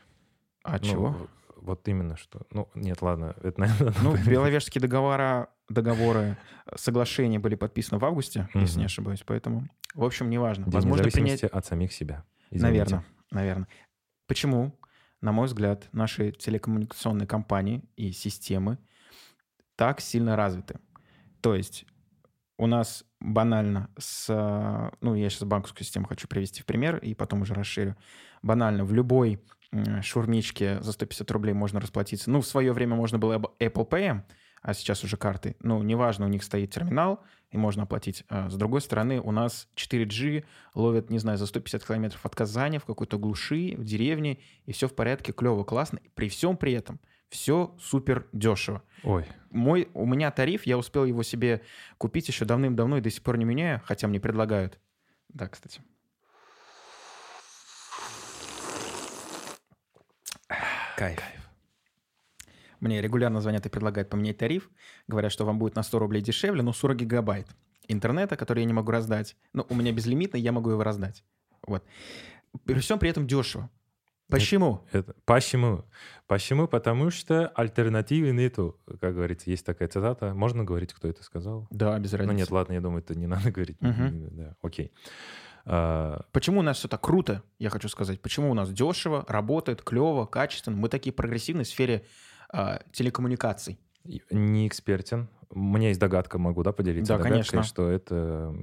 А 0.62 0.78
Ну, 0.78 0.84
чего? 0.84 1.28
Вот 1.56 1.86
именно 1.88 2.16
что. 2.16 2.46
Ну, 2.50 2.68
нет, 2.74 3.02
ладно, 3.02 3.34
это, 3.42 3.60
наверное... 3.60 3.94
Ну, 4.02 4.16
Беловежские 4.16 4.80
договора, 4.80 5.48
договоры, 5.68 6.38
соглашения 6.74 7.38
были 7.38 7.54
подписаны 7.54 7.98
в 7.98 8.04
августе, 8.04 8.48
если 8.54 8.78
не 8.78 8.86
ошибаюсь, 8.86 9.22
поэтому, 9.26 9.68
в 9.94 10.04
общем, 10.04 10.30
неважно. 10.30 10.64
День 10.64 10.72
Возможно, 10.72 11.10
принять... 11.10 11.44
от 11.44 11.66
самих 11.66 11.92
себя. 11.92 12.24
Извините. 12.50 12.62
Наверное, 12.62 13.04
наверное. 13.30 13.68
Почему, 14.26 14.78
на 15.20 15.32
мой 15.32 15.46
взгляд, 15.46 15.88
наши 15.92 16.32
телекоммуникационные 16.32 17.26
компании 17.26 17.82
и 17.96 18.12
системы 18.12 18.78
так 19.76 20.00
сильно 20.00 20.36
развиты? 20.36 20.78
То 21.40 21.54
есть 21.54 21.86
у 22.58 22.66
нас 22.66 23.04
банально 23.20 23.90
с... 23.98 24.26
э, 24.28 24.96
Ну, 25.00 25.14
я 25.14 25.30
сейчас 25.30 25.44
банковскую 25.44 25.84
систему 25.84 26.06
хочу 26.06 26.28
привести 26.28 26.62
в 26.62 26.66
пример 26.66 26.98
и 26.98 27.14
потом 27.14 27.42
уже 27.42 27.54
расширю. 27.54 27.96
Банально 28.42 28.84
в 28.84 28.92
любой 28.92 29.40
шурмичке 30.02 30.82
за 30.82 30.92
150 30.92 31.30
рублей 31.30 31.52
можно 31.54 31.80
расплатиться. 31.80 32.30
Ну, 32.30 32.40
в 32.40 32.46
свое 32.46 32.72
время 32.72 32.96
можно 32.96 33.18
было 33.18 33.38
Apple 33.38 33.88
Pay, 33.88 34.22
а 34.62 34.74
сейчас 34.74 35.04
уже 35.04 35.16
карты. 35.16 35.56
Ну, 35.60 35.82
неважно, 35.82 36.26
у 36.26 36.28
них 36.28 36.42
стоит 36.42 36.70
терминал, 36.72 37.20
и 37.50 37.56
можно 37.56 37.84
оплатить. 37.84 38.24
А 38.28 38.50
с 38.50 38.56
другой 38.56 38.80
стороны, 38.80 39.20
у 39.20 39.30
нас 39.30 39.68
4G 39.76 40.44
ловят, 40.74 41.10
не 41.10 41.18
знаю, 41.18 41.38
за 41.38 41.46
150 41.46 41.84
километров 41.86 42.26
от 42.26 42.34
Казани 42.34 42.78
в 42.78 42.84
какой-то 42.84 43.18
глуши, 43.18 43.74
в 43.76 43.84
деревне, 43.84 44.38
и 44.66 44.72
все 44.72 44.88
в 44.88 44.94
порядке, 44.94 45.32
клево, 45.32 45.64
классно. 45.64 46.00
При 46.14 46.28
всем 46.28 46.56
при 46.56 46.72
этом 46.72 47.00
все 47.30 47.74
супер 47.80 48.26
дешево. 48.32 48.82
Ой, 49.02 49.24
Мой, 49.50 49.88
у 49.94 50.04
меня 50.04 50.30
тариф, 50.30 50.66
я 50.66 50.76
успел 50.76 51.04
его 51.04 51.22
себе 51.22 51.62
купить 51.96 52.28
еще 52.28 52.44
давным-давно 52.44 52.98
и 52.98 53.00
до 53.00 53.10
сих 53.10 53.22
пор 53.22 53.38
не 53.38 53.44
меняю, 53.44 53.80
хотя 53.84 54.06
мне 54.08 54.20
предлагают. 54.20 54.78
Да, 55.28 55.48
кстати. 55.48 55.80
Кайф. 60.96 61.20
Мне 62.80 63.00
регулярно 63.00 63.40
звонят 63.40 63.64
и 63.64 63.68
предлагают 63.70 64.10
поменять 64.10 64.38
тариф. 64.38 64.70
Говорят, 65.06 65.32
что 65.32 65.46
вам 65.46 65.58
будет 65.58 65.76
на 65.76 65.82
100 65.82 65.98
рублей 65.98 66.22
дешевле, 66.22 66.62
но 66.62 66.72
40 66.72 66.98
гигабайт 66.98 67.46
интернета, 67.90 68.36
который 68.36 68.60
я 68.60 68.66
не 68.66 68.72
могу 68.72 68.90
раздать. 68.90 69.36
Ну, 69.52 69.66
у 69.68 69.74
меня 69.74 69.92
безлимитный, 69.92 70.40
я 70.40 70.52
могу 70.52 70.70
его 70.70 70.82
раздать. 70.82 71.24
Вот. 71.66 71.84
При 72.64 72.78
всем 72.80 72.98
при 72.98 73.10
этом 73.10 73.26
дешево. 73.26 73.70
Почему? 74.30 74.80
это... 74.92 75.14
Почему? 75.24 75.84
Почему? 76.26 76.68
Потому 76.68 77.10
что 77.10 77.48
альтернативы 77.48 78.30
нету. 78.32 78.78
Как 79.00 79.14
говорится, 79.14 79.50
есть 79.50 79.66
такая 79.66 79.88
цитата. 79.88 80.32
Можно 80.34 80.64
говорить, 80.64 80.92
кто 80.92 81.08
это 81.08 81.22
сказал? 81.24 81.66
Да, 81.70 81.98
без 81.98 82.12
разницы. 82.12 82.32
Ну 82.32 82.38
нет, 82.38 82.50
ладно, 82.50 82.74
я 82.74 82.80
думаю, 82.80 83.00
это 83.02 83.14
не 83.14 83.26
надо 83.26 83.50
говорить. 83.50 83.80
Мгм. 83.80 84.36
Да, 84.36 84.56
окей. 84.62 84.92
А, 85.66 86.22
Почему 86.32 86.60
у 86.60 86.62
нас 86.62 86.78
все 86.78 86.88
так 86.88 87.00
круто, 87.00 87.42
я 87.58 87.68
хочу 87.70 87.88
сказать? 87.88 88.20
Почему 88.20 88.50
у 88.50 88.54
нас 88.54 88.70
дешево, 88.72 89.24
работает, 89.28 89.82
клево, 89.82 90.26
качественно? 90.26 90.76
Мы 90.76 90.88
такие 90.88 91.12
прогрессивные 91.12 91.64
в 91.64 91.68
сфере 91.68 92.04
а, 92.52 92.80
телекоммуникаций. 92.92 93.78
не 94.30 94.66
экспертен. 94.66 95.28
У 95.50 95.58
меня 95.58 95.88
есть 95.88 95.98
догадка, 96.00 96.38
могу, 96.38 96.62
да, 96.62 96.72
поделиться 96.72 97.12
Да, 97.14 97.18
догадкой, 97.18 97.38
конечно. 97.50 97.62
что 97.64 97.90
это 97.90 98.54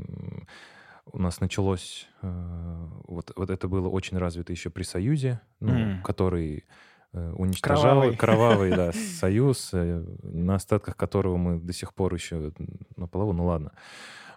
у 1.13 1.19
нас 1.19 1.39
началось, 1.39 2.07
э, 2.21 2.87
вот, 3.07 3.31
вот 3.35 3.49
это 3.49 3.67
было 3.67 3.89
очень 3.89 4.17
развито 4.17 4.51
еще 4.53 4.69
при 4.69 4.83
Союзе, 4.83 5.39
ну, 5.59 5.71
М. 5.73 6.03
который 6.03 6.65
э, 7.13 7.31
уничтожал 7.35 7.81
Кровавый. 8.01 8.15
кровавый, 8.17 8.71
да, 8.75 8.91
союз, 9.19 9.69
э, 9.73 10.03
на 10.23 10.55
остатках 10.55 10.95
которого 10.97 11.37
мы 11.37 11.59
до 11.59 11.73
сих 11.73 11.93
пор 11.93 12.13
еще 12.13 12.51
на 12.95 13.07
полову, 13.07 13.33
ну 13.33 13.45
ладно. 13.45 13.71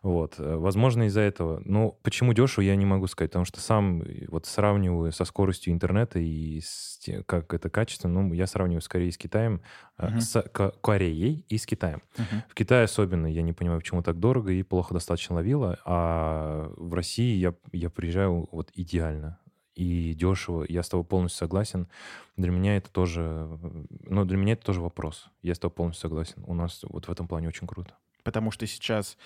Вот, 0.02 0.36
э, 0.38 0.56
возможно, 0.56 1.04
из-за 1.04 1.20
этого. 1.20 1.60
Но 1.64 1.90
почему 2.02 2.32
дешево, 2.32 2.62
я 2.62 2.74
не 2.76 2.86
могу 2.86 3.06
сказать, 3.06 3.30
потому 3.30 3.44
что 3.44 3.60
сам 3.60 4.02
э, 4.02 4.26
вот 4.28 4.46
сравниваю 4.46 5.12
со 5.12 5.24
скоростью 5.24 5.72
интернета 5.74 6.18
и 6.18 6.60
с 6.60 6.98
те- 6.98 7.22
как 7.24 7.52
это 7.52 7.68
качество, 7.70 8.08
ну, 8.08 8.32
я 8.32 8.46
сравниваю 8.46 8.80
скорее 8.82 9.12
с 9.12 9.18
Китаем, 9.18 9.60
Мгм. 9.98 10.20
с 10.20 10.40
Ко- 10.42 10.72
Кореей 10.80 11.44
и 11.48 11.58
с 11.58 11.66
Китаем. 11.66 12.02
В 12.48 12.54
Китае 12.54 12.84
особенно, 12.84 13.26
я 13.26 13.42
не 13.42 13.52
понимаю, 13.52 13.80
почему 13.80 14.02
так 14.02 14.18
дорого 14.18 14.50
и 14.52 14.62
плохо 14.62 14.94
достаточно 14.94 15.34
ловило, 15.36 15.78
а 15.84 16.72
в 16.76 16.94
России 16.94 17.36
я, 17.36 17.54
я 17.72 17.90
приезжаю 17.90 18.48
вот 18.52 18.70
идеально 18.74 19.38
и 19.74 20.14
дешево, 20.14 20.64
я 20.68 20.82
с 20.82 20.88
тобой 20.88 21.04
полностью 21.04 21.38
согласен. 21.38 21.88
Для 22.36 22.50
меня 22.50 22.76
это 22.76 22.90
тоже, 22.90 23.22
э, 23.62 23.84
ну, 24.06 24.24
для 24.24 24.36
меня 24.36 24.54
это 24.54 24.64
тоже 24.64 24.80
вопрос. 24.80 25.28
Я 25.42 25.54
с 25.54 25.58
тобой 25.58 25.74
полностью 25.74 26.08
согласен. 26.08 26.42
У 26.46 26.54
нас 26.54 26.80
вот 26.88 27.06
в 27.08 27.10
этом 27.10 27.28
плане 27.28 27.48
очень 27.48 27.66
круто. 27.66 27.94
Потому 28.22 28.50
что 28.50 28.66
сейчас 28.66 29.16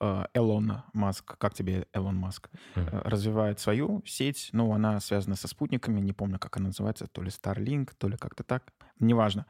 э, 0.00 0.24
Элон 0.34 0.82
Маск, 0.92 1.36
как 1.38 1.54
тебе 1.54 1.86
Элон 1.92 2.16
Маск, 2.16 2.50
э, 2.74 3.00
развивает 3.04 3.60
свою 3.60 4.02
сеть, 4.06 4.50
ну, 4.52 4.72
она 4.72 5.00
связана 5.00 5.36
со 5.36 5.48
спутниками, 5.48 6.00
не 6.00 6.12
помню, 6.12 6.38
как 6.38 6.56
она 6.56 6.66
называется, 6.66 7.06
то 7.06 7.22
ли 7.22 7.28
Starlink, 7.28 7.92
то 7.98 8.08
ли 8.08 8.16
как-то 8.16 8.42
так, 8.42 8.72
неважно. 9.00 9.46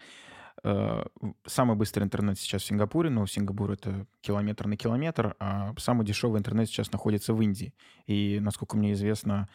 Э, 0.62 1.04
Самый 1.46 1.76
быстрый 1.76 2.04
интернет 2.04 2.38
сейчас 2.38 2.62
в 2.62 2.66
Сингапуре, 2.66 3.10
но 3.10 3.26
Сингапур 3.26 3.72
это 3.72 4.06
километр 4.20 4.66
на 4.66 4.76
километр, 4.76 5.36
а 5.38 5.74
самый 5.78 6.06
дешевый 6.06 6.38
интернет 6.38 6.68
сейчас 6.68 6.92
находится 6.92 7.34
в 7.34 7.42
Индии. 7.42 7.74
И, 8.06 8.38
насколько 8.40 8.76
мне 8.76 8.92
известно, 8.92 9.48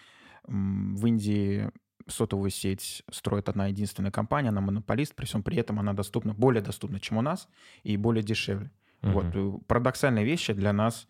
в 0.44 1.06
Индии 1.06 1.72
сотовую 2.08 2.50
сеть 2.50 3.04
строит 3.12 3.50
одна 3.50 3.68
единственная 3.68 4.12
компания, 4.12 4.50
она 4.50 4.62
монополист, 4.62 5.16
при 5.16 5.26
всем 5.26 5.44
при 5.44 5.58
этом 5.58 5.80
она 5.80 5.94
доступна, 5.94 6.34
более 6.34 6.62
доступна, 6.62 7.00
чем 7.00 7.18
у 7.18 7.22
нас, 7.22 7.48
и 7.84 7.98
более 7.98 8.24
дешевле. 8.24 8.72
Вот 9.02 9.26
Мгм. 9.34 9.56
э, 9.56 9.60
парадоксальные 9.68 10.26
вещи 10.26 10.54
для 10.54 10.74
нас, 10.74 11.08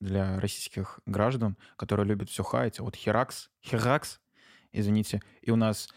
для 0.00 0.40
российских 0.40 0.98
граждан, 1.06 1.56
которые 1.76 2.06
любят 2.06 2.28
все 2.28 2.42
хаять. 2.42 2.80
Вот 2.80 2.96
Херакс, 2.96 3.50
Херакс, 3.62 4.20
извините, 4.72 5.22
и 5.42 5.52
у 5.52 5.56
нас 5.56 5.88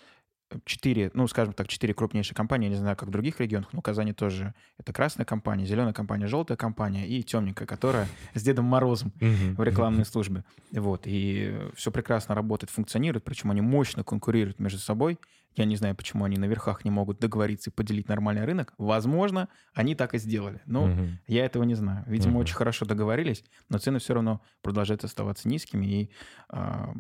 четыре, 0.66 1.12
ну, 1.14 1.28
скажем 1.28 1.54
так, 1.54 1.68
четыре 1.68 1.94
крупнейшие 1.94 2.36
компании, 2.36 2.68
я 2.68 2.72
не 2.72 2.80
знаю, 2.80 2.96
как 2.96 3.10
в 3.10 3.12
других 3.12 3.40
регионах, 3.40 3.74
но 3.74 3.82
Казани 3.82 4.14
тоже. 4.14 4.54
Это 4.78 4.94
красная 4.94 5.26
компания, 5.26 5.66
зеленая 5.66 5.94
компания, 5.94 6.28
желтая 6.28 6.58
компания 6.58 7.08
и 7.08 7.24
темненькая, 7.24 7.68
которая 7.68 8.08
с 8.34 8.42
Дедом 8.42 8.66
Морозом 8.66 9.12
в 9.20 9.64
рекламной 9.64 10.06
службе. 10.06 10.44
Вот, 10.72 11.04
и 11.06 11.58
все 11.76 11.92
прекрасно 11.92 12.36
работает, 12.36 12.70
функционирует, 12.70 13.24
причем 13.24 13.52
они 13.52 13.62
мощно 13.62 14.04
конкурируют 14.04 14.60
между 14.60 14.80
собой. 14.80 15.20
Я 15.56 15.66
не 15.66 15.76
знаю, 15.76 15.96
почему 15.96 16.24
они 16.24 16.38
на 16.38 16.46
верхах 16.46 16.86
не 16.86 16.92
могут 16.92 17.20
договориться 17.20 17.72
и 17.72 17.74
поделить 17.74 18.08
нормальный 18.08 18.46
рынок. 18.46 18.74
Возможно, 18.78 19.50
они 19.74 19.96
так 19.96 20.14
и 20.14 20.20
сделали. 20.20 20.62
Но 20.68 20.86
Мгм. 20.86 21.20
я 21.26 21.46
этого 21.46 21.64
не 21.64 21.74
знаю. 21.74 22.04
Видимо, 22.06 22.34
Мгм. 22.34 22.42
очень 22.42 22.56
хорошо 22.56 22.86
договорились, 22.86 23.44
но 23.68 23.80
цены 23.80 23.98
все 23.98 24.14
равно 24.14 24.42
продолжают 24.62 25.04
оставаться 25.04 25.50
низкими. 25.50 25.86
И 25.88 26.12
а, 26.50 26.94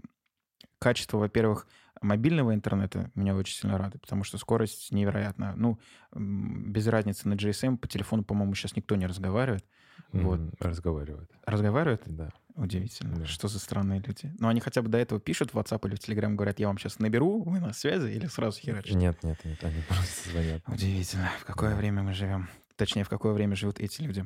качество, 0.79 1.17
во-первых, 1.17 1.67
мобильного 2.01 2.53
интернета 2.53 3.11
меня 3.15 3.35
очень 3.35 3.55
сильно 3.55 3.77
радует, 3.77 4.01
потому 4.01 4.23
что 4.23 4.37
скорость 4.37 4.91
невероятная. 4.91 5.53
Ну, 5.55 5.79
без 6.13 6.87
разницы 6.87 7.27
на 7.27 7.33
GSM, 7.33 7.77
по 7.77 7.87
телефону, 7.87 8.23
по-моему, 8.23 8.53
сейчас 8.55 8.75
никто 8.75 8.95
не 8.95 9.05
разговаривает. 9.07 9.65
Вот. 10.11 10.39
Разговаривают. 10.59 11.29
Разговаривают? 11.45 12.03
Да. 12.05 12.29
Удивительно. 12.55 13.15
Да. 13.17 13.25
Что 13.25 13.47
за 13.47 13.59
странные 13.59 14.01
люди? 14.05 14.33
Но 14.39 14.47
они 14.47 14.59
хотя 14.61 14.81
бы 14.81 14.89
до 14.89 14.97
этого 14.97 15.19
пишут 15.19 15.53
в 15.53 15.57
WhatsApp 15.57 15.87
или 15.87 15.95
в 15.95 15.99
Telegram, 15.99 16.33
говорят, 16.33 16.59
я 16.59 16.67
вам 16.67 16.77
сейчас 16.77 16.99
наберу, 16.99 17.43
вы 17.43 17.59
на 17.59 17.73
связи, 17.73 18.07
или 18.11 18.25
сразу 18.27 18.59
херачат? 18.59 18.95
Нет, 18.95 19.21
нет, 19.23 19.39
нет, 19.43 19.63
они 19.63 19.81
просто 19.87 20.29
звонят. 20.29 20.61
Удивительно, 20.67 21.29
в 21.39 21.45
какое 21.45 21.71
Да. 21.71 21.75
время 21.75 22.03
мы 22.03 22.13
живем. 22.13 22.47
Точнее, 22.75 23.03
в 23.03 23.09
какое 23.09 23.33
время 23.33 23.55
живут 23.55 23.79
эти 23.79 24.01
люди. 24.01 24.23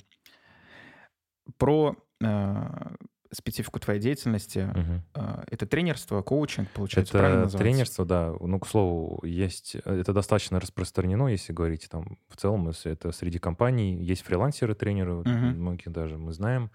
Про 1.58 1.96
э, 2.24 2.96
специфику 3.32 3.80
твоей 3.80 4.00
деятельности. 4.00 4.70
Э, 5.16 5.44
это 5.50 5.66
тренерство, 5.66 6.22
коучинг, 6.22 6.70
получается, 6.72 7.14
правильно 7.14 7.36
Это 7.36 7.44
называется? 7.46 7.58
тренерство, 7.72 8.06
да. 8.06 8.34
Ну, 8.40 8.60
к 8.60 8.68
слову, 8.68 9.20
есть... 9.26 9.76
Это 9.76 10.14
достаточно 10.14 10.60
распространено, 10.60 11.28
если 11.28 11.54
говорить 11.54 11.88
там 11.90 12.18
в 12.30 12.38
целом, 12.38 12.68
если 12.68 12.92
это 12.92 13.12
среди 13.12 13.40
компаний. 13.40 13.96
Есть 14.04 14.24
фрилансеры, 14.24 14.76
тренеры, 14.76 15.16
вот 15.16 15.28
Мгм. 15.28 15.60
многих 15.60 15.92
даже 15.92 16.18
мы 16.18 16.34
знаем. 16.34 16.72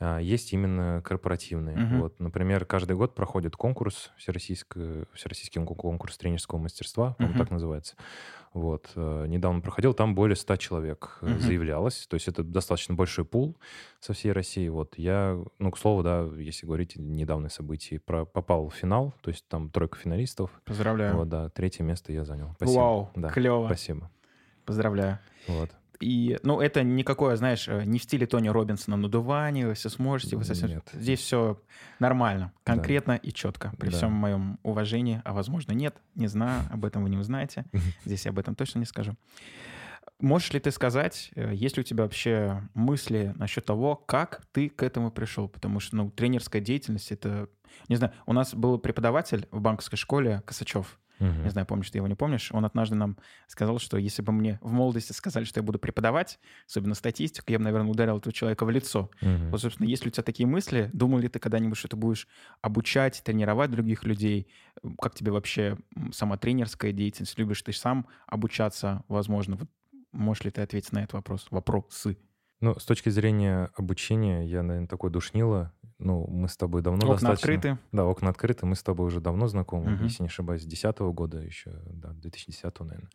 А, 0.00 0.18
есть 0.18 0.52
именно 0.52 1.02
корпоративные. 1.04 1.76
Мгм. 1.76 2.00
Вот, 2.00 2.18
например, 2.18 2.64
каждый 2.64 2.96
год 2.96 3.14
проходит 3.14 3.54
конкурс, 3.54 4.10
всероссийский, 4.16 5.04
всероссийский 5.14 5.62
кон- 5.64 5.76
конкурс 5.76 6.16
тренерского 6.18 6.58
мастерства, 6.58 7.12
по-моему, 7.14 7.34
Мгм. 7.34 7.44
так 7.44 7.50
называется. 7.52 7.94
Вот, 8.52 8.90
э, 8.96 9.26
недавно 9.28 9.60
проходил, 9.60 9.94
там 9.94 10.14
более 10.16 10.34
100 10.34 10.56
человек 10.56 11.18
Мгм. 11.20 11.38
заявлялось, 11.38 12.06
то 12.08 12.14
есть 12.14 12.26
это 12.26 12.42
достаточно 12.42 12.94
большой 12.96 13.24
пул 13.24 13.56
со 14.00 14.12
всей 14.12 14.32
России. 14.32 14.68
Вот 14.68 14.98
я, 14.98 15.38
ну, 15.60 15.70
к 15.70 15.78
слову, 15.78 16.02
да, 16.02 16.28
если 16.36 16.66
говорить 16.66 16.96
недавние 16.96 17.50
события, 17.50 18.00
про, 18.00 18.24
попал 18.24 18.68
в 18.68 18.74
финал, 18.74 19.14
то 19.20 19.30
есть 19.30 19.46
там 19.46 19.70
тройка 19.70 19.98
финалистов. 19.98 20.50
Поздравляю. 20.64 21.16
Вот, 21.16 21.28
да, 21.28 21.48
третье 21.50 21.84
место 21.84 22.12
я 22.12 22.24
занял. 22.24 22.52
Спасибо. 22.56 22.78
Вау, 22.80 23.10
Да, 23.14 23.28
клево. 23.28 23.66
спасибо. 23.66 24.10
Поздравляю. 24.64 25.18
Вот. 25.46 25.70
И, 26.00 26.38
ну, 26.42 26.60
это 26.60 26.82
никакое, 26.82 27.36
знаешь, 27.36 27.68
э, 27.68 27.84
не 27.84 27.98
в 27.98 28.02
стиле 28.02 28.26
Тони 28.26 28.48
Робинсона 28.48 28.96
надувание, 28.96 29.66
вы 29.66 29.74
все 29.74 29.90
сможете, 29.90 30.36
вы 30.36 30.44
совсем... 30.44 30.70
Нет. 30.70 30.88
Здесь 30.94 31.20
все 31.20 31.60
нормально, 31.98 32.52
Да. 32.64 32.72
конкретно 32.72 33.12
и 33.12 33.32
четко. 33.32 33.72
При 33.78 33.90
Да. 33.90 33.96
всем 33.96 34.12
моем 34.12 34.58
уважении, 34.62 35.20
а 35.24 35.34
возможно 35.34 35.72
нет, 35.72 35.96
не 36.14 36.26
знаю, 36.26 36.62
об 36.70 36.84
этом 36.86 37.02
вы 37.02 37.10
не 37.10 37.18
узнаете. 37.18 37.66
Здесь 38.06 38.24
я 38.24 38.30
об 38.30 38.38
этом 38.38 38.54
точно 38.54 38.78
не 38.78 38.86
скажу. 38.86 39.14
Можешь 40.20 40.52
ли 40.52 40.60
ты 40.60 40.70
сказать, 40.70 41.30
э, 41.34 41.52
есть 41.54 41.76
ли 41.76 41.82
у 41.82 41.84
тебя 41.84 42.04
вообще 42.04 42.62
мысли 42.74 43.32
насчет 43.36 43.64
того, 43.64 43.96
как 43.96 44.42
ты 44.52 44.68
к 44.68 44.82
этому 44.82 45.10
пришел? 45.10 45.48
Потому 45.48 45.80
что, 45.80 45.96
ну, 45.96 46.10
тренерская 46.10 46.60
деятельность— 46.62 47.10
это... 47.12 47.48
Не 47.88 47.96
знаю, 47.96 48.12
у 48.26 48.32
нас 48.32 48.54
был 48.54 48.78
преподаватель 48.78 49.46
в 49.50 49.60
банковской 49.60 49.96
школе 49.98 50.42
Косачев. 50.46 50.98
Мгм. 51.20 51.44
Не 51.44 51.50
знаю, 51.50 51.66
помнишь 51.66 51.90
ты 51.90 51.98
его, 51.98 52.06
не 52.08 52.14
помнишь. 52.14 52.50
Он 52.52 52.64
однажды 52.64 52.96
нам 52.96 53.16
сказал, 53.46 53.78
что 53.78 53.96
если 53.98 54.22
бы 54.22 54.32
мне 54.32 54.58
в 54.62 54.72
молодости 54.72 55.12
сказали, 55.12 55.44
что 55.44 55.60
я 55.60 55.64
буду 55.64 55.78
преподавать, 55.78 56.38
особенно 56.66 56.94
статистику, 56.94 57.52
я 57.52 57.58
бы, 57.58 57.64
наверное, 57.64 57.90
ударил 57.90 58.18
этого 58.18 58.32
человека 58.32 58.64
в 58.64 58.70
лицо. 58.70 59.10
Мгм. 59.20 59.50
Вот, 59.50 59.60
собственно, 59.60 59.86
есть 59.86 60.04
ли 60.04 60.08
у 60.08 60.12
тебя 60.12 60.22
такие 60.24 60.46
мысли? 60.46 60.90
Думал 60.92 61.18
ли 61.18 61.28
ты 61.28 61.38
когда-нибудь, 61.38 61.78
что 61.78 61.88
ты 61.88 61.96
будешь 61.96 62.26
обучать, 62.62 63.22
тренировать 63.24 63.70
других 63.70 64.04
людей? 64.04 64.48
Как 65.00 65.14
тебе 65.14 65.30
вообще 65.32 65.78
сама 66.12 66.36
тренерская 66.36 66.92
деятельность? 66.92 67.38
Любишь 67.38 67.62
ты 67.62 67.72
сам 67.72 68.06
обучаться, 68.26 69.04
возможно? 69.08 69.56
Вот 69.56 69.68
можешь 70.12 70.44
ли 70.44 70.50
ты 70.50 70.62
ответить 70.62 70.92
на 70.92 71.00
этот 71.00 71.14
вопрос? 71.14 71.46
Вопросы. 71.50 72.16
Ну, 72.60 72.78
с 72.78 72.84
точки 72.84 73.08
зрения 73.08 73.70
обучения, 73.74 74.44
я, 74.46 74.62
наверное, 74.62 74.88
такой 74.88 75.10
душнило. 75.10 75.72
Ну, 76.00 76.26
мы 76.28 76.48
с 76.48 76.56
тобой 76.56 76.82
давно 76.82 76.98
Окна 77.04 77.12
достаточно... 77.14 77.54
открыты. 77.54 77.78
Да, 77.92 78.06
окна 78.06 78.30
открыты, 78.30 78.64
мы 78.66 78.74
с 78.74 78.82
тобой 78.82 79.06
уже 79.06 79.20
давно 79.20 79.46
знакомы, 79.48 79.90
Мгм. 79.92 80.04
если 80.04 80.22
не 80.22 80.28
ошибаюсь, 80.28 80.62
с 80.62 80.66
10 80.66 81.12
года 81.12 81.38
еще, 81.38 81.72
да, 81.92 82.08
2010 82.12 82.84
наверное. 82.84 83.10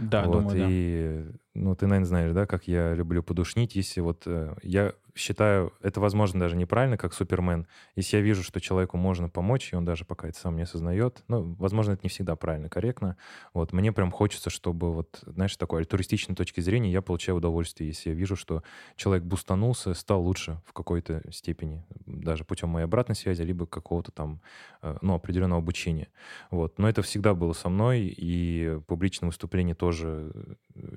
Да, 0.00 0.24
вот, 0.24 0.32
думаю, 0.32 0.58
да. 0.58 0.66
и, 0.68 1.24
ну, 1.54 1.74
ты, 1.74 1.86
наверное, 1.86 2.06
знаешь, 2.06 2.32
да, 2.32 2.46
как 2.46 2.66
я 2.66 2.94
люблю 2.94 3.22
подушнить, 3.22 3.74
если 3.76 4.00
вот 4.00 4.22
э, 4.26 4.54
я 4.62 4.94
считаю, 5.14 5.72
это, 5.82 6.00
возможно, 6.00 6.40
даже 6.40 6.56
неправильно, 6.56 6.96
как 6.96 7.14
Супермен, 7.14 7.66
если 7.96 8.16
я 8.16 8.22
вижу, 8.22 8.42
что 8.42 8.60
человеку 8.60 8.96
можно 8.96 9.28
помочь, 9.28 9.72
и 9.72 9.76
он 9.76 9.84
даже 9.84 10.04
пока 10.04 10.28
это 10.28 10.38
сам 10.38 10.56
не 10.56 10.62
осознает, 10.62 11.22
ну, 11.28 11.54
возможно, 11.58 11.92
это 11.92 12.00
не 12.02 12.08
всегда 12.08 12.36
правильно, 12.36 12.68
корректно, 12.68 13.16
вот, 13.52 13.72
мне 13.72 13.92
прям 13.92 14.10
хочется, 14.10 14.50
чтобы 14.50 14.92
вот, 14.92 15.22
знаешь, 15.26 15.56
такой 15.56 15.80
альтруистичной 15.80 16.34
точки 16.34 16.60
зрения 16.60 16.90
я 16.90 17.02
получаю 17.02 17.36
удовольствие, 17.36 17.88
если 17.88 18.10
я 18.10 18.14
вижу, 18.14 18.36
что 18.36 18.62
человек 18.96 19.24
бустанулся, 19.24 19.94
стал 19.94 20.22
лучше 20.22 20.60
в 20.66 20.72
какой-то 20.72 21.22
степени, 21.30 21.84
даже 22.06 22.44
путем 22.44 22.70
моей 22.70 22.84
обратной 22.84 23.16
связи, 23.16 23.42
либо 23.42 23.66
какого-то 23.66 24.12
там, 24.12 24.40
э, 24.82 24.96
ну, 25.02 25.14
определенного 25.14 25.60
обучения. 25.60 26.08
Вот. 26.50 26.78
Но 26.78 26.88
это 26.88 27.02
всегда 27.02 27.34
было 27.34 27.52
со 27.52 27.68
мной, 27.68 28.14
и 28.16 28.80
публичные 28.86 29.28
выступления 29.28 29.74
тоже 29.74 29.89
э, 29.98 30.30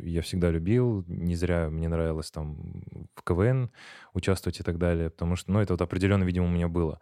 я 0.01 0.21
всегда 0.21 0.49
любил. 0.49 1.03
Не 1.07 1.35
зря 1.35 1.69
мне 1.69 1.87
нравилось 1.87 2.31
там 2.31 2.83
в 3.15 3.23
КВН 3.23 3.71
участвовать 4.13 4.59
и 4.59 4.63
так 4.63 4.77
далее, 4.77 5.09
потому 5.09 5.35
что, 5.35 5.51
ну, 5.51 5.59
это 5.59 5.73
вот 5.73 5.81
определенно, 5.81 6.23
видимо, 6.23 6.45
у 6.45 6.49
меня 6.49 6.67
было. 6.67 6.99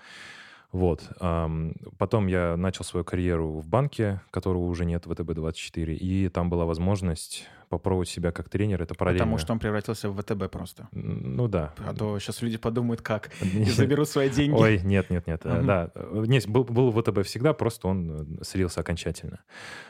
Вот. 0.72 1.04
Потом 1.98 2.28
я 2.28 2.56
начал 2.56 2.86
свою 2.86 3.04
карьеру 3.04 3.60
в 3.60 3.68
банке, 3.68 4.22
которого 4.32 4.64
уже 4.64 4.86
нет, 4.86 5.06
ВТБ-24, 5.06 5.94
и 5.94 6.30
там 6.30 6.50
была 6.50 6.66
возможность 6.66 7.48
попробовать 7.70 8.10
себя 8.10 8.32
как 8.32 8.50
тренер. 8.50 8.82
Это 8.82 8.96
параллельно. 8.96 9.26
Потому 9.26 9.38
что 9.38 9.54
он 9.54 9.60
превратился 9.60 10.10
в 10.10 10.22
ВТБ 10.22 10.50
просто. 10.52 10.88
Ну 10.92 11.48
да. 11.48 11.74
А 11.86 11.94
то 11.94 12.20
сейчас 12.20 12.42
люди 12.42 12.58
подумают, 12.58 13.02
как, 13.02 13.32
и 13.42 13.66
заберут 13.66 14.08
свои 14.10 14.30
деньги. 14.30 14.56
Ой, 14.56 14.82
нет, 14.84 15.10
нет, 15.10 15.28
нет. 15.28 15.42
э. 15.46 15.62
Да, 15.64 15.92
э, 15.96 16.24
нет, 16.28 16.48
был, 16.48 16.64
был 16.64 16.92
ВТБ 16.92 17.26
всегда, 17.26 17.54
просто 17.54 17.88
он 17.88 18.40
слился 18.44 18.82
окончательно. 18.82 19.40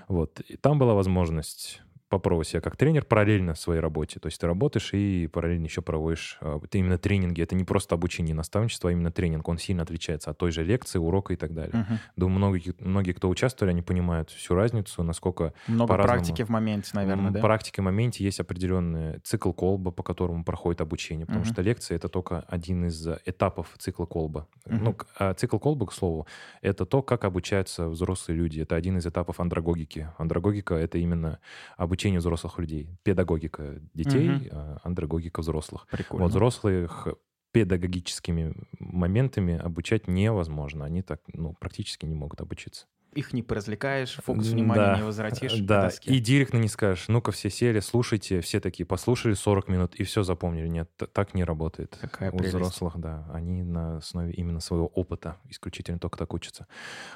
Вот. 0.08 0.40
И 0.42 0.58
там 0.58 0.80
была 0.80 0.94
возможность 0.94 1.82
попробовать 2.12 2.50
себя 2.50 2.62
как 2.62 2.76
тренер 2.76 3.06
параллельно 3.06 3.56
своей 3.56 3.80
работе. 3.80 4.20
То 4.20 4.28
есть 4.28 4.40
ты 4.40 4.46
работаешь 4.46 4.94
и 4.94 5.28
параллельно 5.28 5.66
еще 5.66 5.82
проводишь 5.82 6.38
э, 6.42 6.60
ты 6.70 6.80
именно 6.80 6.98
тренинги. 6.98 7.42
Это 7.42 7.56
не 7.56 7.64
просто 7.64 7.96
обучение 7.96 8.32
и 8.34 8.36
наставничество, 8.36 8.90
а 8.90 8.94
именно 8.94 9.12
тренинг. 9.12 9.48
Он 9.48 9.58
сильно 9.58 9.84
отличается 9.84 10.30
от 10.30 10.38
той 10.38 10.52
же 10.52 10.64
лекции, 10.64 11.00
урока 11.00 11.34
и 11.34 11.38
так 11.38 11.54
далее. 11.54 11.74
Мгм. 11.74 12.00
Думаю, 12.18 12.38
многие, 12.38 12.74
многие, 12.80 13.14
кто 13.14 13.30
участвовали, 13.30 13.72
они 13.72 13.82
понимают 13.82 14.30
всю 14.30 14.56
разницу, 14.56 15.02
насколько 15.04 15.54
Много 15.68 15.96
практики 15.96 16.44
в 16.44 16.50
моменте, 16.50 16.92
наверное, 16.94 17.32
да? 17.32 17.40
практике 17.40 17.82
в 17.82 17.86
моменте 17.86 18.24
есть 18.24 18.40
определенный 18.42 19.20
цикл 19.20 19.54
колба, 19.54 19.92
по 19.92 20.04
которому 20.04 20.44
проходит 20.44 20.82
обучение, 20.82 21.26
потому 21.26 21.46
Мгм. 21.46 21.54
что 21.54 21.62
лекция 21.62 21.96
это 21.96 22.10
только 22.10 22.42
один 22.42 22.86
из 22.86 23.08
этапов 23.26 23.70
цикла 23.80 24.06
колба. 24.06 24.48
Мгм. 24.66 24.84
Ну, 24.84 24.98
а 25.18 25.34
цикл 25.34 25.58
колба, 25.58 25.86
к 25.86 25.94
слову, 25.94 26.28
это 26.62 26.86
то, 26.86 27.02
как 27.02 27.24
обучаются 27.24 27.88
взрослые 27.88 28.38
люди. 28.38 28.60
Это 28.60 28.76
один 28.76 28.98
из 28.98 29.08
этапов 29.08 29.40
андрогогики. 29.40 30.10
Андрогогика 30.18 30.76
это 30.76 30.98
именно 30.98 31.40
обучение 31.78 32.01
взрослых 32.10 32.58
людей. 32.60 32.90
Педагогика 33.04 33.80
детей, 33.94 34.50
а 34.52 34.78
андрогогика 34.84 35.42
взрослых. 35.42 35.88
Прикольно. 35.92 36.24
Вот 36.26 36.32
взрослых 36.32 37.08
педагогическими 37.52 38.54
моментами 38.80 39.58
обучать 39.58 40.08
невозможно. 40.08 40.86
Они 40.86 41.02
так, 41.02 41.22
ну, 41.34 41.54
практически 41.60 42.06
не 42.06 42.16
могут 42.16 42.40
обучиться. 42.42 42.88
Их 43.14 43.34
не 43.34 43.44
поразвлекаешь, 43.44 44.14
фокус 44.24 44.48
М, 44.48 44.54
внимания 44.54 44.82
да. 44.86 44.96
не 44.96 45.04
возвратишь 45.04 45.56
к 45.56 45.66
Да, 45.66 45.92
и 46.06 46.20
директно 46.20 46.60
не 46.60 46.70
скажешь, 46.70 47.10
ну-ка 47.10 47.34
все 47.34 47.50
сели, 47.50 47.82
слушайте, 47.82 48.40
все 48.40 48.62
такие 48.62 48.86
послушали 48.86 49.34
40 49.34 49.68
минут 49.68 49.96
и 49.96 50.06
все 50.06 50.24
запомнили. 50.24 50.70
Нет, 50.70 50.90
так 51.12 51.34
не 51.34 51.44
работает. 51.44 51.98
Какая 52.00 52.32
У 52.32 52.38
прелесть. 52.38 52.56
взрослых, 52.56 52.98
да, 52.98 53.30
они 53.34 53.64
на 53.64 53.98
основе 53.98 54.32
именно 54.32 54.62
своего 54.62 54.88
опыта 54.88 55.36
исключительно 55.50 56.00
только 56.00 56.18
так 56.18 56.34
учатся. 56.34 56.68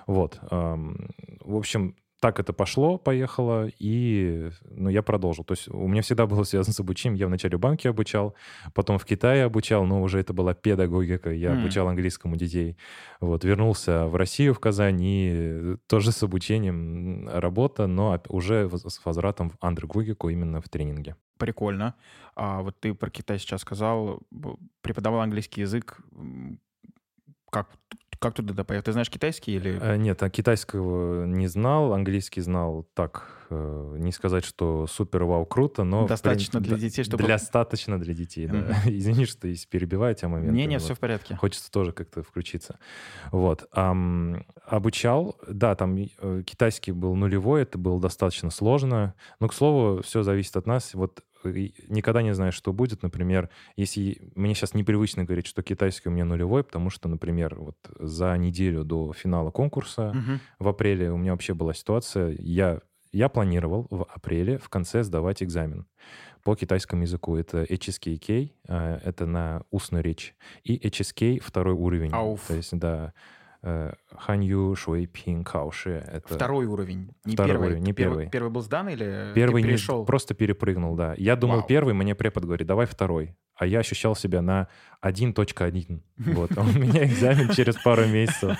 Вот. 0.06 0.38
В 0.52 1.56
общем, 1.56 1.96
так 2.26 2.40
это 2.40 2.54
пошло, 2.54 2.98
поехало, 2.98 3.68
и 3.78 4.50
ну, 4.72 4.90
я 4.90 5.04
продолжил. 5.04 5.44
То 5.44 5.52
есть 5.52 5.68
у 5.68 5.88
меня 5.88 6.02
всегда 6.02 6.26
было 6.26 6.44
связано 6.44 6.74
с 6.74 6.80
обучением. 6.80 7.20
Я 7.20 7.28
вначале 7.28 7.56
в 7.58 7.60
банке 7.60 7.90
обучал, 7.90 8.34
потом 8.74 8.98
в 8.98 9.06
Китае 9.06 9.44
обучал, 9.44 9.86
но 9.86 10.02
уже 10.02 10.20
это 10.20 10.34
была 10.34 10.56
педагогика. 10.56 11.30
Я 11.30 11.52
М. 11.52 11.60
обучал 11.60 11.88
английскому 11.88 12.36
детей. 12.36 12.78
Вот, 13.22 13.44
вернулся 13.44 14.08
в 14.08 14.16
Россию, 14.16 14.56
в 14.56 14.60
Казань, 14.60 15.02
и 15.04 15.76
тоже 15.86 16.12
с 16.12 16.24
обучением 16.24 17.30
работа, 17.32 17.86
но 17.86 18.20
уже 18.30 18.72
с 18.72 19.06
возвратом 19.06 19.52
в 19.52 19.58
андрогогику 19.62 20.30
именно 20.30 20.62
в 20.62 20.68
тренинге. 20.68 21.18
Прикольно. 21.38 21.94
А 22.36 22.64
вот 22.64 22.80
ты 22.80 22.96
про 22.96 23.12
Китай 23.12 23.38
сейчас 23.38 23.62
сказал, 23.62 24.24
преподавал 24.82 25.22
английский 25.22 25.62
язык. 25.62 26.00
М, 26.12 26.60
Как, 28.20 28.20
как 28.20 28.34
туда 28.36 28.54
да, 28.54 28.64
поехал? 28.64 28.86
Ты 28.86 28.92
знаешь 28.92 29.10
китайский 29.10 29.56
или... 29.56 29.80
Э, 29.82 29.98
Нет, 29.98 30.22
а 30.24 30.30
китайского 30.30 31.26
не 31.26 31.48
знал, 31.48 31.94
английский 31.94 32.42
знал 32.42 32.88
так, 32.94 33.28
э, 33.50 33.96
не 33.98 34.12
сказать, 34.12 34.46
что 34.46 34.88
супер 34.88 35.24
вау 35.24 35.46
круто, 35.46 35.84
но... 35.84 36.08
Достаточно 36.08 36.60
принципе, 36.60 36.76
для 36.76 36.90
детей, 36.90 37.04
чтобы- 37.04 37.28
Достаточно 37.28 38.00
для 38.00 38.14
детей, 38.14 38.48
да. 38.48 38.66
Извини, 38.86 39.26
что 39.26 39.48
перебиваю 39.70 40.16
тебя 40.16 40.30
момент. 40.30 40.54
Не-не, 40.54 40.80
все 40.80 40.96
в 40.96 41.00
порядке. 41.00 41.36
Хочется 41.36 41.72
тоже 41.72 41.92
как-то 41.92 42.24
включиться. 42.24 42.80
Вот. 43.32 43.68
Обучал, 43.72 45.38
да, 45.48 45.76
там 45.76 45.96
э, 45.98 46.44
китайский 46.46 46.92
был 46.92 47.16
нулевой, 47.16 47.64
это 47.64 47.78
было 47.78 48.00
достаточно 48.00 48.50
сложно. 48.50 49.14
Но, 49.40 49.48
к 49.48 49.54
слову, 49.54 50.02
все 50.02 50.24
зависит 50.24 50.56
от 50.58 50.66
нас. 50.66 50.94
Вот 50.94 51.24
никогда 51.52 52.22
не 52.22 52.34
знаешь, 52.34 52.54
что 52.56 52.74
будет. 52.74 53.04
Например, 53.04 53.50
если 53.76 54.32
мне 54.36 54.54
сейчас 54.56 54.74
непривычно 54.74 55.24
говорить, 55.24 55.48
что 55.48 55.62
китайский 55.64 56.10
у 56.10 56.12
меня 56.12 56.26
нулевой, 56.26 56.64
потому 56.64 56.90
что, 56.90 57.08
например, 57.10 57.56
вот 57.60 57.78
за 58.00 58.36
неделю 58.38 58.84
до 58.84 59.14
финала 59.14 59.52
конкурса 59.52 60.12
Мгм. 60.14 60.40
в 60.60 60.68
апреле 60.68 61.12
у 61.12 61.18
меня 61.18 61.32
вообще 61.32 61.54
была 61.54 61.74
ситуация, 61.74 62.36
я, 62.40 62.82
я 63.12 63.30
планировал 63.30 63.88
в 63.90 64.04
апреле 64.14 64.58
в 64.58 64.70
конце 64.70 65.04
сдавать 65.04 65.42
экзамен 65.44 65.86
по 66.44 66.56
китайскому 66.56 67.02
языку. 67.04 67.36
Это 67.38 67.64
HSKK, 67.64 68.52
э, 68.68 69.00
это 69.04 69.26
на 69.26 69.64
устную 69.72 70.04
речь, 70.04 70.36
и 70.64 70.78
HSK 70.78 71.40
второй 71.40 71.74
уровень. 71.74 72.12
Ауф. 72.14 72.46
То 72.48 72.54
есть, 72.56 72.78
да, 72.78 73.14
Ханью 74.16 74.76
Шуэй 74.76 75.08
Пин 75.08 75.44
Кауши. 75.44 76.04
Это 76.12 76.34
Второй 76.36 76.66
уровень, 76.66 77.10
не 77.26 77.34
Второй 77.34 77.52
первый. 77.52 77.68
уровень, 77.68 77.84
не 77.84 77.94
Ты 77.94 78.04
перв- 78.04 78.10
первый. 78.10 78.30
Первый 78.30 78.50
был 78.52 78.62
сдан 78.62 78.90
или 78.90 79.32
Первый 79.34 79.62
ты 79.62 79.68
не 79.68 79.74
перешел? 79.74 80.06
просто 80.06 80.34
перепрыгнул, 80.36 80.96
да. 80.96 81.16
Я 81.18 81.36
думал 81.36 81.58
Вау. 81.58 81.68
первый, 81.68 81.94
мне 81.94 82.14
препод 82.16 82.46
говорит, 82.46 82.68
давай 82.68 82.86
второй. 82.86 83.36
А 83.58 83.66
я 83.66 83.80
ощущал 83.80 84.16
себя 84.18 84.42
на 84.42 84.68
1.1. 85.02 86.02
Вот. 86.18 86.52
А 86.58 86.62
у 86.62 86.66
меня 86.78 87.06
экзамен 87.06 87.50
через 87.54 87.76
пару 87.78 88.06
месяцев. 88.06 88.58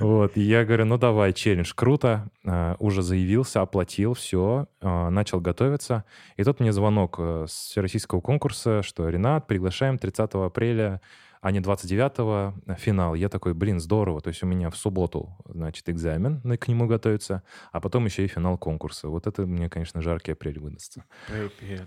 Вот. 0.00 0.36
И 0.36 0.40
я 0.40 0.64
говорю, 0.64 0.86
ну 0.86 0.98
давай, 0.98 1.32
челлендж, 1.32 1.72
круто. 1.74 2.28
А, 2.44 2.74
Уже 2.80 3.02
заявился, 3.02 3.60
оплатил, 3.60 4.14
все, 4.14 4.66
начал 4.80 5.40
готовиться. 5.40 6.04
И 6.36 6.42
тут 6.44 6.58
мне 6.60 6.72
звонок 6.72 7.16
э, 7.18 7.46
с 7.48 7.52
всероссийского 7.70 8.20
конкурса, 8.20 8.82
что 8.82 9.08
Ренат, 9.08 9.46
приглашаем 9.46 9.98
30 9.98 10.30
апреля 10.34 11.00
а 11.42 11.50
не 11.50 11.58
29-го 11.58 12.54
финал. 12.76 13.14
Я 13.14 13.28
такой, 13.28 13.52
блин, 13.52 13.80
здорово. 13.80 14.20
То 14.20 14.28
есть 14.28 14.42
у 14.44 14.46
меня 14.46 14.70
в 14.70 14.76
субботу, 14.76 15.36
значит, 15.44 15.88
экзамен, 15.88 16.40
ну, 16.44 16.56
к 16.56 16.68
нему 16.68 16.86
готовиться, 16.86 17.42
а 17.72 17.80
потом 17.80 18.04
еще 18.06 18.24
и 18.24 18.28
финал 18.28 18.56
конкурса. 18.56 19.08
Вот 19.08 19.26
это 19.26 19.44
мне, 19.44 19.68
конечно, 19.68 20.00
жаркий 20.00 20.32
апрель 20.32 20.60
выдастся. 20.60 21.04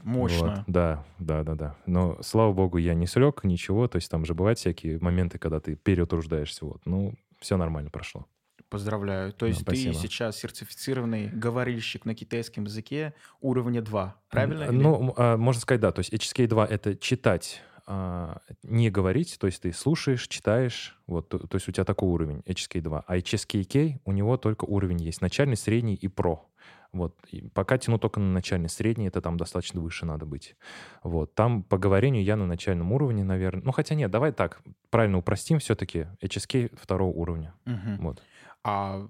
Мощно. 0.03 0.47
Вот, 0.57 0.63
да, 0.67 1.03
да, 1.19 1.43
да, 1.43 1.55
да. 1.55 1.75
Но, 1.85 2.17
слава 2.21 2.53
богу, 2.53 2.77
я 2.77 2.93
не 2.93 3.07
слег, 3.07 3.43
ничего. 3.45 3.87
То 3.87 3.95
есть 3.95 4.11
там 4.11 4.25
же 4.25 4.33
бывают 4.33 4.59
всякие 4.59 4.99
моменты, 4.99 5.37
когда 5.39 5.59
ты 5.59 5.75
переутруждаешься. 5.75 6.65
Вот. 6.65 6.81
Ну, 6.85 7.13
все 7.39 7.57
нормально 7.57 7.89
прошло. 7.89 8.25
Поздравляю. 8.69 9.31
То 9.31 9.45
есть 9.45 9.63
Да, 9.63 9.71
ты 9.71 9.77
спасибо. 9.77 9.93
сейчас 9.95 10.37
сертифицированный 10.37 11.29
говорильщик 11.29 12.03
на 12.03 12.13
китайском 12.15 12.65
языке 12.65 13.13
уровня 13.39 13.81
2, 13.81 14.15
правильно? 14.29 14.63
Или- 14.63 14.71
Ну, 14.71 15.01
м, 15.09 15.13
а, 15.15 15.37
можно 15.37 15.61
сказать, 15.61 15.79
да. 15.81 15.91
То 15.91 15.99
есть 15.99 16.11
HSK 16.13 16.47
2— 16.47 16.65
это 16.69 16.95
читать, 16.97 17.61
а, 17.87 18.41
не 18.63 18.89
говорить. 18.89 19.37
То 19.39 19.47
есть 19.47 19.61
ты 19.61 19.71
слушаешь, 19.73 20.27
читаешь. 20.27 20.99
Вот, 21.07 21.29
то, 21.29 21.39
то 21.39 21.55
есть 21.55 21.67
у 21.67 21.71
тебя 21.71 21.83
такой 21.83 22.09
уровень 22.09 22.41
HSK 22.45 22.81
2. 22.81 23.03
А 23.05 23.17
HSKK 23.17 23.99
у 24.05 24.11
него 24.11 24.37
только 24.37 24.65
уровень 24.65 25.01
есть. 25.01 25.21
Начальный, 25.21 25.57
средний 25.57 25.95
и 25.95 26.07
про. 26.07 26.47
Вот. 26.91 27.15
И 27.29 27.41
пока 27.49 27.77
тяну 27.77 27.99
только 27.99 28.19
на 28.19 28.31
начальный. 28.31 28.69
Средний— 28.69 29.07
это 29.07 29.21
там 29.21 29.37
достаточно 29.37 29.81
выше 29.81 30.05
надо 30.05 30.25
быть. 30.25 30.55
Вот. 31.03 31.35
Там 31.35 31.63
по 31.63 31.77
говорению 31.77 32.23
я 32.23 32.37
на 32.37 32.45
начальном 32.45 32.91
уровне, 32.93 33.23
наверное. 33.23 33.63
Ну, 33.63 33.71
хотя 33.71 33.95
нет, 33.95 34.09
давай 34.09 34.31
так, 34.31 34.61
правильно 34.89 35.17
упростим 35.17 35.59
все-таки. 35.59 36.07
HSK 36.21 36.77
второго 36.79 37.11
уровня. 37.11 37.53
Мгм. 37.65 37.97
Вот. 37.99 38.23
А 38.63 39.07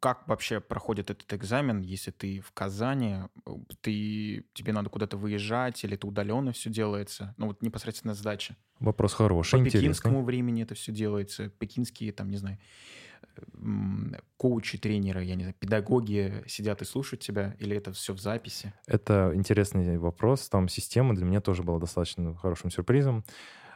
как 0.00 0.26
вообще 0.28 0.60
проходит 0.60 1.10
этот 1.10 1.32
экзамен, 1.32 1.80
если 1.80 2.10
ты 2.10 2.40
в 2.40 2.52
Казани, 2.52 3.16
э, 3.46 3.50
ты, 3.80 4.44
тебе 4.52 4.72
надо 4.72 4.90
куда-то 4.90 5.16
выезжать, 5.16 5.82
или 5.84 5.94
это 5.94 6.06
удаленно 6.06 6.52
все 6.52 6.70
делается? 6.70 7.34
Ну 7.36 7.46
вот 7.46 7.62
непосредственно 7.62 8.14
сдача. 8.14 8.56
Вопрос 8.80 9.12
По 9.12 9.18
хороший, 9.18 9.60
интересный. 9.60 9.80
пекинскому 9.80 10.22
времени 10.22 10.62
это 10.62 10.74
все 10.74 10.92
делается. 10.92 11.48
Пекинские, 11.48 12.12
там, 12.12 12.30
не 12.30 12.36
знаю, 12.36 12.58
коучи, 14.36 14.78
тренеры, 14.78 15.24
я 15.24 15.34
не 15.34 15.44
знаю, 15.44 15.54
педагоги 15.58 16.42
сидят 16.46 16.82
и 16.82 16.84
слушают 16.84 17.22
тебя, 17.22 17.56
или 17.58 17.76
это 17.76 17.92
все 17.92 18.12
в 18.14 18.20
записи? 18.20 18.72
Это 18.86 19.32
интересный 19.34 19.98
вопрос. 19.98 20.48
Там 20.48 20.68
система 20.68 21.14
для 21.14 21.24
меня 21.24 21.40
тоже 21.40 21.62
была 21.62 21.78
достаточно 21.78 22.34
хорошим 22.36 22.70
сюрпризом. 22.70 23.24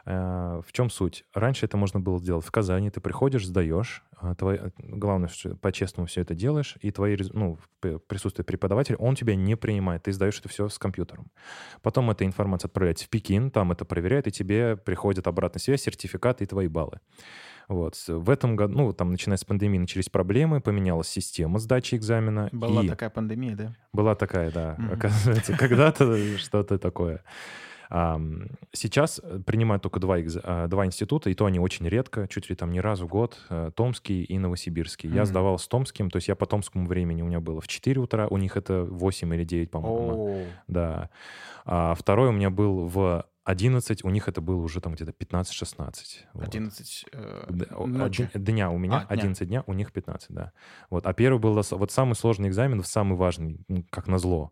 Э, 0.09 0.61
В 0.65 0.71
чем 0.73 0.89
суть? 0.89 1.23
Раньше 1.35 1.65
это 1.67 1.77
можно 1.77 1.99
было 1.99 2.17
сделать 2.19 2.43
в 2.45 2.51
Казани. 2.51 2.89
Ты 2.89 2.99
приходишь, 2.99 3.45
сдаешь. 3.45 4.03
а 4.21 4.33
твои- 4.35 4.59
Главное, 4.79 5.29
что 5.29 5.55
по-честному 5.55 6.07
все 6.07 6.21
это 6.21 6.33
делаешь. 6.35 6.75
И 6.81 6.91
твои, 6.91 7.15
ну, 7.31 7.55
в 7.55 7.69
п- 7.79 7.99
присутствии 7.99 8.43
преподавателя, 8.43 8.97
он 8.97 9.15
тебя 9.15 9.35
не 9.35 9.55
принимает. 9.55 10.03
Ты 10.03 10.11
сдаешь 10.11 10.39
это 10.39 10.49
все 10.49 10.67
с 10.67 10.77
компьютером. 10.79 11.27
Потом 11.83 12.09
эта 12.11 12.25
информация 12.25 12.67
отправляется 12.67 13.05
в 13.05 13.09
Пекин, 13.09 13.51
там 13.51 13.71
это 13.71 13.85
проверяют, 13.85 14.27
и 14.27 14.31
тебе 14.31 14.75
приходит 14.75 15.27
обратная 15.27 15.59
связь, 15.61 15.83
сертификаты 15.83 16.43
и 16.43 16.47
твои 16.47 16.67
баллы. 16.67 16.99
Вот. 17.69 17.95
В 18.07 18.29
этом 18.31 18.55
году, 18.55 18.73
ну, 18.73 18.93
там, 18.93 19.11
начиная 19.11 19.37
с 19.37 19.45
пандемии, 19.45 19.77
начались 19.77 20.09
проблемы, 20.09 20.59
поменялась 20.59 21.07
система 21.07 21.59
сдачи 21.59 21.93
экзамена. 21.95 22.49
Была 22.51 22.83
и... 22.83 22.87
такая 22.89 23.11
пандемия, 23.11 23.55
да? 23.55 23.75
Была 23.93 24.15
такая, 24.15 24.51
да, 24.51 24.75
Мгм. 24.79 24.93
оказывается, 24.93 25.53
когда-то 25.57 26.17
что-то 26.39 26.79
такое. 26.79 27.23
Сейчас 28.71 29.19
э, 29.23 29.39
принимают 29.45 29.81
только 29.81 29.99
два, 29.99 30.17
а, 30.43 30.67
два 30.67 30.85
института, 30.85 31.29
и 31.29 31.33
то 31.33 31.45
они 31.45 31.59
очень 31.59 31.87
редко, 31.87 32.27
чуть 32.27 32.49
ли 32.49 32.55
там 32.55 32.71
не 32.71 32.81
раз 32.81 32.99
в 32.99 33.07
год, 33.07 33.37
э, 33.49 33.71
Томский 33.75 34.23
и 34.23 34.37
Новосибирский. 34.37 35.09
Я 35.09 35.21
Мгм. 35.21 35.25
сдавал 35.25 35.57
с 35.59 35.67
Томским, 35.67 36.09
то 36.11 36.17
есть 36.17 36.27
я 36.27 36.35
по 36.35 36.45
томскому 36.45 36.85
времени 36.87 37.21
у 37.23 37.25
меня 37.25 37.39
было 37.39 37.61
в 37.61 37.67
4 37.67 37.99
утра, 37.99 38.27
у 38.27 38.37
них 38.37 38.57
это 38.57 38.83
8 38.83 39.33
или 39.33 39.43
9, 39.43 39.71
по-моему. 39.71 40.35
О, 40.41 40.45
Да. 40.67 41.09
А 41.65 41.93
второй 41.95 42.29
у 42.29 42.31
меня 42.31 42.49
был 42.49 42.85
в 42.87 43.25
11, 43.43 44.03
у 44.03 44.09
них 44.11 44.27
это 44.27 44.41
было 44.41 44.61
уже 44.61 44.79
там 44.81 44.93
где-то 44.93 45.11
15-16. 45.11 46.25
вот. 46.33 46.43
11 46.47 47.05
э, 47.11 47.45
Д- 47.49 47.65
о- 47.75 47.87
ночи. 47.87 48.29
дня 48.35 48.69
у 48.69 48.77
меня, 48.77 49.05
А, 49.09 49.15
дня. 49.15 49.23
11 49.23 49.47
дня, 49.47 49.63
у 49.65 49.73
них 49.73 49.91
15, 49.91 50.31
да. 50.31 50.51
Вот. 50.91 51.07
А 51.07 51.13
первый 51.13 51.39
был 51.39 51.59
вот 51.71 51.91
самый 51.91 52.13
сложный 52.13 52.49
экзамен, 52.49 52.83
самый 52.83 53.17
важный, 53.17 53.59
как 53.89 54.07
назло. 54.07 54.51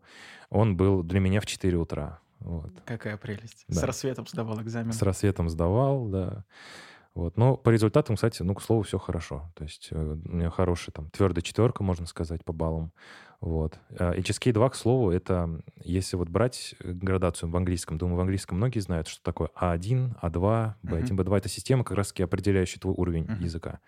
Он 0.50 0.76
был 0.76 1.04
для 1.04 1.20
меня 1.20 1.40
в 1.40 1.46
4 1.46 1.76
утра. 1.78 2.18
Вот. 2.40 2.70
Какая 2.84 3.16
прелесть. 3.16 3.64
Да. 3.68 3.80
С 3.80 3.82
рассветом 3.82 4.26
сдавал 4.26 4.60
экзамен. 4.62 4.92
С 4.92 5.02
рассветом 5.02 5.48
сдавал, 5.48 6.06
да. 6.06 6.44
Вот. 7.14 7.36
Но 7.36 7.56
по 7.56 7.70
результатам, 7.70 8.14
кстати, 8.16 8.42
ну, 8.42 8.54
к 8.54 8.62
слову, 8.62 8.82
все 8.82 8.98
хорошо. 8.98 9.50
То 9.54 9.64
есть 9.64 9.88
э, 9.90 9.96
у 10.24 10.28
меня 10.36 10.50
хорошая 10.50 10.92
там 10.92 11.10
твердая 11.10 11.42
четверка, 11.42 11.82
можно 11.82 12.06
сказать, 12.06 12.44
по 12.44 12.52
баллам. 12.52 12.92
Вот. 13.40 13.78
А 13.98 14.14
HSK 14.14 14.52
2, 14.52 14.70
к 14.70 14.74
слову, 14.74 15.10
это, 15.10 15.60
если 15.82 16.16
вот 16.16 16.28
брать 16.28 16.74
э, 16.80 16.92
градацию 16.92 17.50
в 17.50 17.56
английском, 17.56 17.98
думаю, 17.98 18.18
в 18.18 18.20
английском 18.20 18.56
многие 18.58 18.80
знают, 18.80 19.08
что 19.08 19.22
такое 19.22 19.50
А1, 19.60 20.20
А2, 20.22 20.74
B1, 20.84 21.08
B2. 21.16 21.38
Это 21.38 21.48
система, 21.48 21.82
как 21.82 21.96
раз-таки 21.96 22.22
определяющая 22.22 22.80
твой 22.80 22.94
уровень 22.94 23.24
Мгм. 23.24 23.42
языка. 23.42 23.80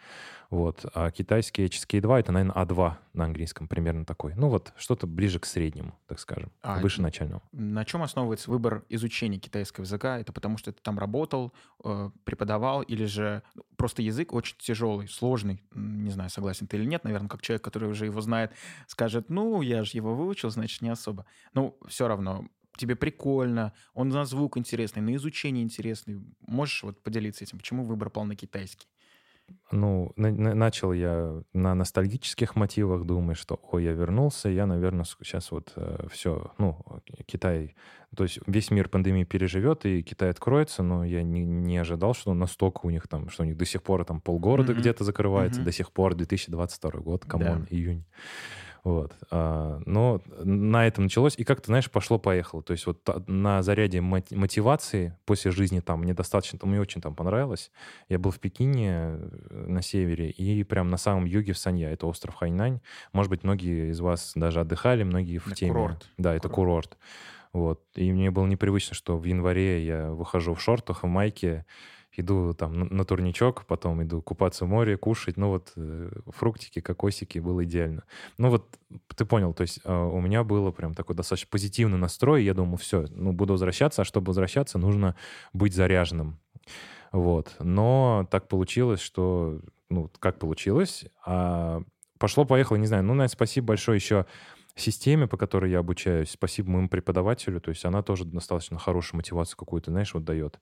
Вот. 0.51 0.85
А 0.95 1.11
китайский 1.13 1.65
HSK 1.65 2.01
2 2.01 2.21
это, 2.21 2.33
наверное, 2.33 2.57
А2 2.65 2.95
на 3.13 3.25
английском, 3.25 3.69
примерно 3.69 4.05
такой. 4.05 4.35
Ну 4.35 4.49
вот, 4.49 4.73
что-то 4.77 5.07
ближе 5.07 5.39
к 5.39 5.47
среднему, 5.47 5.97
так 6.09 6.19
скажем, 6.19 6.51
А, 6.63 6.81
выше 6.81 7.01
начального. 7.01 7.41
На 7.53 7.85
чем 7.85 8.03
основывается 8.03 8.51
выбор 8.51 8.85
изучения 8.89 9.39
китайского 9.39 9.85
языка? 9.85 10.19
Это 10.19 10.33
потому, 10.33 10.59
что 10.59 10.73
ты 10.73 10.83
там 10.83 10.99
работал, 10.99 11.53
э, 11.85 12.11
преподавал, 12.25 12.83
или 12.83 13.05
же 13.05 13.45
ну, 13.55 13.63
просто 13.77 14.03
язык 14.03 14.33
очень 14.33 14.57
тяжелый, 14.59 15.07
сложный? 15.07 15.63
Не 15.73 16.11
знаю, 16.11 16.31
согласен 16.31 16.67
ты 16.67 16.77
или 16.77 16.85
нет. 16.85 17.05
Наверное, 17.05 17.29
как 17.29 17.43
человек, 17.43 17.63
который 17.63 17.89
уже 17.89 18.07
его 18.07 18.21
знает, 18.21 18.53
скажет, 18.89 19.31
ну, 19.31 19.63
я 19.63 19.85
же 19.85 19.93
его 19.95 20.17
выучил, 20.17 20.51
значит, 20.51 20.83
не 20.83 20.89
особо. 20.89 21.27
Ну, 21.55 21.79
все 21.87 22.09
равно, 22.09 22.47
тебе 22.77 22.97
прикольно, 22.97 23.73
он 23.95 24.09
на 24.09 24.25
звук 24.25 24.57
интересный, 24.57 25.03
на 25.03 25.15
изучение 25.15 25.63
интересный. 25.63 26.21
Можешь 26.41 26.83
вот 26.83 27.01
поделиться 27.03 27.45
этим? 27.45 27.59
Почему 27.59 27.85
выбор 27.85 28.11
пал 28.11 28.25
на 28.25 28.35
китайский? 28.35 28.89
Ну, 29.73 30.13
на- 30.17 30.33
на- 30.33 30.55
начал 30.55 30.93
я 30.93 31.43
на 31.53 31.75
ностальгических 31.75 32.57
мотивах, 32.57 33.05
думаю, 33.05 33.37
что, 33.37 33.61
ой, 33.71 33.85
я 33.85 33.93
вернулся, 33.93 34.49
я, 34.49 34.67
наверное, 34.67 35.05
сейчас 35.05 35.53
вот 35.53 35.73
все, 36.11 36.51
ну, 36.59 36.85
Китай, 37.27 37.77
то 38.17 38.25
есть 38.25 38.41
весь 38.47 38.71
мир 38.73 38.89
пандемии 38.89 39.23
переживет, 39.25 39.87
и 39.87 40.03
Китай 40.03 40.31
откроется, 40.31 40.83
но 40.83 41.05
я 41.05 41.23
не, 41.23 41.45
не 41.45 41.79
ожидал, 41.79 42.15
что 42.15 42.35
настолько 42.35 42.81
у 42.87 42.91
них 42.91 43.07
там, 43.07 43.29
что 43.29 43.45
у 43.45 43.47
них 43.47 43.57
до 43.57 43.65
сих 43.65 43.83
пор 43.85 44.05
там 44.05 44.21
полгорода 44.21 44.73
Мгм. 44.73 44.81
где-то 44.81 45.05
закрывается, 45.05 45.61
Мгм. 45.61 45.67
до 45.67 45.73
сих 45.73 45.93
пор 45.93 46.15
2022 46.17 47.01
год, 47.01 47.25
come 47.25 47.45
on, 47.45 47.61
Да. 47.71 47.77
июнь. 47.77 48.05
Вот. 48.83 49.15
А, 49.31 49.81
но 49.87 50.23
на 50.43 50.87
этом 50.87 51.05
началось, 51.05 51.35
и 51.37 51.45
как-то, 51.45 51.67
знаешь, 51.67 51.91
пошло-поехало. 51.91 52.63
То 52.63 52.73
есть 52.73 52.87
вот 52.87 53.01
на 53.29 53.63
заряде 53.63 54.01
мот- 54.01 54.31
мотивации 54.31 55.17
после 55.27 55.51
жизни 55.51 55.81
там 55.81 56.01
мне 56.01 56.15
достаточно, 56.15 56.59
там, 56.59 56.71
мне 56.71 56.81
очень 56.81 57.01
там 57.01 57.15
понравилось. 57.15 57.71
Я 58.09 58.19
был 58.19 58.31
в 58.31 58.39
Пекине 58.41 58.91
э, 58.93 59.65
на 59.69 59.83
севере 59.83 60.31
и 60.31 60.63
прям 60.65 60.89
на 60.89 60.97
самом 60.97 61.27
юге 61.27 61.53
в 61.53 61.59
Санья, 61.59 61.91
это 61.91 62.07
остров 62.07 62.35
Хайнань. 62.37 62.81
Может 63.13 63.31
быть, 63.31 63.45
многие 63.45 63.91
из 63.91 64.01
вас 64.01 64.33
даже 64.35 64.61
отдыхали, 64.61 65.03
многие 65.03 65.39
в 65.39 65.47
Это 65.49 65.57
теме. 65.57 65.73
курорт. 65.73 66.09
Да, 66.19 66.35
это 66.35 66.49
курорт. 66.49 66.97
Вот. 67.53 67.83
И 67.97 68.13
мне 68.13 68.31
было 68.31 68.47
непривычно, 68.47 68.95
что 68.95 69.19
в 69.19 69.25
январе 69.25 69.85
я 69.85 70.11
выхожу 70.11 70.55
в 70.55 70.61
шортах, 70.63 71.03
в 71.03 71.07
майке, 71.07 71.67
иду 72.17 72.55
там 72.55 72.89
на, 72.89 73.05
турничок, 73.05 73.65
потом 73.67 74.03
иду 74.03 74.23
купаться 74.23 74.65
в 74.65 74.69
море, 74.69 74.97
кушать. 74.97 75.37
Ну 75.37 75.49
вот 75.49 75.73
э, 75.77 76.11
фруктики, 76.29 76.81
кокосики 76.81 77.39
было 77.39 77.65
идеально. 77.65 78.05
Ну 78.39 78.51
вот 78.51 78.79
ты 79.17 79.25
понял, 79.25 79.55
то 79.55 79.63
есть 79.63 79.81
э, 79.85 79.93
у 79.93 80.21
меня 80.21 80.45
было 80.45 80.71
прям 80.71 80.95
такой 80.95 81.17
достаточно 81.17 81.49
позитивный 81.51 81.99
настрой. 81.99 82.45
Я 82.45 82.55
думал, 82.55 82.77
все, 82.77 83.07
ну 83.11 83.33
буду 83.33 83.55
возвращаться, 83.55 84.03
а 84.03 84.05
чтобы 84.05 84.29
возвращаться, 84.29 84.79
нужно 84.79 85.17
быть 85.53 85.75
заряженным. 85.75 86.39
Вот. 87.13 87.57
Но 87.59 88.27
так 88.31 88.49
получилось, 88.49 89.01
что... 89.01 89.61
Ну, 89.89 90.09
как 90.21 90.39
получилось? 90.39 91.05
А 91.27 91.83
пошло-поехало, 92.19 92.77
не 92.77 92.87
знаю. 92.87 93.03
Ну, 93.03 93.15
наверное, 93.15 93.29
спасибо 93.29 93.69
большое 93.69 93.97
еще 93.97 94.27
системе, 94.77 95.27
по 95.27 95.37
которой 95.37 95.71
я 95.71 95.81
обучаюсь. 95.81 96.31
Спасибо 96.31 96.71
моему 96.71 96.89
преподавателю. 96.89 97.61
То 97.61 97.71
есть 97.71 97.85
она 97.85 98.03
тоже 98.03 98.25
достаточно 98.25 98.79
хорошую 98.79 99.19
мотивацию 99.19 99.57
какую-то, 99.59 99.91
знаешь, 99.91 100.15
вот 100.15 100.25
дает. 100.25 100.61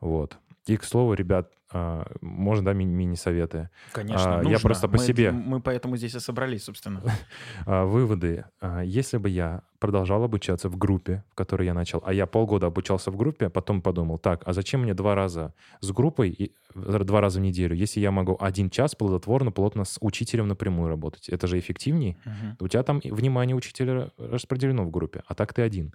Вот. 0.00 0.38
И, 0.68 0.76
к 0.76 0.84
слову, 0.84 1.14
ребят, 1.14 1.50
а, 1.72 2.06
можно, 2.20 2.64
да, 2.66 2.72
ми- 2.72 2.84
мини-советы. 2.84 3.68
Конечно, 3.92 4.36
А, 4.38 4.42
я 4.42 4.42
нужно. 4.42 4.58
просто 4.60 4.88
по 4.88 4.96
Мы- 4.96 5.04
себе. 5.04 5.30
Мы 5.32 5.60
поэтому 5.60 5.96
здесь 5.96 6.14
и 6.14 6.20
собрались, 6.20 6.64
собственно. 6.64 7.02
А, 7.66 7.84
Выводы. 7.84 8.44
Если 8.84 9.18
бы 9.18 9.28
я 9.28 9.62
продолжал 9.78 10.22
обучаться 10.24 10.68
в 10.68 10.76
группе, 10.76 11.22
в 11.30 11.34
которой 11.34 11.66
я 11.66 11.74
начал, 11.74 12.02
а 12.04 12.12
я 12.12 12.26
полгода 12.26 12.66
обучался 12.66 13.10
в 13.10 13.16
группе, 13.16 13.48
потом 13.48 13.80
подумал, 13.82 14.18
так, 14.18 14.42
а 14.46 14.52
зачем 14.52 14.82
мне 14.82 14.94
два 14.94 15.14
раза 15.14 15.52
с 15.80 15.90
группой, 15.92 16.30
и, 16.30 16.52
э, 16.74 16.98
два 17.04 17.20
раза 17.20 17.38
в 17.38 17.42
неделю, 17.42 17.74
если 17.76 18.00
я 18.00 18.10
могу 18.10 18.36
один 18.40 18.70
час 18.70 18.94
плодотворно, 18.94 19.52
плотно 19.52 19.84
с 19.84 19.98
учителем 20.00 20.48
напрямую 20.48 20.88
работать? 20.88 21.28
Это 21.28 21.46
же 21.46 21.58
эффективнее. 21.58 22.16
Мгм. 22.24 22.56
У 22.60 22.68
тебя 22.68 22.82
там 22.82 23.00
внимание 23.04 23.54
учителя 23.56 24.10
распределено 24.18 24.84
в 24.84 24.90
группе, 24.90 25.22
а 25.26 25.34
так 25.34 25.52
ты 25.54 25.62
один. 25.62 25.92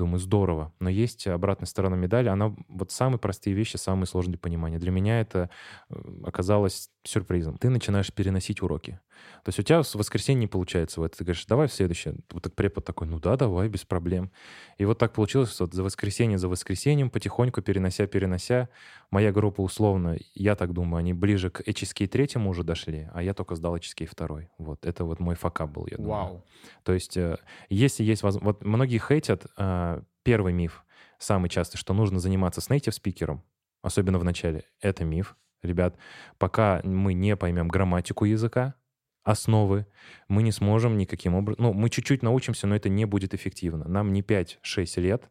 Думаю, 0.00 0.18
здорово. 0.18 0.72
Но 0.80 0.88
есть 0.88 1.26
обратная 1.26 1.66
сторона 1.66 1.94
медали. 1.94 2.28
Она 2.28 2.56
вот 2.68 2.90
самые 2.90 3.18
простые 3.18 3.52
вещи, 3.52 3.76
самые 3.76 4.06
сложные 4.06 4.32
для 4.32 4.38
понимания. 4.38 4.78
Для 4.78 4.90
меня 4.90 5.20
это 5.20 5.50
э, 5.90 5.94
оказалось 6.24 6.88
сюрпризом. 7.04 7.58
Ты 7.58 7.68
начинаешь 7.68 8.10
переносить 8.10 8.62
уроки. 8.62 8.98
То 9.44 9.50
есть 9.50 9.58
у 9.58 9.62
тебя 9.62 9.82
в 9.82 9.94
воскресенье 9.94 10.40
не 10.40 10.46
получается 10.46 11.02
вот 11.02 11.14
Ты 11.14 11.24
говоришь, 11.24 11.44
давай 11.44 11.68
в 11.68 11.72
следующее. 11.74 12.14
Вот 12.30 12.42
так 12.42 12.54
препод 12.54 12.86
такой, 12.86 13.08
ну 13.08 13.20
да, 13.20 13.36
давай, 13.36 13.68
без 13.68 13.84
проблем. 13.84 14.30
И 14.78 14.86
вот 14.86 14.96
так 14.96 15.12
получилось, 15.12 15.60
вот 15.60 15.74
за 15.74 15.82
воскресенье 15.82 16.38
за 16.38 16.48
воскресеньем, 16.48 17.10
потихоньку 17.10 17.60
перенося, 17.60 18.06
перенося. 18.06 18.70
Моя 19.10 19.32
группа 19.32 19.60
условно, 19.60 20.16
я 20.34 20.54
так 20.54 20.72
думаю, 20.72 21.00
они 21.00 21.12
ближе 21.12 21.50
к 21.50 21.60
HSK 21.60 22.06
третьему 22.06 22.50
уже 22.50 22.62
дошли, 22.62 23.08
а 23.12 23.22
я 23.22 23.34
только 23.34 23.56
сдал 23.56 23.76
HSK 23.76 24.06
второй. 24.06 24.50
Вот, 24.58 24.86
это 24.86 25.04
вот 25.04 25.18
мой 25.18 25.34
факап 25.34 25.70
был, 25.70 25.86
я 25.90 25.96
думаю. 25.96 26.12
Вау. 26.12 26.44
То 26.84 26.92
есть 26.92 27.16
э, 27.16 27.38
если 27.68 28.04
есть 28.04 28.22
возможность... 28.22 28.60
Вот 28.60 28.64
многие 28.64 28.98
хейтят 28.98 29.46
э, 29.58 30.02
первый 30.22 30.52
миф, 30.52 30.84
самый 31.18 31.48
частый, 31.48 31.78
что 31.78 31.92
нужно 31.92 32.20
заниматься 32.20 32.60
с 32.60 32.70
native 32.70 32.92
спикером, 32.92 33.42
особенно 33.82 34.18
в 34.18 34.24
начале. 34.24 34.64
Это 34.80 35.04
миф 35.04 35.36
ребят, 35.62 35.96
пока 36.38 36.80
мы 36.84 37.14
не 37.14 37.36
поймем 37.36 37.68
грамматику 37.68 38.24
языка, 38.24 38.74
основы, 39.22 39.86
мы 40.28 40.42
не 40.42 40.52
сможем 40.52 40.96
никаким 40.96 41.34
образом... 41.34 41.62
Ну, 41.62 41.72
мы 41.72 41.90
чуть-чуть 41.90 42.22
научимся, 42.22 42.66
но 42.66 42.76
это 42.76 42.88
не 42.88 43.04
будет 43.04 43.34
эффективно. 43.34 43.86
Нам 43.86 44.12
не 44.12 44.22
5-6 44.22 45.00
лет, 45.00 45.30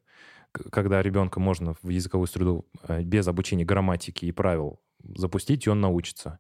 когда 0.52 1.02
ребенка 1.02 1.40
можно 1.40 1.76
в 1.82 1.90
языковую 1.90 2.28
среду 2.28 2.66
э, 2.88 3.04
без 3.04 3.28
обучения 3.28 3.66
грамматики 3.66 4.26
и 4.26 4.32
правил 4.32 4.80
запустить, 5.16 5.66
и 5.66 5.70
он 5.70 5.82
научится. 5.82 6.40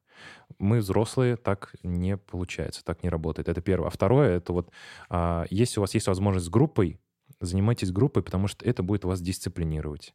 Мы, 0.58 0.80
взрослые, 0.80 1.38
так 1.38 1.74
не 1.84 2.18
получается, 2.18 2.84
так 2.84 3.04
не 3.04 3.10
работает. 3.10 3.48
Это 3.48 3.62
первое. 3.62 3.88
А 3.88 3.92
второе, 3.92 4.38
это 4.38 4.52
вот, 4.52 4.70
а, 5.10 5.46
если 5.50 5.80
у 5.80 5.82
вас 5.82 5.94
есть 5.94 6.08
возможность 6.08 6.48
с 6.48 6.50
группой, 6.50 7.00
занимайтесь 7.40 7.92
группой, 7.92 8.22
потому 8.22 8.48
что 8.48 8.66
это 8.66 8.84
будет 8.84 9.06
вас 9.06 9.22
дисциплинировать 9.22 10.14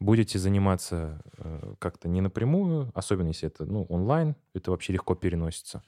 будете 0.00 0.38
заниматься 0.38 1.20
э, 1.38 1.74
как-то 1.78 2.08
не 2.08 2.20
напрямую, 2.20 2.90
особенно 2.94 3.28
если 3.28 3.48
это 3.48 3.64
ну, 3.64 3.84
онлайн, 3.88 4.36
это 4.54 4.70
вообще 4.70 4.92
легко 4.92 5.14
переносится. 5.14 5.82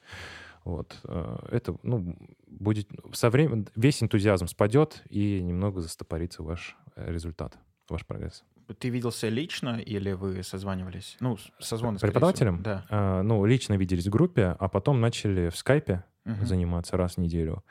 Вот. 0.64 0.98
Э, 1.04 1.38
это, 1.50 1.76
ну, 1.82 2.16
будет 2.46 2.88
со 3.12 3.30
временем 3.30 3.66
весь 3.76 4.02
энтузиазм 4.02 4.46
спадет 4.48 5.02
и 5.08 5.40
немного 5.42 5.80
застопорится 5.80 6.42
ваш 6.42 6.76
результат, 7.06 7.58
ваш 7.88 8.06
прогресс. 8.06 8.44
Ты 8.78 8.88
виделся 8.88 9.28
лично 9.28 9.80
или 9.80 10.12
вы 10.12 10.42
созванивались? 10.42 11.16
Ну, 11.20 11.36
созвон. 11.58 11.98
Преподавателем? 11.98 12.62
Да. 12.62 12.86
А, 12.88 13.22
ну, 13.22 13.44
лично 13.44 13.74
виделись 13.74 14.06
в 14.06 14.10
группе, 14.10 14.56
а 14.58 14.68
потом 14.68 15.00
начали 15.00 15.48
в 15.48 15.56
скайпе 15.56 16.04
угу. 16.24 16.44
заниматься 16.44 16.96
раз 16.96 17.14
в 17.14 17.18
неделю. 17.18 17.64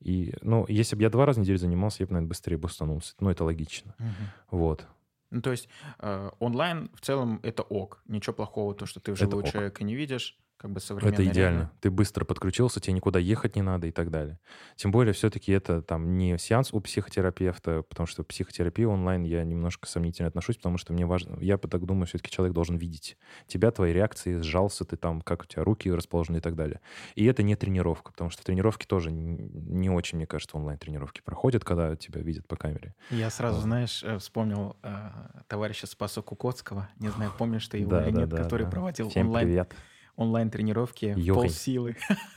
И, 0.00 0.34
ну, 0.42 0.64
если 0.68 0.96
бы 0.96 1.02
я 1.02 1.10
два 1.10 1.26
раза 1.26 1.40
в 1.40 1.42
неделю 1.42 1.58
занимался, 1.58 2.02
я 2.02 2.06
бы, 2.06 2.12
наверное, 2.14 2.28
быстрее 2.28 2.56
бы 2.56 2.66
установился. 2.66 3.14
Ну, 3.20 3.30
это 3.30 3.44
логично. 3.44 3.94
Угу. 3.98 4.58
Вот. 4.58 4.86
Ну, 5.30 5.42
то 5.42 5.50
есть 5.50 5.68
э, 5.98 6.30
онлайн 6.38 6.90
в 6.94 7.00
целом 7.00 7.40
это 7.42 7.62
ок. 7.62 8.00
Ничего 8.06 8.32
плохого, 8.32 8.74
то, 8.74 8.86
что 8.86 9.00
ты 9.00 9.12
вживую 9.12 9.44
человека 9.44 9.84
не 9.84 9.94
видишь 9.94 10.38
как 10.56 10.70
бы 10.70 10.80
современная. 10.80 11.14
Это 11.14 11.24
идеально. 11.24 11.56
Реально. 11.56 11.72
Ты 11.80 11.90
быстро 11.90 12.24
подключился, 12.24 12.80
тебе 12.80 12.94
никуда 12.94 13.18
ехать 13.18 13.56
не 13.56 13.62
надо 13.62 13.86
и 13.86 13.90
так 13.90 14.10
далее. 14.10 14.38
Тем 14.76 14.90
более 14.90 15.12
все-таки 15.12 15.52
это 15.52 15.82
там 15.82 16.16
не 16.16 16.38
сеанс 16.38 16.72
у 16.72 16.80
психотерапевта, 16.80 17.82
потому 17.82 18.06
что 18.06 18.24
психотерапия 18.24 18.88
онлайн 18.88 19.22
я 19.24 19.44
немножко 19.44 19.86
сомнительно 19.86 20.28
отношусь, 20.28 20.56
потому 20.56 20.78
что 20.78 20.92
мне 20.92 21.04
важно, 21.04 21.38
я 21.40 21.58
так 21.58 21.84
думаю, 21.84 22.06
все-таки 22.06 22.30
человек 22.30 22.54
должен 22.54 22.76
видеть 22.76 23.16
тебя, 23.46 23.70
твои 23.70 23.92
реакции, 23.92 24.40
сжался 24.40 24.84
ты 24.84 24.96
там, 24.96 25.20
как 25.20 25.42
у 25.42 25.46
тебя 25.46 25.62
руки 25.64 25.90
расположены 25.90 26.38
и 26.38 26.40
так 26.40 26.56
далее. 26.56 26.80
И 27.14 27.24
это 27.24 27.42
не 27.42 27.54
тренировка, 27.56 28.12
потому 28.12 28.30
что 28.30 28.42
тренировки 28.42 28.86
тоже 28.86 29.10
не 29.10 29.90
очень, 29.90 30.16
мне 30.16 30.26
кажется, 30.26 30.56
онлайн-тренировки 30.56 31.20
проходят, 31.22 31.64
когда 31.64 31.96
тебя 31.96 32.22
видят 32.22 32.46
по 32.46 32.56
камере. 32.56 32.94
Я 33.10 33.30
сразу, 33.30 33.56
вот. 33.56 33.64
знаешь, 33.64 34.02
э, 34.02 34.18
вспомнил 34.18 34.76
э, 34.82 35.10
товарища 35.48 35.86
Спаса 35.86 36.22
Кукоцкого, 36.22 36.88
не 36.98 37.08
знаю, 37.08 37.32
помнишь 37.36 37.68
ты 37.68 37.78
его 37.78 37.90
да, 37.90 38.06
или 38.06 38.14
да, 38.14 38.20
нет, 38.20 38.28
да, 38.30 38.36
который 38.38 38.64
да. 38.64 38.70
проводил 38.70 39.10
Всем 39.10 39.26
онлайн. 39.26 39.46
Привет 39.46 39.74
онлайн-тренировки 40.16 41.14
в 41.14 41.34
полсилы. 41.34 41.96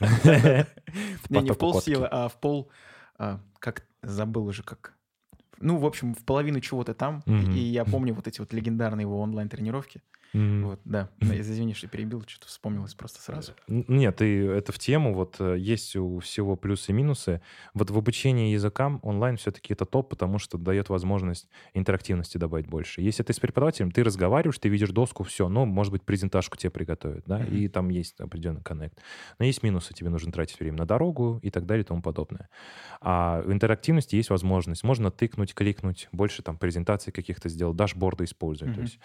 Не, 1.28 1.42
не 1.42 1.50
в 1.50 1.58
полсилы, 1.58 2.06
а 2.10 2.28
в 2.28 2.38
пол... 2.40 2.70
А, 3.18 3.40
как 3.58 3.86
забыл 4.02 4.46
уже 4.46 4.62
как... 4.62 4.94
Ну, 5.58 5.78
в 5.78 5.84
общем, 5.84 6.14
в 6.14 6.24
половину 6.24 6.60
чего-то 6.60 6.94
там. 6.94 7.22
И 7.26 7.58
я 7.58 7.84
помню 7.84 8.14
вот 8.14 8.26
эти 8.26 8.40
вот 8.40 8.52
легендарные 8.52 9.02
его 9.02 9.20
онлайн-тренировки. 9.20 10.02
Mm. 10.34 10.64
Вот, 10.64 10.80
да. 10.84 11.10
Извини, 11.20 11.74
что 11.74 11.88
перебил, 11.88 12.22
что-то 12.26 12.46
вспомнилось 12.46 12.94
просто 12.94 13.20
сразу. 13.20 13.52
Нет, 13.66 14.22
и 14.22 14.36
это 14.36 14.72
в 14.72 14.78
тему. 14.78 15.14
Вот 15.14 15.36
э, 15.40 15.56
есть 15.58 15.96
у 15.96 16.20
всего 16.20 16.56
плюсы 16.56 16.92
и 16.92 16.94
минусы. 16.94 17.42
Вот 17.74 17.90
в 17.90 17.98
обучении 17.98 18.52
языкам 18.52 19.00
онлайн 19.02 19.36
все-таки 19.36 19.72
это 19.72 19.84
топ, 19.84 20.08
потому 20.08 20.38
что 20.38 20.58
дает 20.58 20.88
возможность 20.88 21.48
интерактивности 21.74 22.38
добавить 22.38 22.66
больше. 22.66 23.00
Если 23.00 23.22
ты 23.22 23.32
с 23.32 23.40
преподавателем, 23.40 23.90
ты 23.90 24.04
разговариваешь, 24.04 24.58
ты 24.58 24.68
видишь 24.68 24.90
доску, 24.90 25.24
все, 25.24 25.48
ну, 25.48 25.64
может 25.64 25.92
быть, 25.92 26.02
презентажку 26.02 26.56
тебе 26.56 26.70
приготовят, 26.70 27.24
да, 27.26 27.40
mm-hmm. 27.40 27.56
и 27.56 27.68
там 27.68 27.88
есть 27.88 28.20
определенный 28.20 28.62
коннект. 28.62 28.98
Но 29.38 29.44
есть 29.44 29.62
минусы, 29.62 29.94
тебе 29.94 30.10
нужно 30.10 30.32
тратить 30.32 30.60
время 30.60 30.78
на 30.78 30.86
дорогу 30.86 31.40
и 31.42 31.50
так 31.50 31.66
далее 31.66 31.82
и 31.82 31.86
тому 31.86 32.02
подобное. 32.02 32.48
А 33.00 33.42
в 33.42 33.52
интерактивности 33.52 34.16
есть 34.16 34.30
возможность. 34.30 34.84
Можно 34.84 35.10
тыкнуть, 35.10 35.54
кликнуть, 35.54 36.08
больше 36.12 36.42
там 36.42 36.58
презентаций 36.58 37.12
каких-то 37.12 37.48
сделать, 37.48 37.76
дашборды 37.76 38.24
использовать. 38.24 38.74
Mm-hmm. 38.74 38.76
То 38.76 38.82
есть 38.82 38.98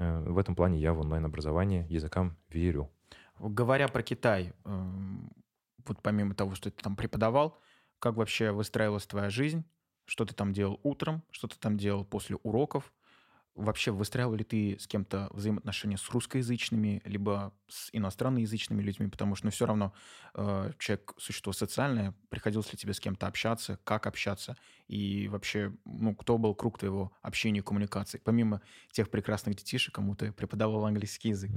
в 0.00 0.38
этом 0.38 0.54
плане 0.56 0.78
я 0.80 0.92
в 0.94 1.00
онлайн-образование 1.00 1.86
языкам 1.88 2.36
верю. 2.48 2.90
Говоря 3.38 3.88
про 3.88 4.02
Китай, 4.02 4.52
эм, 4.64 5.30
вот 5.86 6.02
помимо 6.02 6.34
того, 6.34 6.54
что 6.54 6.70
ты 6.70 6.82
там 6.82 6.96
преподавал, 6.96 7.60
как 7.98 8.16
вообще 8.16 8.50
выстраивалась 8.50 9.06
твоя 9.06 9.30
жизнь? 9.30 9.64
Что 10.06 10.24
ты 10.24 10.34
там 10.34 10.52
делал 10.52 10.80
утром, 10.82 11.22
что 11.30 11.48
ты 11.48 11.56
там 11.58 11.76
делал 11.76 12.04
после 12.04 12.36
уроков? 12.36 12.92
Вообще 13.60 13.90
выстраивал 13.90 14.34
ли 14.34 14.44
ты 14.44 14.78
с 14.80 14.86
кем-то 14.86 15.28
взаимоотношения 15.32 15.96
с 15.96 16.10
русскоязычными, 16.10 17.02
либо 17.04 17.52
с 17.68 17.90
иностранноязычными 17.92 18.82
людьми? 18.82 19.08
Потому 19.08 19.34
что 19.34 19.46
ну, 19.46 19.50
все 19.50 19.66
равно 19.66 19.92
э, 20.34 20.72
человек– 20.78 21.14
существо 21.18 21.52
социальное. 21.52 22.14
Приходилось 22.30 22.72
ли 22.72 22.78
тебе 22.78 22.94
с 22.94 23.00
кем-то 23.00 23.26
общаться, 23.26 23.78
как 23.84 24.06
общаться? 24.06 24.56
И 24.88 25.28
вообще, 25.28 25.72
ну, 25.84 26.14
кто 26.14 26.38
был 26.38 26.54
круг 26.54 26.78
твоего 26.78 27.12
общения 27.22 27.60
и 27.60 27.62
коммуникации? 27.62 28.20
Помимо 28.24 28.60
тех 28.90 29.08
прекрасных 29.10 29.56
детишек, 29.56 29.94
кому 29.94 30.14
ты 30.16 30.32
преподавал 30.32 30.84
английский 30.86 31.28
язык. 31.28 31.50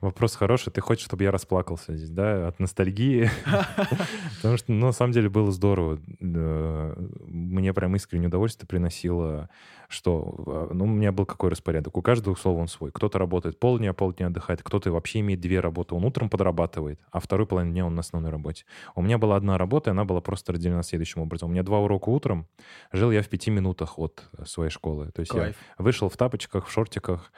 Вопрос 0.00 0.36
хороший. 0.36 0.72
Ты 0.72 0.80
хочешь, 0.80 1.04
чтобы 1.04 1.24
я 1.24 1.30
расплакался 1.30 1.96
здесь, 1.96 2.10
да, 2.10 2.48
от 2.48 2.60
ностальгии? 2.60 3.30
Потому 4.36 4.56
что, 4.56 4.72
ну, 4.72 4.86
на 4.86 4.92
самом 4.92 5.12
деле, 5.12 5.28
было 5.28 5.50
здорово. 5.52 6.00
Мне 6.20 7.74
прям 7.74 7.96
искреннее 7.96 8.28
удовольствие 8.28 8.66
приносило 8.66 9.50
что, 9.94 10.68
ну, 10.72 10.84
у 10.84 10.88
меня 10.88 11.12
был 11.12 11.26
какой 11.26 11.50
распорядок? 11.50 11.96
У 11.96 12.02
каждого 12.02 12.34
слова 12.34 12.60
он 12.60 12.68
свой. 12.68 12.90
Кто-то 12.92 13.18
работает 13.18 13.58
полдня, 13.58 13.92
полдня 13.92 14.26
отдыхает, 14.26 14.62
кто-то 14.62 14.92
вообще 14.92 15.20
имеет 15.20 15.40
две 15.40 15.60
работы. 15.60 15.94
Он 15.94 16.04
утром 16.04 16.28
подрабатывает, 16.28 17.00
а 17.10 17.20
второй 17.20 17.46
половину 17.46 17.72
дня 17.72 17.86
он 17.86 17.94
на 17.94 18.00
основной 18.00 18.30
работе. 18.30 18.64
У 18.94 19.02
меня 19.02 19.18
была 19.18 19.36
одна 19.36 19.56
работа, 19.56 19.90
и 19.90 19.92
она 19.92 20.04
была 20.04 20.20
просто 20.20 20.52
разделена 20.52 20.82
следующим 20.82 21.22
образом. 21.22 21.48
У 21.48 21.52
меня 21.52 21.62
два 21.62 21.80
урока 21.80 22.08
утром, 22.10 22.46
жил 22.92 23.10
я 23.10 23.22
в 23.22 23.28
пяти 23.28 23.50
минутах 23.50 23.98
от 23.98 24.28
своей 24.44 24.70
школы. 24.70 25.10
То 25.12 25.20
есть 25.20 25.32
Кайф. 25.32 25.56
я 25.78 25.84
вышел 25.84 26.08
в 26.08 26.16
тапочках, 26.16 26.66
в 26.66 26.72
шортиках, 26.72 27.32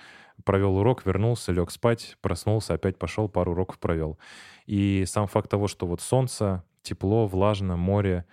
провел 0.45 0.77
урок, 0.77 1.07
вернулся, 1.07 1.53
лег 1.53 1.71
спать, 1.71 2.17
проснулся, 2.21 2.75
опять 2.75 2.99
пошел, 2.99 3.29
пару 3.29 3.53
уроков 3.53 3.79
провел. 3.79 4.19
И 4.67 5.05
сам 5.07 5.27
факт 5.27 5.51
того, 5.51 5.69
что 5.69 5.87
вот 5.87 6.01
солнце, 6.01 6.65
тепло, 6.83 7.27
влажно, 7.27 7.77
море, 7.77 8.25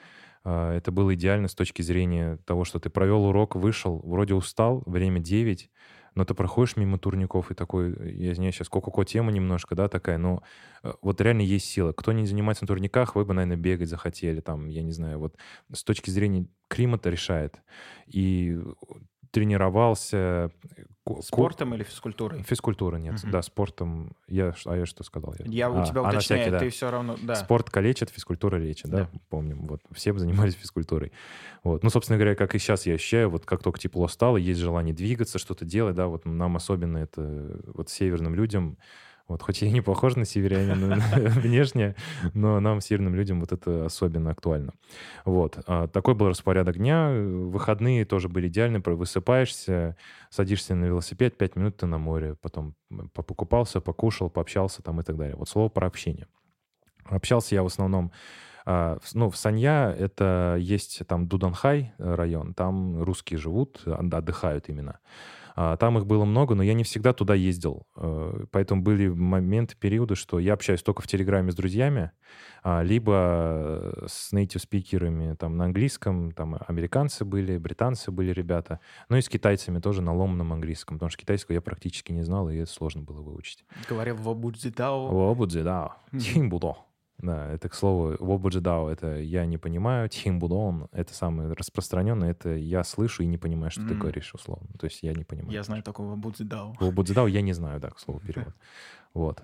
это 0.44 0.92
было 0.92 1.14
идеально 1.16 1.48
с 1.48 1.56
точки 1.56 1.82
зрения 1.82 2.38
того, 2.46 2.66
что 2.66 2.80
ты 2.80 2.90
провел 2.90 3.26
урок, 3.26 3.56
вышел, 3.56 4.02
вроде 4.04 4.34
устал, 4.34 4.84
время 4.86 5.20
9, 5.20 5.70
но 6.16 6.26
ты 6.26 6.34
проходишь 6.34 6.76
мимо 6.76 7.00
турников 7.00 7.52
и 7.52 7.56
такой, 7.56 7.92
я 8.14 8.34
извиняюсь, 8.34 8.56
сейчас 8.56 8.70
ко-ко-ко 8.70 9.04
тема 9.04 9.32
немножко, 9.32 9.76
да, 9.76 9.88
такая, 9.88 10.18
но 10.18 10.44
э, 10.84 10.94
вот 11.02 11.22
реально 11.22 11.42
есть 11.42 11.66
сила. 11.66 11.92
Кто 11.92 12.12
не 12.12 12.26
занимается 12.26 12.64
на 12.64 12.68
турниках, 12.68 13.16
вы 13.16 13.26
бы, 13.26 13.34
наверное, 13.34 13.58
бегать 13.58 13.90
захотели, 13.90 14.40
там, 14.40 14.68
я 14.68 14.84
не 14.84 14.92
знаю, 14.92 15.20
вот 15.20 15.36
с 15.72 15.84
точки 15.84 16.10
зрения 16.10 16.48
климата 16.68 17.10
решает. 17.10 17.62
И 18.06 18.60
тренировался. 19.34 20.52
Спортом 21.22 21.74
или 21.74 21.84
физкультурой? 21.84 22.44
Физкультура, 22.44 22.96
нет. 22.98 23.16
Угу. 23.22 23.32
Да, 23.32 23.42
спортом. 23.42 24.16
Я, 24.28 24.54
а 24.66 24.78
я 24.78 24.86
что 24.86 25.04
сказал? 25.04 25.36
Я, 25.40 25.46
я 25.46 25.70
у 25.70 25.82
а, 25.82 25.86
тебя 25.86 26.02
а, 26.02 26.10
уточняю, 26.10 26.44
всякий, 26.44 26.52
да. 26.52 26.60
ты 26.60 26.70
все 26.70 26.90
равно... 26.90 27.18
Да. 27.22 27.36
Спорт 27.36 27.70
калечит, 27.70 28.10
физкультура 28.10 28.56
лечит, 28.56 28.90
да. 28.90 29.00
да, 29.00 29.10
помним. 29.30 29.66
Вот, 29.66 29.82
все 29.92 30.18
занимались 30.18 30.54
физкультурой. 30.54 31.12
Вот. 31.64 31.84
Ну, 31.84 31.90
собственно 31.90 32.18
говоря, 32.18 32.36
как 32.36 32.56
и 32.56 32.60
сейчас 32.60 32.86
я 32.86 32.94
ощущаю, 32.94 33.30
вот 33.30 33.46
как 33.46 33.62
только 33.64 33.80
тепло 33.80 34.08
стало, 34.08 34.38
есть 34.38 34.62
желание 34.62 34.94
двигаться, 34.94 35.40
что-то 35.40 35.66
делать, 35.66 35.96
да, 35.96 36.08
вот 36.08 36.26
нам 36.26 36.56
особенно 36.56 37.00
это, 37.00 37.60
вот 37.74 37.90
северным 37.90 38.36
людям, 38.36 38.78
вот, 39.28 39.42
хоть 39.42 39.62
я 39.62 39.70
и 39.70 39.72
не 39.72 39.82
похож 39.82 40.16
на 40.16 40.26
северянина 40.26 40.96
внешне, 41.16 41.96
но 42.34 42.60
нам, 42.60 42.82
северным 42.82 43.16
людям, 43.16 43.40
вот 43.40 43.54
это 43.54 43.86
особенно 43.86 44.32
актуально. 44.32 44.74
Вот. 45.24 45.58
А, 45.66 45.88
такой 45.88 46.14
был 46.14 46.28
распорядок 46.28 46.78
дня. 46.78 47.10
Выходные 47.10 48.04
тоже 48.04 48.28
были 48.28 48.48
идеальны. 48.48 48.82
Высыпаешься, 48.86 49.96
садишься 50.30 50.76
на 50.76 50.86
велосипед, 50.86 51.38
пять 51.38 51.56
минут 51.56 51.78
ты 51.78 51.86
на 51.86 51.98
море, 51.98 52.36
потом 52.42 52.76
покупался, 53.14 53.80
покушал, 53.80 54.30
пообщался 54.30 54.82
там 54.84 55.00
и 55.00 55.04
так 55.04 55.16
далее. 55.16 55.38
Вот 55.38 55.48
слово 55.48 55.70
про 55.70 55.88
общение. 55.88 56.28
Общался 57.06 57.56
я 57.56 57.64
в 57.64 57.68
основном 57.68 58.12
а, 58.66 58.98
ну, 59.14 59.30
в 59.30 59.38
Санья 59.38 59.92
это 59.92 60.58
есть 60.60 61.06
там 61.08 61.28
Дуданхай 61.28 61.94
район, 61.98 62.54
там 62.54 63.02
русские 63.04 63.38
живут, 63.38 63.82
отдыхают 63.86 64.70
именно. 64.70 65.00
А, 65.56 65.78
там 65.78 65.98
их 65.98 66.06
было 66.06 66.26
много, 66.26 66.56
но 66.56 66.64
я 66.64 66.74
не 66.74 66.84
всегда 66.84 67.14
туда 67.14 67.36
ездил. 67.36 67.86
Э, 67.96 68.46
поэтому 68.52 68.82
были 68.82 69.08
моменты, 69.08 69.76
периоды, 69.80 70.16
что 70.16 70.40
я 70.40 70.54
общаюсь 70.54 70.82
только 70.82 71.02
в 71.02 71.08
Телеграме 71.08 71.52
с 71.52 71.56
друзьями, 71.56 72.12
а, 72.64 72.82
либо 72.82 74.06
с 74.08 74.34
native 74.34 74.60
спикерами 74.60 75.36
там 75.36 75.58
на 75.58 75.66
английском, 75.66 76.32
там 76.32 76.58
американцы 76.68 77.26
были, 77.26 77.58
британцы 77.58 78.12
были 78.12 78.32
ребята, 78.32 78.80
ну 79.10 79.18
и 79.18 79.22
с 79.22 79.30
китайцами 79.30 79.80
тоже 79.80 80.02
на 80.02 80.16
ломаном 80.16 80.54
английском, 80.54 80.98
потому 80.98 81.10
что 81.10 81.20
китайского 81.20 81.54
я 81.54 81.62
практически 81.62 82.12
не 82.12 82.24
знал, 82.24 82.50
и 82.50 82.58
это 82.58 82.72
сложно 82.72 83.02
было 83.02 83.22
выучить. 83.22 83.64
Говорил 83.88 84.16
«вобудзидао». 84.16 85.08
«Вобудзидао», 85.08 85.96
«тинбудо». 86.18 86.78
Да, 87.24 87.48
это, 87.48 87.70
к 87.70 87.74
слову, 87.74 88.18
вобуджидао, 88.20 88.90
это 88.90 89.16
я 89.16 89.46
не 89.46 89.58
понимаю, 89.58 90.10
тхимбудон, 90.10 90.90
это 90.92 91.14
самое 91.14 91.54
распространенное, 91.54 92.32
это 92.32 92.50
я 92.50 92.84
слышу 92.84 93.24
и 93.24 93.26
не 93.26 93.38
понимаю, 93.38 93.72
что 93.72 93.80
mm. 93.80 93.88
ты 93.88 93.96
говоришь 93.96 94.34
условно. 94.34 94.68
То 94.78 94.88
есть 94.88 95.04
я 95.04 95.14
не 95.14 95.24
понимаю. 95.24 95.54
Я 95.54 95.64
знаю 95.64 95.84
такого 95.84 96.10
вобуджидао. 96.10 96.76
Вобуджидао 96.82 97.28
я 97.28 97.40
не 97.40 97.54
знаю, 97.54 97.80
да, 97.80 97.92
к 97.92 98.00
слову, 98.00 98.20
перевод. 98.28 98.54
Вот. 99.14 99.42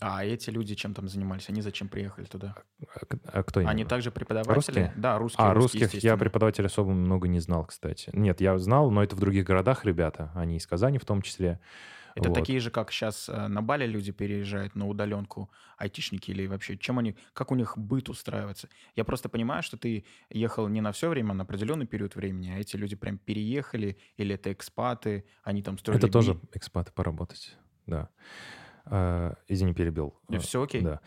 А 0.00 0.24
эти 0.24 0.50
люди 0.50 0.74
чем 0.74 0.94
там 0.94 1.08
занимались? 1.08 1.48
Они 1.48 1.62
зачем 1.62 1.86
приехали 1.86 2.24
туда? 2.24 2.56
А, 2.92 3.00
а 3.26 3.42
кто 3.44 3.60
именно? 3.60 3.70
Они 3.70 3.84
также 3.84 4.10
преподаватели? 4.10 4.54
Русские? 4.54 4.92
Да, 4.96 5.18
русские. 5.18 5.46
А, 5.46 5.54
русских 5.54 5.94
я 6.02 6.16
преподавателей 6.16 6.66
особо 6.66 6.90
много 6.90 7.28
не 7.28 7.38
знал, 7.38 7.66
кстати. 7.66 8.10
Нет, 8.14 8.40
я 8.40 8.58
знал, 8.58 8.90
но 8.90 9.04
это 9.04 9.14
в 9.14 9.20
других 9.20 9.44
городах 9.44 9.84
ребята, 9.84 10.32
они 10.34 10.56
из 10.56 10.66
Казани 10.66 10.98
в 10.98 11.04
том 11.04 11.22
числе. 11.22 11.60
Это 12.16 12.30
вот. 12.30 12.34
такие 12.34 12.60
же, 12.60 12.70
как 12.70 12.90
сейчас 12.90 13.28
э, 13.28 13.46
на 13.46 13.60
Бали 13.60 13.86
люди 13.86 14.10
переезжают 14.10 14.74
на 14.74 14.88
удаленку, 14.88 15.50
айтишники 15.76 16.30
или 16.30 16.46
вообще, 16.46 16.78
чем 16.78 16.98
они, 16.98 17.14
как 17.34 17.52
у 17.52 17.54
них 17.54 17.76
быт 17.76 18.08
устраивается. 18.08 18.70
Я 18.94 19.04
просто 19.04 19.28
понимаю, 19.28 19.62
что 19.62 19.76
ты 19.76 20.06
ехал 20.30 20.66
не 20.68 20.80
на 20.80 20.92
все 20.92 21.10
время, 21.10 21.32
а 21.32 21.34
на 21.34 21.44
определенный 21.44 21.86
период 21.86 22.16
времени, 22.16 22.48
а 22.48 22.58
эти 22.58 22.74
люди 22.76 22.96
прям 22.96 23.18
переехали, 23.18 23.98
или 24.16 24.34
это 24.34 24.50
экспаты, 24.50 25.26
они 25.44 25.62
там 25.62 25.76
строили... 25.76 26.02
Это 26.02 26.10
тоже 26.10 26.40
экспаты 26.54 26.90
поработать, 26.92 27.54
да. 27.86 28.08
Uh, 28.86 29.36
извини, 29.48 29.74
перебил. 29.74 30.14
И 30.30 30.38
все 30.38 30.62
окей? 30.62 30.80
Да. 30.80 31.00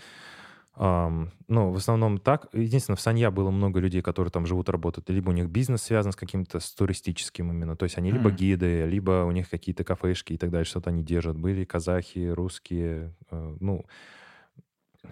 Um, 0.80 1.28
ну, 1.50 1.72
в 1.72 1.76
основном 1.76 2.20
так. 2.20 2.48
Единственное, 2.54 2.96
в 2.96 3.02
Санья 3.02 3.32
было 3.32 3.52
много 3.52 3.82
людей, 3.82 4.02
которые 4.02 4.32
там 4.32 4.46
живут, 4.46 4.70
работают. 4.70 5.10
Либо 5.10 5.30
у 5.30 5.34
них 5.34 5.50
бизнес 5.50 5.82
связан 5.82 6.14
с 6.14 6.16
каким-то 6.16 6.62
с 6.62 6.72
туристическим 6.74 7.52
именно. 7.52 7.76
То 7.76 7.84
есть 7.84 7.98
они 7.98 8.12
mm. 8.12 8.14
либо 8.14 8.32
гиды, 8.32 8.86
либо 8.86 9.26
у 9.26 9.32
них 9.32 9.50
какие-то 9.50 9.84
кафешки 9.84 10.32
и 10.32 10.38
так 10.38 10.52
далее, 10.52 10.64
что-то 10.64 10.90
они 10.90 11.04
держат. 11.04 11.38
Были 11.38 11.66
казахи, 11.66 12.30
русские, 12.30 13.14
uh, 13.30 13.58
ну, 13.60 13.86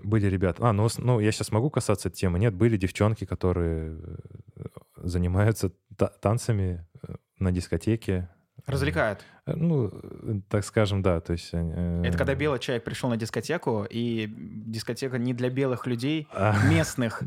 были 0.04 0.28
ребята. 0.28 0.70
А, 0.70 0.74
ну, 0.74 0.88
ну, 1.00 1.20
я 1.20 1.32
сейчас 1.34 1.52
могу 1.52 1.70
касаться 1.70 2.10
темы. 2.10 2.40
Нет, 2.40 2.54
были 2.54 2.78
девчонки, 2.78 3.26
которые 3.26 4.00
э, 4.56 4.66
занимаются 4.96 5.72
та- 5.98 6.14
танцами 6.22 6.86
э, 7.04 7.16
на 7.40 7.52
дискотеке, 7.52 8.30
Развлекают. 8.68 9.24
Э, 9.46 9.54
ну, 9.56 9.92
так 10.50 10.66
скажем, 10.66 11.02
да. 11.02 11.22
То 11.22 11.34
есть, 11.34 11.50
э... 11.54 12.04
Это 12.06 12.18
когда 12.18 12.36
белый 12.36 12.60
человек 12.60 12.84
пришел 12.84 13.10
на 13.10 13.16
дискотеку, 13.16 13.88
и 13.90 14.30
дискотека 14.30 15.18
не 15.18 15.34
для 15.34 15.50
белых 15.50 15.88
людей, 15.88 16.28
а, 16.34 16.54
местных, 16.70 17.24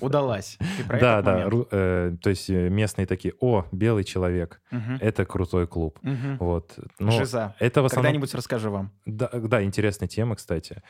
удалась. 0.00 0.56
да, 0.88 1.20
да. 1.20 1.48
Э, 1.72 2.16
то 2.22 2.30
есть 2.30 2.48
э, 2.48 2.68
местные 2.68 3.06
такие, 3.06 3.34
о, 3.40 3.66
белый 3.72 4.04
человек, 4.04 4.60
это 5.00 5.24
крутой 5.24 5.66
клуб. 5.66 5.98
Вот. 6.38 6.78
Жиза. 7.00 7.54
Когда-нибудь 7.58 8.34
расскажу 8.34 8.70
вам. 8.70 8.92
Да, 9.04 9.28
да, 9.32 9.62
интересная 9.62 10.08
тема, 10.08 10.36
кстати. 10.36 10.82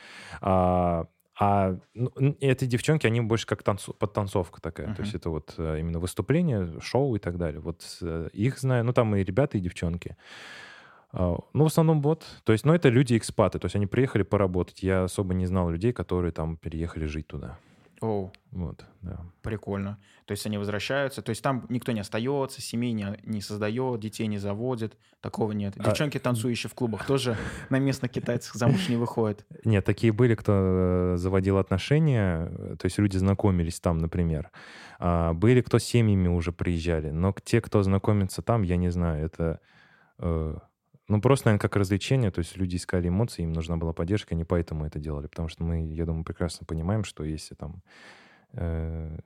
А, 1.37 1.77
ну, 1.93 2.11
эти 2.39 2.65
девчонки, 2.65 3.05
они 3.05 3.19
больше 3.21 3.45
как 3.45 3.61
танцу, 3.61 3.93
подтанцовка 3.93 4.61
такая. 4.61 4.87
Uh-huh. 4.87 4.95
То 4.95 5.01
есть 5.01 5.15
это 5.15 5.29
вот 5.29 5.53
э, 5.57 5.79
именно 5.79 5.99
выступление, 5.99 6.79
шоу 6.79 7.15
и 7.15 7.19
так 7.19 7.37
далее. 7.37 7.59
Вот 7.59 7.83
э, 8.01 8.29
их 8.31 8.57
знаю, 8.57 8.85
ну 8.85 8.93
там 8.93 9.15
и 9.15 9.23
ребята, 9.23 9.57
и 9.57 9.61
девчонки. 9.61 10.15
А, 11.11 11.37
ну, 11.53 11.63
в 11.63 11.67
основном 11.67 12.01
вот. 12.01 12.23
То 12.43 12.53
есть, 12.53 12.65
ну, 12.65 12.73
это 12.73 12.89
люди-экспаты. 12.89 13.59
То 13.59 13.65
есть 13.65 13.75
они 13.75 13.87
приехали 13.87 14.23
поработать. 14.23 14.83
Я 14.83 15.03
особо 15.03 15.33
не 15.33 15.45
знал 15.45 15.69
людей, 15.69 15.91
которые 15.91 16.31
там 16.31 16.57
переехали 16.57 17.05
жить 17.05 17.27
туда. 17.27 17.57
Оу. 18.01 18.31
Вот, 18.51 18.85
да. 19.01 19.19
Прикольно. 19.41 19.99
То 20.25 20.31
есть 20.31 20.45
они 20.45 20.57
возвращаются. 20.57 21.21
То 21.21 21.29
есть 21.29 21.41
там 21.41 21.65
никто 21.69 21.91
не 21.91 21.99
остается, 21.99 22.61
семей 22.61 22.93
не, 22.93 23.17
не 23.23 23.41
создает, 23.41 23.99
детей 23.99 24.27
не 24.27 24.37
заводит. 24.37 24.97
Такого 25.21 25.51
нет. 25.51 25.75
А 25.77 25.83
Девчонки, 25.83 26.17
а... 26.17 26.19
танцующие 26.19 26.69
в 26.69 26.73
клубах, 26.73 27.05
тоже 27.05 27.37
на 27.69 27.79
местных 27.79 28.11
китайцев 28.11 28.53
замуж 28.55 28.89
не 28.89 28.95
выходят. 28.95 29.45
Нет, 29.63 29.85
такие 29.85 30.11
были, 30.11 30.35
кто 30.35 30.53
э, 30.53 31.17
заводил 31.17 31.57
отношения. 31.57 32.47
То 32.77 32.85
есть 32.85 32.97
люди 32.97 33.17
знакомились 33.17 33.79
там, 33.79 33.97
например. 33.99 34.51
А 34.99 35.33
были, 35.33 35.61
кто 35.61 35.79
с 35.79 35.83
семьями 35.83 36.27
уже 36.27 36.51
приезжали. 36.51 37.09
Но 37.11 37.33
те, 37.43 37.61
кто 37.61 37.83
знакомится 37.83 38.41
там, 38.41 38.63
я 38.63 38.77
не 38.77 38.89
знаю, 38.89 39.25
это 39.25 39.59
э, 40.19 40.57
ну, 41.07 41.21
просто, 41.21 41.47
наверное, 41.47 41.61
как 41.61 41.75
развлечение, 41.75 42.31
то 42.31 42.39
есть 42.39 42.57
люди 42.57 42.77
искали 42.77 43.09
эмоции, 43.09 43.43
им 43.43 43.53
нужна 43.53 43.77
была 43.77 43.93
поддержка, 43.93 44.33
они 44.33 44.43
поэтому 44.43 44.85
это 44.85 44.97
делали. 44.97 45.27
Потому 45.27 45.49
что 45.49 45.63
мы, 45.63 45.85
я 45.93 46.05
думаю, 46.05 46.23
прекрасно 46.23 46.65
понимаем, 46.65 47.03
что 47.03 47.23
если 47.23 47.53
там 47.53 47.83
э, 48.53 49.17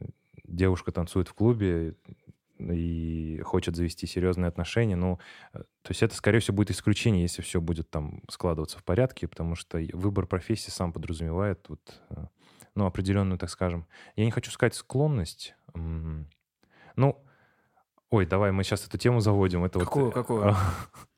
девушка 0.43 0.91
танцует 0.91 1.29
в 1.29 1.33
клубе 1.33 1.95
и 2.59 3.39
хочет 3.45 3.77
завести 3.77 4.07
серьезные 4.07 4.49
отношения, 4.49 4.97
ну, 4.97 5.19
э, 5.53 5.59
то 5.59 5.89
есть 5.89 6.03
это, 6.03 6.15
скорее 6.15 6.39
всего, 6.39 6.57
будет 6.57 6.71
исключение, 6.71 7.21
если 7.21 7.41
все 7.41 7.61
будет 7.61 7.89
там 7.89 8.23
складываться 8.29 8.77
в 8.77 8.83
порядке, 8.83 9.29
потому 9.29 9.55
что 9.55 9.79
выбор 9.93 10.27
профессии 10.27 10.71
сам 10.71 10.91
подразумевает 10.91 11.65
вот, 11.69 12.01
э, 12.09 12.25
ну, 12.75 12.87
определенную, 12.87 13.37
так 13.37 13.49
скажем, 13.49 13.87
я 14.17 14.25
не 14.25 14.31
хочу 14.31 14.51
сказать 14.51 14.75
склонность, 14.75 15.55
ну, 15.73 17.23
ой, 18.09 18.25
давай 18.25 18.51
мы 18.51 18.65
сейчас 18.65 18.85
эту 18.85 18.97
тему 18.97 19.21
заводим. 19.21 19.63
Это 19.63 19.79
какую, 19.79 20.05
вот, 20.05 20.13
какую? 20.13 20.55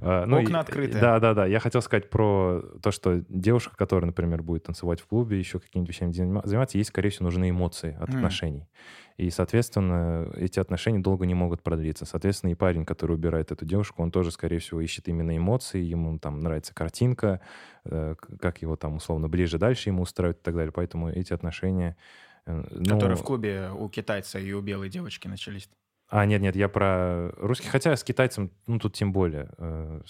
А, 0.00 0.26
ну, 0.26 0.38
Окна 0.38 0.60
открыты. 0.60 1.00
Да, 1.00 1.18
да, 1.20 1.34
да. 1.34 1.46
Я 1.46 1.60
хотел 1.60 1.82
сказать 1.82 2.10
про 2.10 2.62
то, 2.82 2.90
что 2.90 3.22
девушка, 3.28 3.76
которая, 3.76 4.06
например, 4.06 4.42
будет 4.42 4.64
танцевать 4.64 5.00
в 5.00 5.06
клубе, 5.06 5.38
еще 5.38 5.58
какими-нибудь 5.58 5.94
вещами 5.94 6.12
заниматься, 6.12 6.78
ей, 6.78 6.84
скорее 6.84 7.10
всего, 7.10 7.24
нужны 7.24 7.50
эмоции 7.50 7.96
от 8.00 8.10
mm. 8.10 8.16
отношений. 8.16 8.68
И, 9.16 9.30
соответственно, 9.30 10.30
эти 10.36 10.60
отношения 10.60 10.98
долго 10.98 11.24
не 11.24 11.34
могут 11.34 11.62
продлиться. 11.62 12.04
Соответственно, 12.04 12.50
и 12.50 12.54
парень, 12.54 12.84
который 12.84 13.12
убирает 13.12 13.50
эту 13.50 13.64
девушку, 13.64 14.02
он 14.02 14.10
тоже, 14.10 14.30
скорее 14.30 14.58
всего, 14.58 14.80
ищет 14.80 15.08
именно 15.08 15.34
эмоции, 15.36 15.80
ему 15.80 16.18
там 16.18 16.40
нравится 16.40 16.74
картинка, 16.74 17.40
э, 17.84 18.14
как 18.40 18.60
его 18.60 18.76
там 18.76 18.96
условно 18.96 19.28
ближе 19.28 19.58
дальше 19.58 19.88
ему 19.88 20.02
устраивает 20.02 20.38
и 20.38 20.42
так 20.42 20.54
далее. 20.54 20.72
Поэтому 20.72 21.08
эти 21.08 21.32
отношения... 21.32 21.96
Э, 22.44 22.62
ну... 22.70 22.94
Которые 22.94 23.16
в 23.16 23.22
клубе 23.22 23.70
у 23.70 23.88
китайца 23.88 24.38
и 24.38 24.52
у 24.52 24.60
белой 24.60 24.90
девочки 24.90 25.28
начались. 25.28 25.70
А, 26.08 26.24
нет-нет, 26.24 26.54
я 26.54 26.68
про 26.68 27.32
русских, 27.36 27.70
хотя 27.70 27.96
с 27.96 28.04
китайцем, 28.04 28.52
ну, 28.68 28.78
тут 28.78 28.94
тем 28.94 29.12
более. 29.12 29.50
Э, 29.58 30.02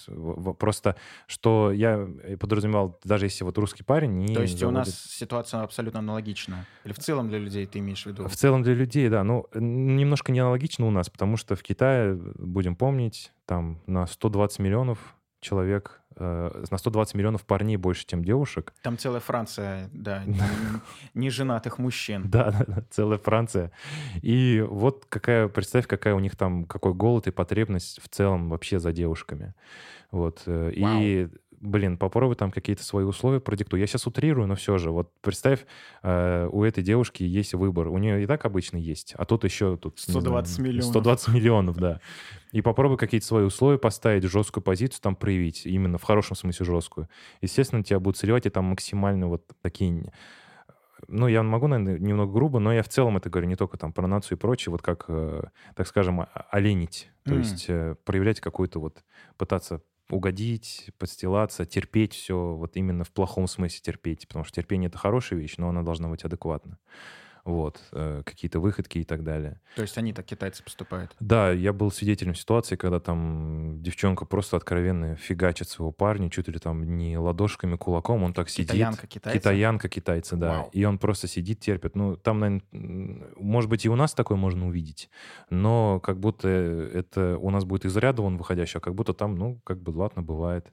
просто, 0.59 0.97
что 1.27 1.73
я 1.73 2.07
подразумевал, 2.39 3.01
даже 3.03 3.27
если 3.27 3.45
вот 3.45 3.57
русский 3.57 3.83
парень... 3.83 4.13
Не 4.13 4.35
То 4.35 4.43
есть 4.43 4.59
заводит... 4.59 4.77
у 4.77 4.79
нас 4.81 5.05
ситуация 5.05 5.63
абсолютно 5.63 6.01
аналогична? 6.01 6.67
Или 6.85 6.93
в 6.93 6.99
целом 6.99 7.29
для 7.29 7.39
людей 7.39 7.67
ты 7.67 7.79
имеешь 7.79 8.03
в 8.03 8.07
виду? 8.07 8.29
В 8.29 8.37
целом 8.37 8.63
для 8.63 8.75
людей, 8.75 9.09
да. 9.09 9.25
Ну, 9.25 9.47
немножко 9.55 10.33
не 10.33 10.41
аналогично 10.41 10.87
у 10.87 10.91
нас, 10.91 11.09
потому 11.09 11.39
что 11.39 11.57
в 11.57 11.63
Китае, 11.63 12.15
будем 12.15 12.77
помнить, 12.77 13.33
там 13.47 13.81
на 13.87 14.07
120 14.07 14.59
миллионов 14.59 14.99
человек 15.41 16.03
э, 16.06 16.06
на 16.19 16.79
120 16.79 17.15
миллионов 17.15 17.45
парней 17.45 17.77
больше, 17.77 18.07
чем 18.07 18.25
девушек. 18.25 18.73
Там 18.83 18.97
целая 18.99 19.21
Франция, 19.21 19.91
да, 19.93 20.23
неженатых 21.15 21.79
мужчин. 21.79 22.23
Да, 22.27 22.67
целая 22.91 23.19
Франция. 23.19 23.71
И 24.23 24.65
вот 24.69 25.05
какая, 25.09 25.49
представь, 25.49 25.87
какая 25.87 26.15
у 26.15 26.21
них 26.21 26.37
там, 26.37 26.65
какой 26.65 26.95
голод 26.95 27.27
и 27.27 27.31
потребность 27.31 28.01
в 28.03 28.09
целом 28.09 28.49
вообще 28.49 28.79
за 28.79 28.93
девушками. 28.93 29.55
Вот. 30.11 30.43
Э, 30.47 30.71
и 30.75 31.29
блин, 31.61 31.97
попробуй 31.99 32.37
там 32.37 32.51
какие-то 32.51 32.83
свои 32.83 33.05
условия 33.05 33.41
продиктуй. 33.41 33.81
Я 33.81 33.87
сейчас 33.87 34.07
утрирую, 34.07 34.47
но 34.47 34.55
все 34.55 34.79
же. 34.79 34.91
Вот 34.91 35.13
представь, 35.21 35.67
э, 36.03 36.49
у 36.51 36.65
этой 36.65 36.83
девушки 36.83 37.23
есть 37.23 37.55
выбор. 37.55 37.89
У 37.89 37.99
нее 37.99 38.23
и 38.23 38.27
так 38.27 38.45
обычно 38.45 38.77
есть, 38.77 39.15
а 39.17 39.25
тут 39.25 39.45
еще... 39.45 39.77
Тут, 39.77 39.99
120 39.99 40.55
знаю, 40.55 40.69
миллионов. 40.69 40.91
120 40.91 41.29
миллионов, 41.29 41.77
да. 41.79 42.01
И 42.53 42.63
попробуй 42.63 42.97
какие-то 42.97 43.27
свои 43.27 43.45
условия 43.45 43.79
поставить, 43.79 44.25
жесткую 44.25 44.63
позицию 44.63 45.01
там 45.03 45.17
проявить, 45.17 45.67
именно 45.67 45.99
в 45.99 46.03
хорошем 46.03 46.37
смысле 46.37 46.67
жесткую. 46.67 47.09
Естественно, 47.41 47.83
тебя 47.83 48.01
будут 48.01 48.19
сливать, 48.19 48.47
и 48.47 48.51
там 48.51 48.67
максимально 48.67 49.29
вот 49.29 49.45
такие 49.63 50.13
ну, 51.09 51.29
я 51.29 51.43
могу, 51.43 51.67
наверное, 51.67 51.99
немного 51.99 52.33
грубо, 52.33 52.59
но 52.59 52.73
я 52.73 52.83
в 52.83 52.89
целом 52.89 53.17
это 53.17 53.29
говорю 53.31 53.49
не 53.49 53.57
только 53.57 53.77
там 53.77 53.93
про 53.93 54.07
нацию 54.07 54.39
и 54.39 54.41
прочее, 54.41 54.73
вот 54.73 54.83
как, 54.83 55.05
э, 55.09 55.43
так 55.75 55.87
скажем, 55.87 56.27
оленить, 56.51 57.11
то 57.25 57.35
mm. 57.35 57.39
есть 57.39 57.67
э, 57.69 57.97
проявлять 58.05 58.41
какую-то 58.41 58.81
вот, 58.81 59.05
пытаться 59.37 59.83
угодить, 60.11 60.91
подстилаться, 60.99 61.65
терпеть 61.65 62.15
все, 62.15 62.55
вот 62.55 62.77
именно 62.77 63.05
в 63.05 63.11
плохом 63.11 63.47
смысле 63.47 63.81
терпеть, 63.83 64.27
потому 64.29 64.45
что 64.45 64.55
терпение— 64.55 64.89
это 64.89 64.99
хорошая 64.99 65.39
вещь, 65.39 65.57
но 65.59 65.69
она 65.69 65.83
должна 65.83 66.09
быть 66.09 66.25
адекватна. 66.25 66.79
Вот, 67.47 67.81
э, 67.93 68.23
какие-то 68.25 68.59
выходки 68.59 68.99
и 68.99 69.05
так 69.05 69.23
далее. 69.23 69.61
То 69.77 69.83
есть 69.83 69.97
они 69.97 70.13
так 70.13 70.27
китайцы 70.27 70.65
поступают? 70.65 71.15
Да, 71.21 71.53
я 71.53 71.73
был 71.73 71.93
свидетелем 71.93 72.35
ситуации, 72.35 72.75
когда 72.75 72.99
там 72.99 73.81
девчонка 73.81 74.25
просто 74.25 74.57
откровенно 74.57 75.15
фигачит 75.15 75.69
своего 75.69 75.93
парня, 75.93 76.29
чуть 76.29 76.49
ли 76.49 76.59
там 76.59 76.83
не 76.97 77.17
ладошками, 77.17 77.77
кулаком, 77.77 78.25
он 78.25 78.35
так 78.35 78.49
сидит. 78.49 78.71
Китаянка 78.71 79.07
китайца? 79.07 79.39
Китаянка 79.39 79.89
китайца, 79.89 80.37
да. 80.37 80.49
Вау. 80.49 80.71
И 80.73 80.85
он 80.85 80.99
просто 80.99 81.29
сидит, 81.29 81.61
терпит. 81.61 81.95
Ну, 81.95 82.17
там, 82.17 82.41
наверное, 82.41 82.63
может 83.37 83.71
быть, 83.71 83.85
и 83.85 83.89
у 83.89 83.95
нас 83.95 84.13
такое 84.13 84.37
можно 84.37 84.67
увидеть, 84.67 85.09
но 85.49 86.01
как 86.01 86.19
будто 86.19 86.49
это 86.49 87.39
у 87.39 87.51
нас 87.51 87.65
будет 87.65 87.85
из 87.85 87.97
ряда 87.97 88.23
вон 88.23 88.37
выходящий, 88.39 88.79
а 88.79 88.81
как 88.81 88.95
будто 88.97 89.15
там, 89.15 89.37
ну, 89.37 89.61
как 89.63 89.81
бы, 89.81 89.91
ладно, 89.91 90.23
бывает. 90.23 90.67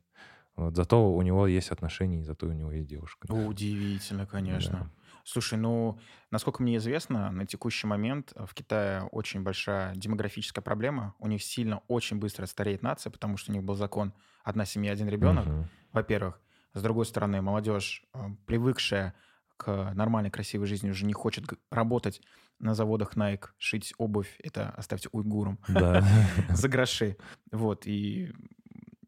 Вот, 0.56 0.76
зато 0.76 1.12
у 1.12 1.22
него 1.22 1.48
есть 1.48 1.70
отношения, 1.70 2.22
и 2.22 2.24
зато 2.24 2.48
у 2.48 2.52
него 2.52 2.72
есть 2.72 2.88
девушка. 2.88 3.32
Удивительно, 3.32 4.26
конечно. 4.26 4.80
Да. 4.80 5.03
Слушай, 5.24 5.58
ну, 5.58 6.00
насколько 6.32 6.62
мне 6.62 6.78
известно, 6.78 7.32
на 7.32 7.46
текущий 7.46 7.88
момент 7.88 8.34
в 8.36 8.54
Китае 8.54 9.04
очень 9.04 9.42
большая 9.42 9.96
демографическая 9.96 10.62
проблема. 10.62 11.16
У 11.20 11.28
них 11.28 11.42
сильно, 11.44 11.82
очень 11.88 12.18
быстро 12.18 12.46
стареет 12.46 12.82
нация, 12.84 13.10
потому 13.10 13.38
что 13.38 13.52
у 13.52 13.56
них 13.56 13.64
был 13.64 13.76
закон 13.76 14.14
«одна 14.44 14.66
семья, 14.66 14.92
один 14.92 15.08
ребенок», 15.08 15.46
Мгм. 15.46 15.70
во-первых. 15.94 16.42
С 16.74 16.82
другой 16.82 17.06
стороны, 17.06 17.42
молодежь, 17.42 18.04
э, 18.14 18.20
привыкшая 18.46 19.14
к 19.56 19.94
нормальной, 19.94 20.32
красивой 20.32 20.68
жизни, 20.68 20.90
уже 20.90 21.06
не 21.06 21.14
хочет 21.14 21.46
работать 21.72 22.22
на 22.60 22.74
заводах 22.74 23.16
Nike, 23.16 23.46
шить 23.58 23.94
обувь, 23.98 24.36
это 24.44 24.72
оставьте 24.72 25.08
уйгурам, 25.14 25.60
Да. 25.70 26.04
за 26.50 26.68
гроши. 26.68 27.16
Вот, 27.52 27.88
и 27.88 28.34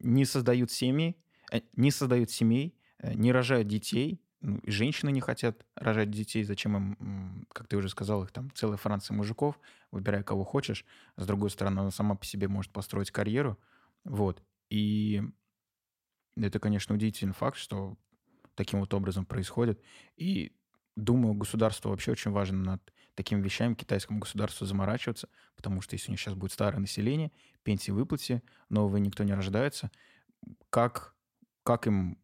не 0.00 0.24
создают 0.24 0.70
семьи, 0.70 1.16
э, 1.52 1.60
не 1.74 1.90
создают 1.90 2.30
семей, 2.30 2.78
э, 3.00 3.12
не 3.14 3.32
рожают 3.32 3.68
детей, 3.68 4.22
ну, 4.40 4.58
и 4.58 4.70
женщины 4.70 5.10
не 5.10 5.20
хотят 5.20 5.66
рожать 5.74 6.10
детей, 6.10 6.44
зачем 6.44 6.76
им, 6.76 7.46
как 7.52 7.68
ты 7.68 7.76
уже 7.76 7.88
сказал, 7.88 8.22
их 8.22 8.32
там 8.32 8.50
целая 8.54 8.76
Франция 8.76 9.14
мужиков, 9.14 9.58
выбирай 9.90 10.22
кого 10.22 10.44
хочешь. 10.44 10.84
С 11.16 11.26
другой 11.26 11.50
стороны, 11.50 11.80
она 11.80 11.90
сама 11.90 12.14
по 12.14 12.24
себе 12.24 12.48
может 12.48 12.72
построить 12.72 13.10
карьеру, 13.10 13.58
вот. 14.04 14.42
И 14.70 15.22
это, 16.36 16.58
конечно, 16.60 16.94
удивительный 16.94 17.34
факт, 17.34 17.56
что 17.56 17.96
таким 18.54 18.80
вот 18.80 18.92
образом 18.94 19.24
происходит. 19.24 19.82
И 20.16 20.52
думаю, 20.96 21.34
государству 21.34 21.90
вообще 21.90 22.12
очень 22.12 22.30
важно 22.30 22.58
над 22.58 22.92
такими 23.14 23.40
вещами 23.40 23.74
китайскому 23.74 24.20
государству 24.20 24.66
заморачиваться, 24.66 25.28
потому 25.56 25.80
что 25.80 25.94
если 25.94 26.10
у 26.10 26.12
них 26.12 26.20
сейчас 26.20 26.34
будет 26.34 26.52
старое 26.52 26.80
население, 26.80 27.32
пенсии 27.62 27.90
выплате, 27.90 28.42
новые 28.68 29.00
никто 29.00 29.24
не 29.24 29.34
рождается, 29.34 29.90
как, 30.70 31.14
как 31.62 31.86
им 31.86 32.18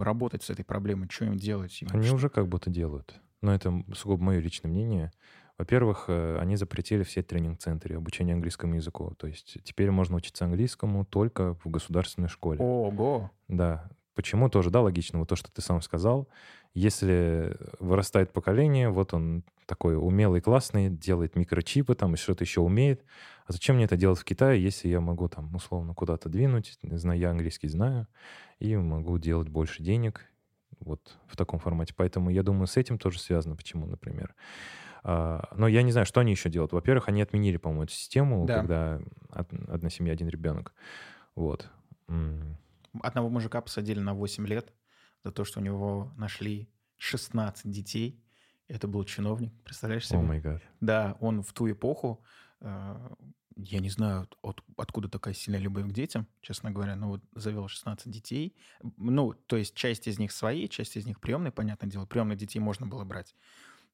работать 0.00 0.42
с 0.42 0.50
этой 0.50 0.64
проблемой, 0.64 1.08
что 1.10 1.24
им 1.26 1.36
делать? 1.36 1.80
Им 1.82 1.88
Они 1.92 2.06
что- 2.06 2.14
уже 2.16 2.28
как 2.28 2.48
будто 2.48 2.70
делают. 2.70 3.20
Но 3.42 3.54
это 3.54 3.82
сугубо 3.94 4.22
мое 4.24 4.40
личное 4.40 4.68
мнение. 4.68 5.12
Во-первых, 5.58 6.04
э, 6.08 6.38
они 6.40 6.56
запретили 6.56 7.02
все 7.02 7.22
тренинг-центры 7.22 7.96
обучения 7.96 8.32
английскому 8.34 8.76
языку. 8.76 9.14
То 9.18 9.26
есть 9.26 9.58
теперь 9.64 9.90
можно 9.90 10.16
учиться 10.16 10.44
английскому 10.44 11.04
только 11.04 11.54
в 11.64 11.66
государственной 11.68 12.28
школе. 12.28 12.60
Ого! 12.60 13.30
Да. 13.48 13.88
Почему 14.14 14.48
тоже, 14.48 14.70
да, 14.70 14.80
логично, 14.80 15.18
вот 15.20 15.28
то, 15.28 15.36
что 15.36 15.50
ты 15.52 15.60
сам 15.62 15.80
сказал. 15.80 16.28
Если 16.74 17.56
вырастает 17.80 18.32
поколение, 18.32 18.88
вот 18.90 19.14
он 19.14 19.42
такой 19.66 19.96
умелый, 19.96 20.40
классный, 20.40 20.90
делает 20.90 21.36
микрочипы 21.36 21.94
там 21.94 22.14
и 22.14 22.16
что-то 22.16 22.44
еще 22.44 22.60
умеет. 22.60 23.04
А 23.48 23.52
зачем 23.52 23.76
мне 23.76 23.86
это 23.86 23.96
делать 23.96 24.18
в 24.18 24.24
Китае, 24.24 24.62
если 24.62 24.88
я 24.88 25.00
могу 25.00 25.26
там 25.28 25.54
условно 25.54 25.94
куда-то 25.94 26.28
двинуть, 26.28 26.78
знаю, 26.82 27.18
я 27.18 27.30
английский 27.30 27.68
знаю, 27.68 28.06
и 28.58 28.76
могу 28.76 29.16
делать 29.18 29.48
больше 29.48 29.82
денег 29.82 30.26
вот 30.80 31.16
в 31.26 31.34
таком 31.36 31.58
формате. 31.58 31.94
Поэтому 31.96 32.28
я 32.28 32.42
думаю, 32.42 32.66
с 32.66 32.76
этим 32.76 32.98
тоже 32.98 33.18
связано, 33.18 33.56
почему, 33.56 33.86
например. 33.86 34.34
А, 35.02 35.48
Но 35.56 35.66
я 35.66 35.82
не 35.82 35.92
знаю, 35.92 36.04
что 36.04 36.20
они 36.20 36.32
еще 36.32 36.50
делают. 36.50 36.72
Во-первых, 36.72 37.08
они 37.08 37.22
отменили, 37.22 37.56
по-моему, 37.56 37.84
эту 37.84 37.92
систему, 37.94 38.44
Да. 38.44 38.58
когда 38.58 39.00
од- 39.30 39.52
одна 39.70 39.88
семья, 39.88 40.12
один 40.12 40.28
ребенок. 40.28 40.74
Вот. 41.34 41.70
Одного 43.02 43.30
мужика 43.30 43.62
посадили 43.62 44.00
на 44.00 44.12
8 44.12 44.46
лет 44.46 44.74
за 45.24 45.32
то, 45.32 45.44
что 45.44 45.60
у 45.60 45.62
него 45.62 46.12
нашли 46.18 46.68
16 46.98 47.70
детей. 47.70 48.22
Это 48.66 48.86
был 48.88 49.04
чиновник, 49.04 49.52
представляешь 49.64 50.04
О 50.04 50.08
себе? 50.08 50.20
май 50.20 50.40
гад. 50.40 50.60
Да, 50.80 51.16
он 51.20 51.42
в 51.42 51.52
ту 51.54 51.70
эпоху, 51.70 52.22
я 52.60 53.80
не 53.80 53.90
знаю, 53.90 54.28
от- 54.42 54.62
откуда 54.76 55.08
такая 55.08 55.34
сильная 55.34 55.60
любовь 55.60 55.84
к 55.88 55.92
детям, 55.92 56.26
честно 56.40 56.70
говоря, 56.70 56.96
но 56.96 57.08
вот 57.08 57.22
завел 57.34 57.66
16 57.68 58.10
детей. 58.10 58.54
Ну, 58.96 59.32
то 59.32 59.56
есть 59.56 59.74
часть 59.74 60.06
из 60.06 60.18
них 60.18 60.32
свои, 60.32 60.68
часть 60.68 60.96
из 60.96 61.06
них 61.06 61.20
приемные, 61.20 61.50
понятное 61.52 61.90
дело. 61.90 62.06
Приемных 62.06 62.38
детей 62.38 62.60
можно 62.60 62.86
было 62.86 63.04
брать. 63.04 63.34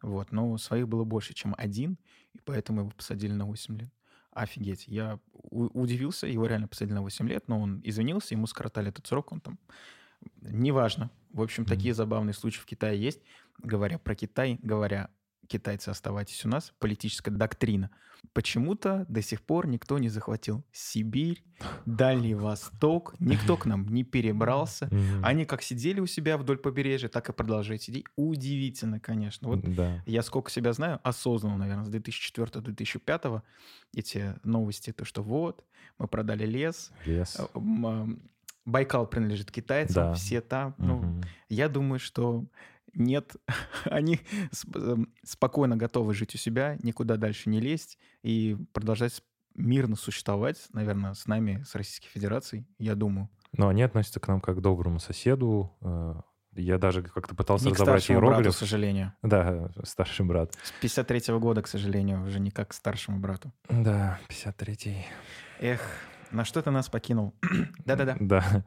Вот, 0.03 0.33
но 0.33 0.59
своих 0.59 0.87
было 0.87 1.05
больше, 1.05 1.33
чем 1.33 1.55
один, 1.57 1.99
и 2.35 2.41
поэтому 2.45 2.81
его 2.83 2.91
посадили 2.91 3.33
на 3.33 3.47
8 3.47 3.79
лет. 3.79 3.91
Офигеть. 4.33 4.87
Я 4.89 5.19
удивился, 5.33 6.27
его 6.27 6.47
реально 6.47 6.69
посадили 6.69 6.95
на 6.95 7.03
8 7.03 7.29
лет, 7.29 7.49
но 7.49 7.61
он 7.61 7.81
извинился, 7.85 8.35
ему 8.35 8.47
скоротали 8.47 8.89
этот 8.89 9.07
срок, 9.07 9.33
он 9.33 9.41
там... 9.41 9.59
Неважно. 10.41 11.11
В 11.31 11.41
общем, 11.43 11.63
Мгм. 11.63 11.71
такие 11.71 11.95
забавные 11.95 12.35
случаи 12.35 12.61
в 12.61 12.67
Китае 12.67 13.01
есть. 13.01 13.21
Говоря 13.59 13.99
про 13.99 14.15
Китай, 14.15 14.59
говоря 14.63 15.11
китайцы, 15.49 15.89
оставайтесь 15.91 16.45
у 16.45 16.49
нас, 16.49 16.73
политическая 16.79 17.31
доктрина. 17.31 17.91
Почему-то 18.33 19.05
до 19.09 19.21
сих 19.23 19.43
пор 19.43 19.67
никто 19.67 19.99
не 19.99 20.09
захватил 20.09 20.65
Сибирь, 20.73 21.45
Дальний 21.87 22.35
Восток, 22.35 23.15
никто 23.21 23.57
к 23.57 23.67
нам 23.67 23.87
не 23.89 24.03
перебрался. 24.05 24.89
Они 25.23 25.45
как 25.45 25.63
сидели 25.63 26.01
у 26.01 26.07
себя 26.07 26.37
вдоль 26.39 26.57
побережья, 26.59 27.09
так 27.09 27.29
и 27.29 27.33
продолжают 27.33 27.83
сидеть. 27.83 28.07
Удивительно, 28.17 28.99
конечно. 29.01 29.49
Вот 29.49 29.61
Да. 29.75 30.03
я 30.07 30.23
сколько 30.23 30.51
себя 30.51 30.73
знаю, 30.73 31.01
осознанно, 31.05 31.57
наверное, 31.59 31.85
с 31.85 31.89
2004-2005 31.91 33.43
эти 33.95 34.35
новости, 34.43 34.93
то, 34.93 35.05
что 35.05 35.23
вот, 35.23 35.65
мы 35.99 36.09
продали 36.09 36.47
лес, 36.47 36.91
Лес. 37.05 37.37
э, 37.55 38.07
Байкал 38.67 39.07
принадлежит 39.07 39.51
китайцам, 39.51 40.05
Да. 40.05 40.15
все 40.15 40.41
там. 40.41 40.75
Ну, 40.79 40.97
Мгм. 41.03 41.23
я 41.51 41.69
думаю, 41.69 41.99
что 42.01 42.47
нет, 42.95 43.37
они 43.85 44.21
эм, 44.75 45.13
спокойно 45.23 45.77
готовы 45.77 46.15
жить 46.15 46.35
у 46.35 46.39
себя, 46.39 46.77
никуда 46.83 47.17
дальше 47.17 47.49
не 47.51 47.61
лезть 47.61 47.99
и 48.23 48.57
продолжать 48.73 49.23
мирно 49.55 49.95
существовать, 49.97 50.67
наверное, 50.73 51.15
с 51.15 51.27
нами, 51.27 51.63
с 51.67 51.75
Российской 51.75 52.09
Федерацией, 52.09 52.67
я 52.79 52.95
думаю. 52.95 53.29
Но 53.57 53.69
они 53.69 53.83
относятся 53.83 54.19
к 54.21 54.27
нам 54.29 54.41
как 54.41 54.57
к 54.57 54.61
доброму 54.61 54.99
соседу. 54.99 55.73
Э, 55.81 56.15
Я 56.57 56.79
даже 56.79 57.03
как-то 57.03 57.37
пытался 57.37 57.67
Не 57.67 57.71
к 57.71 57.75
разобрать 57.75 58.03
старшему 58.03 58.19
брату, 58.21 58.33
к 58.33 58.39
иероглиф. 58.41 58.57
сожалению. 58.57 59.13
Да, 59.23 59.71
старший 59.85 60.27
брат. 60.27 60.53
С 60.65 60.73
53 60.81 61.35
года, 61.39 61.63
к 61.63 61.69
сожалению, 61.69 62.25
уже 62.27 62.41
не 62.41 62.51
как 62.51 62.71
к 62.71 62.73
старшему 62.73 63.19
брату. 63.21 63.53
Да, 63.69 64.19
53-й. 64.29 65.07
Эх, 65.61 65.81
на 66.35 66.45
что 66.45 66.61
ты 66.63 66.71
нас 66.71 66.89
покинул? 66.89 67.35
Да-да-да. 67.85 68.17
Да. 68.21 68.65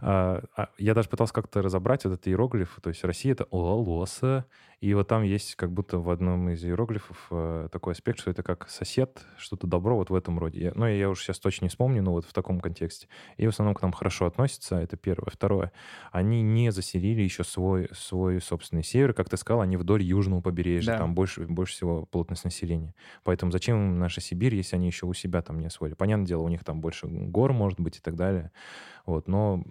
А, 0.00 0.42
а, 0.56 0.68
Я 0.78 0.94
даже 0.94 1.08
пытался 1.08 1.32
как-то 1.34 1.62
разобрать 1.62 2.04
вот 2.04 2.14
этот 2.14 2.26
иероглиф. 2.28 2.78
То 2.82 2.90
есть 2.90 3.04
Россия— 3.04 3.32
это 3.34 3.46
лоса. 3.50 4.46
И 4.80 4.94
вот 4.94 5.08
там 5.08 5.24
есть 5.24 5.56
как 5.56 5.70
будто 5.72 5.98
в 5.98 6.08
одном 6.08 6.48
из 6.48 6.64
иероглифов 6.64 7.26
э, 7.30 7.68
такой 7.70 7.92
аспект, 7.92 8.18
что 8.18 8.30
это 8.30 8.42
как 8.42 8.66
сосед, 8.70 9.20
что-то 9.36 9.66
добро 9.66 9.94
вот 9.94 10.08
в 10.08 10.14
этом 10.14 10.38
роде. 10.38 10.58
Я- 10.58 10.72
Ну, 10.74 10.86
я 10.86 11.10
уже 11.10 11.20
сейчас 11.22 11.38
точно 11.38 11.66
не 11.66 11.68
вспомню, 11.68 12.02
но 12.02 12.12
вот 12.12 12.24
в 12.24 12.32
таком 12.32 12.60
контексте. 12.60 13.06
И 13.36 13.44
в 13.44 13.50
основном 13.50 13.74
к 13.74 13.82
нам 13.82 13.92
хорошо 13.92 14.24
относятся, 14.24 14.76
это 14.76 14.96
первое. 14.96 15.28
Второе, 15.30 15.72
они 16.12 16.40
не 16.40 16.72
заселили 16.72 17.20
еще 17.20 17.44
свой, 17.44 17.90
свой 17.92 18.40
собственный 18.40 18.82
север. 18.82 19.12
Как 19.12 19.28
ты 19.28 19.36
сказал, 19.36 19.60
они 19.60 19.76
вдоль 19.76 20.02
южного 20.02 20.40
побережья, 20.40 20.92
Да. 20.92 20.98
там 21.00 21.14
больше, 21.14 21.42
больше 21.46 21.74
всего 21.74 22.06
плотность 22.06 22.44
населения. 22.44 22.94
Поэтому 23.22 23.52
зачем 23.52 23.76
им 23.76 23.98
наша 23.98 24.22
Сибирь, 24.22 24.54
если 24.54 24.76
они 24.76 24.86
еще 24.86 25.04
у 25.04 25.12
себя 25.12 25.42
там 25.42 25.60
не 25.60 25.66
освоили? 25.66 25.92
Понятное 25.92 26.26
дело, 26.26 26.40
у 26.40 26.48
них 26.48 26.64
там 26.64 26.80
больше 26.80 27.06
гор, 27.10 27.52
может 27.52 27.80
быть, 27.80 27.98
и 27.98 28.00
так 28.00 28.16
далее. 28.16 28.52
Вот, 29.06 29.28
но 29.28 29.64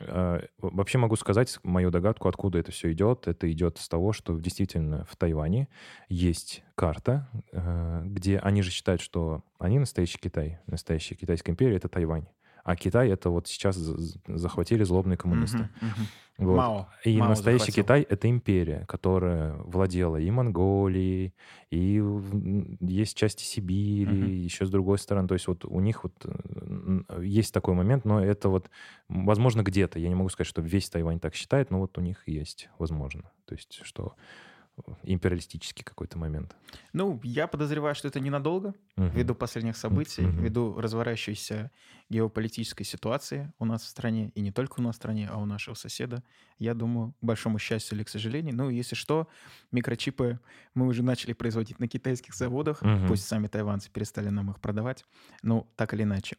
э, 0.00 0.40
вообще 0.58 0.98
могу 0.98 1.16
сказать 1.16 1.58
мою 1.62 1.90
догадку, 1.90 2.28
откуда 2.28 2.58
это 2.58 2.72
все 2.72 2.92
идет. 2.92 3.28
Это 3.28 3.50
идет 3.50 3.78
с 3.78 3.88
того, 3.88 4.12
что 4.12 4.38
действительно 4.38 5.04
в 5.08 5.16
Тайване 5.16 5.68
есть 6.08 6.64
карта, 6.74 7.28
э, 7.52 8.02
где 8.06 8.38
они 8.38 8.62
же 8.62 8.70
считают, 8.70 9.00
что 9.00 9.44
они 9.58 9.78
настоящий 9.78 10.18
Китай, 10.18 10.58
настоящая 10.66 11.14
Китайская 11.14 11.52
империя— 11.52 11.76
это 11.76 11.88
Тайвань. 11.88 12.26
А 12.64 12.76
Китай— 12.76 13.08
это 13.10 13.30
вот 13.30 13.48
сейчас 13.48 13.76
захватили 13.76 14.84
злобные 14.84 15.16
коммунисты. 15.16 15.68
Вот. 16.38 16.56
Мао. 16.56 16.88
И 17.04 17.18
Мао 17.18 17.28
настоящий 17.28 17.66
захватил. 17.66 17.84
Китай— 17.84 18.02
это 18.08 18.30
империя, 18.30 18.86
которая 18.88 19.56
владела 19.56 20.16
и 20.16 20.30
Монголией, 20.30 21.34
и 21.70 22.02
есть 22.80 23.14
части 23.16 23.44
Сибири, 23.44 24.06
Мгм. 24.06 24.30
еще 24.40 24.64
с 24.64 24.70
другой 24.70 24.96
стороны. 24.96 25.28
То 25.28 25.34
есть 25.34 25.48
вот 25.48 25.66
у 25.66 25.80
них 25.80 26.02
вот 26.02 26.24
есть 27.20 27.52
такой 27.52 27.74
момент, 27.74 28.06
но 28.06 28.24
это 28.24 28.48
вот, 28.48 28.70
возможно, 29.08 29.62
где-то. 29.62 29.98
Я 29.98 30.08
не 30.08 30.14
могу 30.14 30.30
сказать, 30.30 30.48
что 30.48 30.62
весь 30.62 30.88
Тайвань 30.88 31.20
так 31.20 31.34
считает, 31.34 31.70
но 31.70 31.78
вот 31.78 31.98
у 31.98 32.00
них 32.00 32.26
есть, 32.26 32.70
возможно. 32.78 33.30
То 33.44 33.54
есть 33.54 33.80
что 33.82 34.14
империалистический 35.02 35.84
какой-то 35.84 36.18
момент. 36.18 36.56
Ну, 36.92 37.20
я 37.24 37.46
подозреваю, 37.46 37.94
что 37.94 38.08
это 38.08 38.20
ненадолго, 38.20 38.74
Мгм. 38.96 39.10
ввиду 39.16 39.34
последних 39.34 39.76
событий, 39.76 40.22
Мгм. 40.22 40.40
ввиду 40.42 40.80
разворачивающейся 40.80 41.70
геополитической 42.08 42.84
ситуации 42.84 43.52
у 43.58 43.64
нас 43.64 43.82
в 43.82 43.88
стране, 43.88 44.30
и 44.34 44.40
не 44.40 44.52
только 44.52 44.80
у 44.80 44.82
нас 44.82 44.94
в 44.94 44.98
стране, 44.98 45.28
а 45.30 45.38
у 45.38 45.46
нашего 45.46 45.74
соседа. 45.74 46.22
Я 46.58 46.74
думаю, 46.74 47.12
к 47.20 47.24
большому 47.24 47.58
счастью 47.58 47.96
или 47.96 48.04
к 48.04 48.08
сожалению. 48.08 48.54
Ну, 48.56 48.68
если 48.70 48.94
что, 48.94 49.28
микрочипы 49.72 50.40
мы 50.74 50.86
уже 50.86 51.02
начали 51.02 51.32
производить 51.32 51.78
на 51.80 51.88
китайских 51.88 52.34
заводах, 52.34 52.82
Мгм. 52.82 53.06
пусть 53.06 53.26
сами 53.26 53.46
тайванцы 53.48 53.90
перестали 53.90 54.28
нам 54.28 54.50
их 54.50 54.60
продавать, 54.60 55.04
ну, 55.42 55.72
так 55.76 55.94
или 55.94 56.02
иначе. 56.02 56.36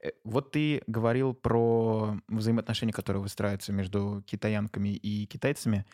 Э, 0.00 0.10
Вот 0.24 0.52
ты 0.52 0.82
говорил 0.86 1.34
про 1.34 2.16
взаимоотношения, 2.28 2.92
которые 2.92 3.22
выстраиваются 3.22 3.72
между 3.72 4.22
китаянками 4.26 4.90
и 4.90 5.26
китайцами 5.26 5.86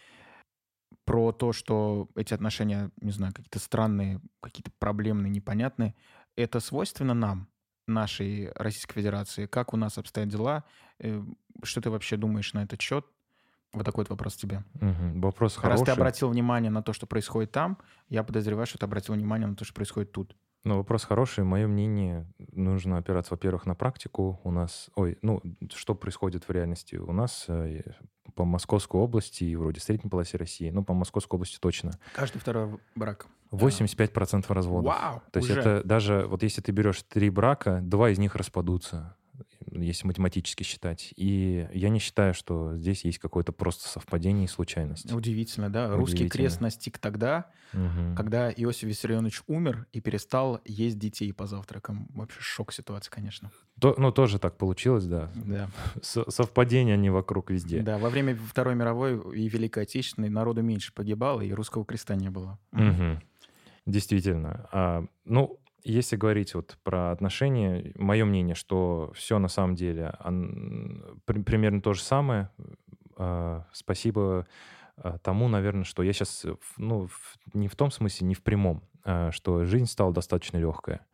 про 1.09 1.33
то, 1.33 1.53
что 1.53 2.09
эти 2.17 2.35
отношения, 2.35 2.91
не 3.01 3.13
знаю, 3.13 3.33
какие-то 3.33 3.59
странные, 3.59 4.21
какие-то 4.41 4.71
проблемные, 4.79 5.31
непонятные, 5.31 5.95
это 6.37 6.61
свойственно 6.61 7.15
нам, 7.15 7.49
нашей 7.87 8.53
Российской 8.55 8.95
Федерации? 8.95 9.47
Как 9.47 9.73
у 9.73 9.77
нас 9.79 9.97
обстоят 9.97 10.29
дела? 10.29 10.65
Э, 10.99 11.23
Что 11.63 11.81
ты 11.81 11.91
вообще 11.91 12.17
думаешь 12.17 12.53
на 12.53 12.63
этот 12.63 12.81
счет? 12.81 13.07
Вот 13.73 13.85
такой 13.85 14.05
вот 14.05 14.11
вопрос 14.11 14.37
тебе. 14.37 14.65
Мгм. 14.75 15.21
Вопрос 15.21 15.57
Раз 15.57 15.63
хороший. 15.63 15.85
ты 15.87 15.91
обратил 15.93 16.29
внимание 16.29 16.71
на 16.71 16.83
то, 16.83 16.93
что 16.93 17.07
происходит 17.07 17.53
там, 17.53 17.79
я 18.09 18.23
подозреваю, 18.23 18.67
что 18.67 18.79
ты 18.79 18.85
обратил 18.85 19.15
внимание 19.15 19.47
на 19.47 19.57
то, 19.57 19.65
что 19.65 19.75
происходит 19.75 20.13
тут. 20.13 20.37
Ну, 20.65 20.77
вопрос 20.77 21.05
хороший. 21.05 21.45
Мое 21.45 21.67
мнение, 21.67 22.27
нужно 22.53 22.99
опираться, 22.99 23.33
во-первых, 23.33 23.65
на 23.67 23.75
практику. 23.75 24.41
У 24.45 24.51
нас, 24.51 24.91
ой, 24.95 25.17
ну, 25.23 25.41
что 25.75 25.95
происходит 25.95 26.49
в 26.49 26.51
реальности? 26.51 26.97
У 26.97 27.13
нас 27.13 27.47
э, 27.49 27.83
по 28.39 28.45
Московской 28.45 29.01
области 29.01 29.43
и 29.43 29.57
вроде 29.57 29.81
средней 29.81 30.09
полосе 30.09 30.37
России, 30.37 30.71
ну, 30.71 30.85
по 30.85 30.95
Московской 30.95 31.39
области 31.39 31.59
точно, 31.59 31.99
Каждый 32.15 32.39
второй 32.39 32.79
брак. 32.95 33.27
85% 33.51 34.45
разводов. 34.55 34.95
Вау! 34.95 35.23
То 35.33 35.39
есть 35.41 35.51
уже. 35.51 35.59
это 35.59 35.83
даже, 35.85 36.25
вот 36.29 36.45
если 36.45 36.61
ты 36.61 36.71
берешь 36.71 37.03
три 37.03 37.31
брака, 37.31 37.81
два 37.83 38.11
из 38.11 38.19
них 38.21 38.37
распадутся, 38.37 39.17
если 39.73 40.07
математически 40.07 40.63
считать. 40.63 41.13
И 41.17 41.67
я 41.73 41.89
не 41.89 41.99
считаю, 41.99 42.35
что 42.35 42.77
здесь 42.77 43.05
есть 43.05 43.19
какое-то 43.19 43.53
просто 43.53 43.89
совпадение 43.89 44.45
и 44.45 44.49
случайность. 44.49 45.13
Удивительно, 45.13 45.71
да? 45.71 45.89
Русский 45.95 46.17
Удивительно. 46.25 46.31
крест 46.45 46.61
настиг 46.61 46.99
тогда, 46.99 47.51
Мгм. 47.73 48.17
когда 48.17 48.51
Иосиф 48.51 48.85
Виссарионович 48.89 49.43
умер 49.47 49.87
и 49.93 50.01
перестал 50.01 50.61
есть 50.65 50.99
детей 50.99 51.33
по 51.33 51.47
завтракам. 51.47 52.09
Вообще 52.15 52.41
шок 52.41 52.73
ситуации, 52.73 53.11
конечно. 53.11 53.51
То- 53.81 53.95
ну, 53.99 54.11
тоже 54.13 54.39
так 54.39 54.57
получилось, 54.57 55.05
да. 55.05 55.31
Да. 55.35 55.69
С- 56.03 56.25
совпадения 56.31 56.95
они 56.95 57.11
вокруг 57.11 57.51
везде. 57.51 57.83
Да, 57.83 57.99
во 57.99 58.09
время 58.11 58.35
Второй 58.37 58.75
мировой 58.75 59.39
и 59.39 59.49
Великой 59.49 59.85
Отечественной 59.85 60.29
народу 60.31 60.63
меньше 60.63 60.93
погибало, 60.93 61.41
и 61.43 61.53
русского 61.53 61.85
креста 61.85 62.15
не 62.17 62.31
было. 62.31 62.59
Мгм. 62.73 63.21
Действительно. 63.87 64.69
А, 64.73 65.05
ну, 65.25 65.59
если 65.93 66.17
говорить 66.17 66.55
вот 66.55 66.79
про 66.85 67.11
отношения, 67.13 67.93
мое 67.97 68.25
мнение, 68.25 68.55
что 68.55 69.13
все 69.15 69.39
на 69.39 69.49
самом 69.49 69.75
деле 69.75 70.15
ан- 70.19 71.21
при- 71.25 71.43
примерно 71.43 71.81
то 71.81 71.93
же 71.95 72.03
самое. 72.03 72.51
А, 73.17 73.67
спасибо 73.73 74.47
а, 74.97 75.19
тому, 75.19 75.49
наверное, 75.49 75.85
что 75.85 76.03
я 76.03 76.13
сейчас, 76.13 76.47
ну, 76.77 77.07
в- 77.07 77.37
не 77.55 77.69
в 77.69 77.77
том 77.77 77.91
смысле, 77.91 78.27
не 78.27 78.35
в 78.35 78.43
прямом, 78.43 78.83
что 79.31 79.65
жизнь 79.65 79.87
стала 79.87 80.13
достаточно 80.13 80.59
легкая. 80.59 81.07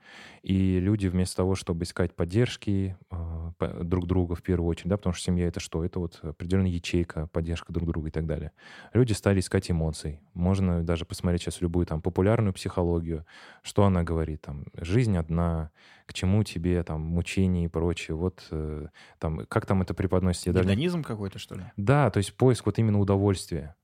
И 0.43 0.79
люди 0.79 1.07
вместо 1.07 1.37
того, 1.37 1.55
чтобы 1.55 1.85
искать 1.85 2.15
поддержки 2.15 2.97
а, 3.11 3.53
друг 3.83 4.07
друга 4.07 4.35
в 4.35 4.43
первую 4.43 4.69
очередь, 4.69 4.91
да, 4.91 4.97
потому 4.97 5.15
что 5.15 5.25
семья 5.25 5.47
это 5.47 5.61
что? 5.61 5.85
Это 5.85 5.99
вот 5.99 6.21
определенная 6.23 6.71
ячейка, 6.71 7.29
поддержка 7.29 7.73
друг 7.73 7.89
друга 7.89 8.09
и 8.09 8.11
так 8.11 8.27
далее. 8.27 8.53
Люди 8.93 9.13
стали 9.13 9.41
искать 9.41 9.71
эмоций. 9.71 10.21
Можно 10.35 10.83
даже 10.83 11.07
посмотреть 11.07 11.43
сейчас 11.43 11.61
любую 11.61 11.87
там 11.87 12.03
популярную 12.03 12.53
психологию, 12.53 13.25
что 13.63 13.85
она 13.85 14.03
говорит, 14.03 14.43
там, 14.43 14.67
жизнь 14.77 15.17
одна, 15.17 15.71
к 16.07 16.13
чему 16.13 16.45
тебе 16.45 16.83
там 16.83 17.01
мучения 17.01 17.65
и 17.65 17.69
прочее, 17.69 18.17
вот 18.17 18.47
э, 18.51 18.89
там, 19.19 19.47
как 19.47 19.65
там 19.65 19.81
это 19.83 19.95
преподносится, 19.95 20.51
я 20.51 20.53
даже 20.53 20.69
Гедонизм 20.69 21.03
какой-то, 21.03 21.39
что 21.39 21.55
ли? 21.55 21.65
да, 21.77 22.11
то 22.11 22.19
есть 22.19 22.35
поиск 22.35 22.67
вот 22.67 22.79
именно 22.79 23.01
удовольствия. 23.01 23.77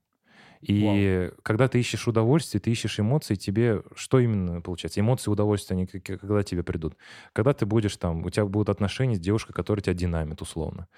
И 0.60 1.30
когда 1.42 1.68
ты 1.68 1.80
ищешь 1.80 2.06
удовольствие, 2.06 2.60
ты 2.60 2.70
ищешь 2.70 3.00
эмоции, 3.00 3.34
тебе 3.34 3.82
что 3.94 4.18
именно 4.18 4.60
получается? 4.60 5.00
Эмоции, 5.00 5.30
удовольствие, 5.30 5.76
они 5.76 5.86
когда 5.86 6.42
тебе 6.42 6.62
придут? 6.62 6.96
Когда 7.32 7.54
ты 7.54 7.64
будешь 7.64 7.96
там, 7.96 8.24
у 8.24 8.30
тебя 8.30 8.44
будут 8.44 8.68
отношения 8.68 9.16
с 9.16 9.20
девушкой, 9.20 9.54
которая 9.54 9.82
тебя 9.82 9.94
динамит, 9.94 10.42
условно. 10.42 10.88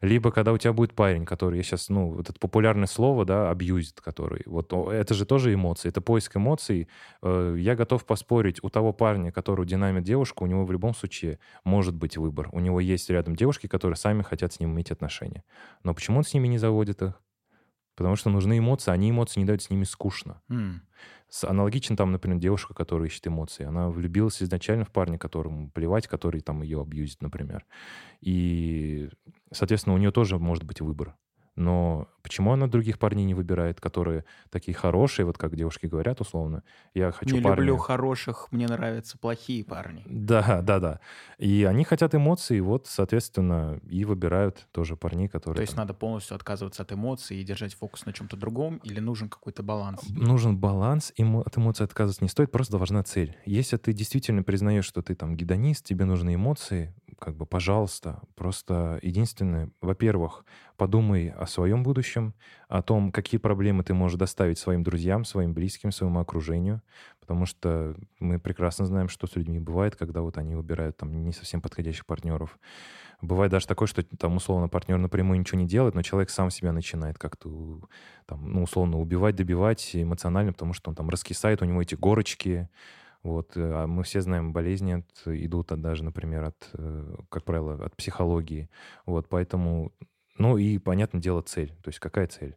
Либо 0.00 0.30
когда 0.30 0.52
у 0.52 0.58
тебя 0.58 0.72
будет 0.72 0.94
парень, 0.94 1.24
который, 1.24 1.56
я 1.56 1.62
сейчас, 1.62 1.88
ну, 1.88 2.12
вот 2.14 2.30
это 2.30 2.38
популярное 2.38 2.86
слово, 2.86 3.24
да, 3.24 3.50
абьюзит, 3.50 4.00
который, 4.00 4.42
вот 4.46 4.72
это 4.72 5.14
же 5.14 5.26
тоже 5.26 5.52
эмоции, 5.54 5.88
это 5.88 6.00
поиск 6.00 6.36
эмоций. 6.36 6.88
Э, 7.22 7.56
Я 7.58 7.74
готов 7.76 8.04
поспорить, 8.06 8.62
у 8.62 8.68
того 8.68 8.92
парня, 8.92 9.32
который 9.32 9.66
динамит 9.66 10.04
девушку, 10.04 10.44
у 10.44 10.46
него 10.46 10.64
в 10.64 10.72
любом 10.72 10.94
случае 10.94 11.38
может 11.64 11.94
быть 11.96 12.16
выбор. 12.16 12.48
У 12.52 12.60
него 12.60 12.80
есть 12.80 13.10
рядом 13.10 13.34
девушки, 13.36 13.66
которые 13.66 13.96
сами 13.96 14.22
хотят 14.22 14.52
с 14.52 14.60
ним 14.60 14.72
иметь 14.74 14.90
отношения. 14.90 15.44
Но 15.84 15.94
почему 15.94 16.18
он 16.18 16.24
с 16.24 16.34
ними 16.34 16.48
не 16.48 16.58
заводит 16.58 17.02
их? 17.02 17.20
Потому 17.98 18.16
что 18.16 18.30
нужны 18.30 18.58
эмоции, 18.58 18.92
они 18.92 19.10
эмоции 19.10 19.40
не 19.40 19.46
дают 19.46 19.60
с 19.60 19.70
ними 19.70 19.82
скучно. 19.84 20.40
С- 21.28 21.44
Аналогично 21.44 21.96
там, 21.96 22.12
например, 22.12 22.38
девушка, 22.38 22.72
которая 22.72 23.08
ищет 23.08 23.26
эмоции. 23.26 23.64
Она 23.66 23.90
влюбилась 23.90 24.40
изначально 24.42 24.84
в 24.84 24.90
парня, 24.90 25.18
которому 25.18 25.68
плевать, 25.70 26.06
который 26.06 26.40
там 26.40 26.62
ее 26.62 26.80
абьюзит, 26.80 27.20
например. 27.22 27.66
И, 28.20 29.10
соответственно, 29.52 29.94
у 29.94 29.98
нее 29.98 30.10
тоже 30.12 30.38
может 30.38 30.64
быть 30.64 30.80
выбор. 30.80 31.16
Но 31.58 32.06
почему 32.22 32.52
она 32.52 32.68
других 32.68 33.00
парней 33.00 33.24
не 33.24 33.34
выбирает, 33.34 33.80
которые 33.80 34.24
такие 34.48 34.76
хорошие, 34.76 35.26
вот 35.26 35.38
как 35.38 35.56
девушки 35.56 35.86
говорят 35.86 36.20
условно, 36.20 36.62
я 36.94 37.10
хочу 37.10 37.34
Не 37.34 37.42
парня... 37.42 37.56
люблю 37.64 37.76
хороших, 37.78 38.46
мне 38.52 38.68
нравятся 38.68 39.18
плохие 39.18 39.64
парни. 39.64 40.04
Да, 40.06 40.62
да, 40.62 40.78
да. 40.78 41.00
И 41.38 41.64
они 41.64 41.82
хотят 41.82 42.14
эмоций, 42.14 42.60
вот, 42.60 42.86
соответственно, 42.86 43.80
и 43.90 44.04
выбирают 44.04 44.68
тоже 44.70 44.94
парней, 44.94 45.26
которые... 45.26 45.56
То 45.56 45.62
есть 45.62 45.74
там- 45.74 45.82
надо 45.82 45.94
полностью 45.94 46.36
отказываться 46.36 46.82
от 46.84 46.92
эмоций 46.92 47.38
и 47.38 47.42
держать 47.42 47.74
фокус 47.74 48.06
на 48.06 48.12
чем-то 48.12 48.36
другом, 48.36 48.76
или 48.84 49.00
нужен 49.00 49.28
какой-то 49.28 49.64
баланс? 49.64 50.00
Нужен 50.10 50.56
баланс, 50.56 51.12
эмо- 51.18 51.42
от 51.44 51.58
эмоций 51.58 51.84
отказываться 51.84 52.22
не 52.22 52.28
стоит, 52.28 52.52
просто 52.52 52.78
должна 52.78 53.02
цель. 53.02 53.36
Если 53.46 53.78
ты 53.78 53.92
действительно 53.92 54.44
признаешь, 54.44 54.84
что 54.84 55.02
ты 55.02 55.16
там 55.16 55.36
гедонист, 55.36 55.84
тебе 55.84 56.04
нужны 56.04 56.36
эмоции, 56.36 56.94
как 57.18 57.36
бы, 57.36 57.46
пожалуйста, 57.46 58.20
просто 58.36 59.00
единственное, 59.02 59.70
во-первых, 59.80 60.44
подумай 60.76 61.30
о 61.30 61.46
своем 61.46 61.82
будущем, 61.82 62.34
о 62.68 62.80
том, 62.82 63.10
какие 63.10 63.40
проблемы 63.40 63.82
ты 63.82 63.92
можешь 63.94 64.18
доставить 64.18 64.58
своим 64.58 64.84
друзьям, 64.84 65.24
своим 65.24 65.52
близким, 65.52 65.90
своему 65.90 66.20
окружению, 66.20 66.80
потому 67.20 67.44
что 67.44 67.96
мы 68.20 68.38
прекрасно 68.38 68.86
знаем, 68.86 69.08
что 69.08 69.26
с 69.26 69.34
людьми 69.34 69.58
бывает, 69.58 69.96
когда 69.96 70.22
вот 70.22 70.38
они 70.38 70.54
выбирают 70.54 70.96
там 70.96 71.24
не 71.24 71.32
совсем 71.32 71.60
подходящих 71.60 72.06
партнеров. 72.06 72.58
Бывает 73.20 73.50
даже 73.50 73.66
такое, 73.66 73.88
что 73.88 74.02
там 74.04 74.36
условно 74.36 74.68
партнер 74.68 74.96
напрямую 74.98 75.40
ничего 75.40 75.58
не 75.58 75.66
делает, 75.66 75.94
но 75.94 76.02
человек 76.02 76.30
сам 76.30 76.50
себя 76.50 76.72
начинает 76.72 77.18
как-то 77.18 77.80
там, 78.26 78.52
ну, 78.52 78.62
условно, 78.62 78.98
убивать, 78.98 79.34
добивать 79.34 79.90
эмоционально, 79.94 80.52
потому 80.52 80.72
что 80.72 80.90
он 80.90 80.94
там 80.94 81.08
раскисает, 81.10 81.62
у 81.62 81.64
него 81.64 81.82
эти 81.82 81.96
горочки. 81.96 82.68
Вот, 83.28 83.56
э, 83.56 83.60
а 83.60 83.86
мы 83.86 84.02
все 84.02 84.20
знаем, 84.20 84.52
болезни 84.52 84.92
от- 84.92 85.26
идут 85.26 85.72
от, 85.72 85.80
даже, 85.80 86.02
например, 86.02 86.44
от, 86.44 86.70
э, 86.72 87.16
как 87.28 87.44
правило, 87.44 87.74
от 87.84 87.94
психологии. 87.96 88.68
Вот, 89.06 89.28
поэтому, 89.28 89.92
ну 90.38 90.56
и, 90.56 90.78
понятное 90.78 91.20
дело, 91.20 91.42
цель. 91.42 91.70
То 91.82 91.88
есть 91.88 91.98
какая 91.98 92.26
цель? 92.26 92.56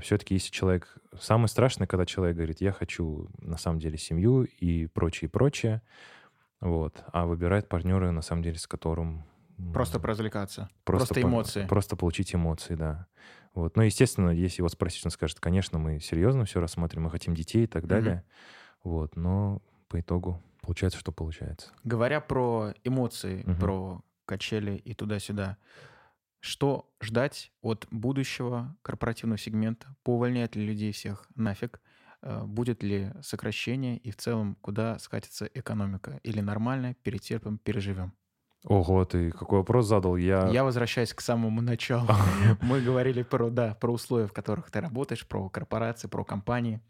Все-таки 0.00 0.34
если 0.34 0.50
человек... 0.50 0.98
Самое 1.20 1.48
страшное, 1.48 1.86
когда 1.86 2.06
человек 2.06 2.36
говорит, 2.36 2.60
я 2.60 2.72
хочу 2.72 3.28
на 3.38 3.56
самом 3.56 3.78
деле 3.78 3.98
семью 3.98 4.44
и 4.44 4.86
прочее, 4.86 5.28
и 5.28 5.30
прочее, 5.30 5.80
вот, 6.60 7.04
а 7.12 7.24
выбирает 7.26 7.68
партнера, 7.68 8.10
на 8.10 8.22
самом 8.22 8.42
деле, 8.42 8.58
с 8.58 8.66
которым... 8.66 9.24
Просто 9.72 10.00
поразвлекаться. 10.00 10.70
Просто, 10.84 11.08
Просто 11.08 11.20
по- 11.22 11.26
эмоции. 11.30 11.66
Просто 11.66 11.96
получить 11.96 12.34
эмоции, 12.34 12.74
да. 12.74 13.06
Вот. 13.54 13.76
Но, 13.76 13.82
естественно, 13.82 14.30
если 14.30 14.60
его 14.62 14.68
спросить, 14.68 15.04
он 15.04 15.10
скажет, 15.10 15.40
конечно, 15.40 15.78
мы 15.78 16.00
серьезно 16.00 16.44
все 16.44 16.60
рассматриваем, 16.60 17.04
мы 17.04 17.10
хотим 17.10 17.34
детей 17.34 17.64
и 17.64 17.66
так 17.66 17.86
далее. 17.86 18.24
Вот. 18.82 19.16
Но 19.16 19.60
по 19.90 20.00
итогу 20.00 20.40
получается, 20.62 20.98
что 20.98 21.12
получается. 21.12 21.70
Говоря 21.84 22.20
про 22.20 22.72
эмоции, 22.84 23.42
Мгм. 23.44 23.58
про 23.60 24.00
качели 24.24 24.76
и 24.76 24.94
туда-сюда, 24.94 25.56
что 26.38 26.88
ждать 27.02 27.52
от 27.60 27.86
будущего 27.90 28.74
корпоративного 28.82 29.36
сегмента? 29.36 29.94
Поувольняет 30.04 30.56
ли 30.56 30.64
людей 30.64 30.92
всех 30.92 31.26
нафиг? 31.34 31.80
Э, 32.22 32.44
Будет 32.44 32.82
ли 32.82 33.10
сокращение 33.22 33.96
и 33.98 34.10
в 34.10 34.16
целом 34.16 34.56
куда 34.62 34.98
скатится 34.98 35.46
экономика? 35.46 36.20
Или 36.22 36.40
нормально, 36.40 36.94
перетерпим, 37.02 37.58
переживем? 37.58 38.12
Ого, 38.64 39.04
ты 39.06 39.30
какой 39.32 39.58
вопрос 39.58 39.86
задал? 39.86 40.16
Я... 40.16 40.48
Я 40.48 40.64
возвращаюсь 40.64 41.14
к 41.14 41.20
самому 41.22 41.62
началу. 41.62 42.06
Мы 42.62 42.80
говорили 42.82 43.22
про, 43.22 43.48
да, 43.50 43.74
про 43.74 43.90
условия, 43.92 44.26
в 44.26 44.32
которых 44.34 44.70
ты 44.70 44.80
работаешь, 44.80 45.26
про 45.26 45.48
корпорации, 45.48 46.08
про 46.08 46.24
компании. 46.24 46.80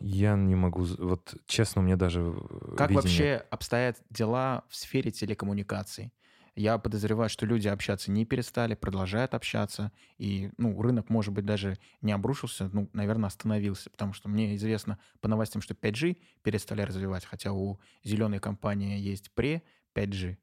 Я 0.00 0.36
не 0.36 0.54
могу... 0.54 0.84
Вот 0.98 1.34
честно, 1.46 1.82
мне 1.82 1.96
даже... 1.96 2.34
Как 2.76 2.90
видение- 2.90 2.94
вообще 2.94 3.46
обстоят 3.50 3.98
дела 4.10 4.64
в 4.68 4.76
сфере 4.76 5.10
телекоммуникаций? 5.10 6.12
Я 6.54 6.78
подозреваю, 6.78 7.28
что 7.28 7.44
люди 7.44 7.68
общаться 7.68 8.10
не 8.10 8.24
перестали, 8.24 8.74
продолжают 8.74 9.34
общаться, 9.34 9.92
и, 10.16 10.50
ну, 10.56 10.80
рынок, 10.80 11.10
может 11.10 11.34
быть, 11.34 11.44
даже 11.44 11.78
не 12.00 12.12
обрушился, 12.12 12.70
ну, 12.72 12.88
наверное, 12.94 13.26
остановился, 13.26 13.90
потому 13.90 14.14
что 14.14 14.30
мне 14.30 14.56
известно 14.56 14.98
по 15.20 15.28
новостям, 15.28 15.60
что 15.60 15.74
5G 15.74 16.16
перестали 16.42 16.80
развивать, 16.80 17.26
хотя 17.26 17.52
у 17.52 17.78
зеленой 18.04 18.38
компании 18.38 18.98
есть 18.98 19.30
пре 19.32 19.62
5G. 19.94 20.38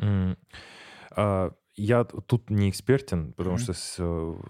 Mm. 0.00 0.38
Uh, 1.10 1.54
я 1.76 2.04
тут 2.04 2.50
не 2.50 2.70
экспертен, 2.70 3.32
потому 3.32 3.56
mm-hmm. 3.56 3.58
что 3.58 3.72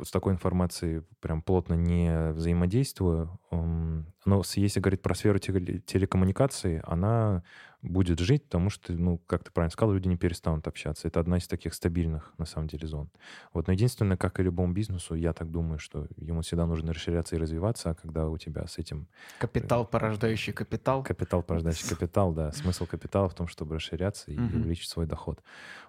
с, 0.03 0.09
с 0.09 0.11
такой 0.11 0.35
информацией 0.35 1.03
прям 1.21 1.43
плотно 1.43 1.75
не 1.75 2.33
взаимодействую. 2.33 3.39
Но 3.51 4.43
если 4.55 4.81
говорить 4.81 5.03
про 5.03 5.15
сферу 5.15 5.39
телекоммуникации, 5.39 6.83
она 6.87 7.43
будет 7.85 8.19
жить, 8.19 8.45
потому 8.45 8.71
что, 8.71 8.93
ну, 8.95 9.19
как 9.27 9.45
ты 9.45 9.51
правильно 9.51 9.71
сказал, 9.71 9.93
люди 9.93 10.09
не 10.09 10.17
перестанут 10.17 10.67
общаться. 10.67 11.07
Это 11.07 11.21
одна 11.21 11.37
из 11.37 11.47
таких 11.47 11.75
стабильных, 11.75 12.33
на 12.39 12.47
самом 12.47 12.67
деле, 12.67 12.87
зон. 12.87 13.11
Вот, 13.53 13.67
но 13.67 13.75
единственное, 13.75 14.17
как 14.17 14.41
и 14.41 14.43
любому 14.43 14.73
бизнесу, 14.73 15.15
я 15.15 15.33
так 15.33 15.51
думаю, 15.51 15.79
что 15.79 16.09
ему 16.17 16.41
всегда 16.41 16.67
нужно 16.67 16.95
расширяться 16.95 17.37
и 17.37 17.39
развиваться, 17.39 17.91
а 17.91 17.95
когда 17.95 18.29
у 18.29 18.39
тебя 18.39 18.67
с 18.67 18.79
этим... 18.79 19.07
Капитал, 19.39 19.87
порождающий 19.87 20.53
капитал. 20.53 21.03
Капитал, 21.03 21.43
порождающий 21.43 21.89
капитал, 21.89 22.33
да. 22.33 22.53
Смысл 22.53 22.87
капитала 22.87 23.29
в 23.29 23.35
том, 23.35 23.49
чтобы 23.49 23.75
расширяться 23.75 24.31
и 24.31 24.39
увеличить 24.39 24.89
свой 24.89 25.07
доход. 25.07 25.43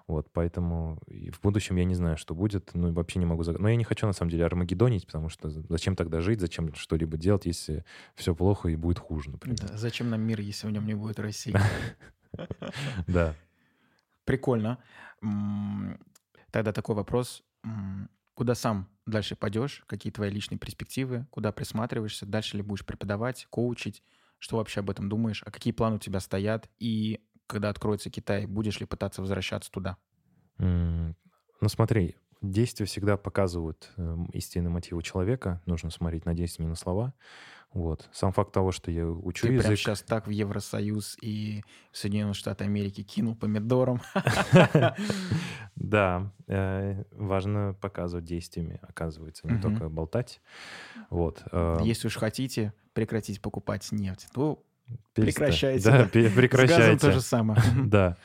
Вот, 0.06 0.28
поэтому 0.32 0.98
в 1.30 1.40
будущем 1.40 1.76
я 1.76 1.84
не 1.84 1.94
знаю, 1.94 2.16
что 2.16 2.34
будет, 2.34 2.70
ну, 2.74 2.92
вообще 2.92 3.18
не 3.18 3.26
могу... 3.26 3.42
Заг... 3.42 3.58
Но 3.58 3.68
я 3.68 3.76
не 3.76 3.84
хочу, 3.84 4.06
на 4.06 4.12
самом 4.12 4.30
деле, 4.30 4.44
армагеддонить, 4.44 5.06
потому 5.06 5.28
что 5.28 5.50
зачем 5.50 5.96
тогда 5.96 6.20
жить, 6.20 6.40
зачем 6.40 6.74
что-либо 6.74 7.16
делать, 7.16 7.46
если 7.46 7.84
все 8.14 8.34
плохо 8.34 8.68
и 8.68 8.76
будет 8.76 8.98
хуже, 8.98 9.30
например. 9.30 9.58
Да, 9.60 9.76
зачем 9.76 10.10
нам 10.10 10.20
мир, 10.20 10.40
если 10.40 10.66
в 10.66 10.70
нем 10.70 10.86
не 10.86 10.94
будет 10.94 11.18
России? 11.18 11.54
Да. 13.06 13.34
Прикольно. 14.24 14.78
Тогда 16.50 16.72
такой 16.72 16.94
вопрос. 16.94 17.42
Куда 18.34 18.54
сам 18.54 18.90
дальше 19.06 19.36
пойдешь? 19.36 19.82
Какие 19.86 20.12
твои 20.12 20.28
личные 20.28 20.58
перспективы? 20.58 21.26
Куда 21.30 21.52
присматриваешься? 21.52 22.26
Дальше 22.26 22.58
ли 22.58 22.62
будешь 22.62 22.84
преподавать, 22.84 23.46
коучить? 23.48 24.02
Что 24.38 24.58
вообще 24.58 24.80
об 24.80 24.90
этом 24.90 25.08
думаешь? 25.08 25.42
А 25.46 25.50
какие 25.50 25.72
планы 25.72 25.96
у 25.96 25.98
тебя 25.98 26.20
стоят? 26.20 26.68
И 26.78 27.22
когда 27.46 27.70
откроется 27.70 28.10
Китай, 28.10 28.44
будешь 28.44 28.80
ли 28.80 28.86
пытаться 28.86 29.22
возвращаться 29.22 29.70
туда? 29.70 29.96
Ну 30.58 31.68
смотри, 31.68 32.16
действия 32.42 32.86
всегда 32.86 33.16
показывают 33.16 33.90
э, 33.96 34.16
истинные 34.32 34.70
мотивы 34.70 35.02
человека. 35.02 35.62
Нужно 35.66 35.90
смотреть 35.90 36.26
на 36.26 36.34
действия, 36.34 36.64
не 36.64 36.68
на 36.68 36.76
слова. 36.76 37.14
Вот. 37.72 38.08
Сам 38.12 38.32
факт 38.32 38.52
того, 38.52 38.72
что 38.72 38.90
я 38.90 39.06
учу 39.06 39.46
Ты 39.46 39.52
язык... 39.54 39.66
прям 39.66 39.76
сейчас 39.76 40.02
так 40.02 40.26
в 40.26 40.30
Евросоюз 40.30 41.16
и 41.20 41.62
в 41.92 41.98
Соединенные 41.98 42.34
Штаты 42.34 42.64
Америки 42.64 43.02
кинул 43.02 43.34
помидором. 43.36 44.00
Да, 45.76 46.32
э, 46.48 47.04
важно 47.12 47.76
показывать 47.80 48.24
действиями, 48.24 48.80
оказывается, 48.82 49.46
не 49.46 49.60
только 49.60 49.90
болтать. 49.90 50.40
Вот. 51.10 51.42
Э, 51.52 51.78
Если 51.84 52.08
уж 52.08 52.16
хотите 52.16 52.72
прекратить 52.94 53.42
покупать 53.42 53.86
нефть, 53.92 54.26
то 54.32 54.64
прекращайте. 55.12 55.84
Да, 55.84 56.04
прекращайте. 56.06 56.74
С 56.74 56.78
газом 56.78 56.98
то 56.98 57.12
же 57.12 57.20
самое. 57.20 57.62
Да. 57.84 58.16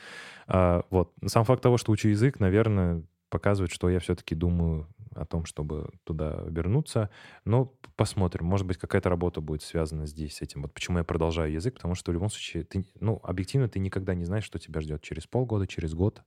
А, 0.52 0.84
вот. 0.90 1.12
Сам 1.26 1.44
факт 1.44 1.62
того, 1.62 1.78
что 1.78 1.92
учу 1.92 2.08
язык, 2.08 2.38
наверное, 2.38 3.02
показывает, 3.30 3.72
что 3.72 3.88
я 3.88 3.98
все-таки 4.00 4.34
думаю 4.34 4.86
о 5.14 5.24
том, 5.24 5.46
чтобы 5.46 5.90
туда 6.04 6.44
вернуться. 6.46 7.08
Но 7.46 7.72
посмотрим. 7.96 8.44
Может 8.44 8.66
быть, 8.66 8.76
какая-то 8.76 9.08
работа 9.08 9.40
будет 9.40 9.62
связана 9.62 10.06
здесь 10.06 10.36
с 10.36 10.42
этим. 10.42 10.62
Вот 10.62 10.74
почему 10.74 10.98
я 10.98 11.04
продолжаю 11.04 11.52
язык, 11.52 11.74
потому 11.74 11.94
что 11.94 12.10
в 12.10 12.14
любом 12.14 12.28
случае, 12.28 12.64
ты, 12.64 12.84
ну, 13.00 13.18
объективно 13.22 13.68
ты 13.68 13.78
никогда 13.78 14.14
не 14.14 14.24
знаешь, 14.24 14.44
что 14.44 14.58
тебя 14.58 14.82
ждет 14.82 15.00
через 15.00 15.26
полгода, 15.26 15.66
через 15.66 15.94
год. 15.94 16.22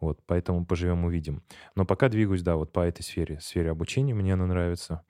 Вот, 0.00 0.20
поэтому 0.26 0.66
поживем, 0.66 1.04
увидим. 1.04 1.44
Но 1.76 1.84
пока 1.84 2.08
двигаюсь, 2.08 2.42
да, 2.42 2.56
вот 2.56 2.72
по 2.72 2.80
этой 2.80 3.02
сфере, 3.02 3.38
сфере 3.40 3.70
обучения 3.70 4.14
мне 4.14 4.34
она 4.34 4.46
нравится. 4.46 5.04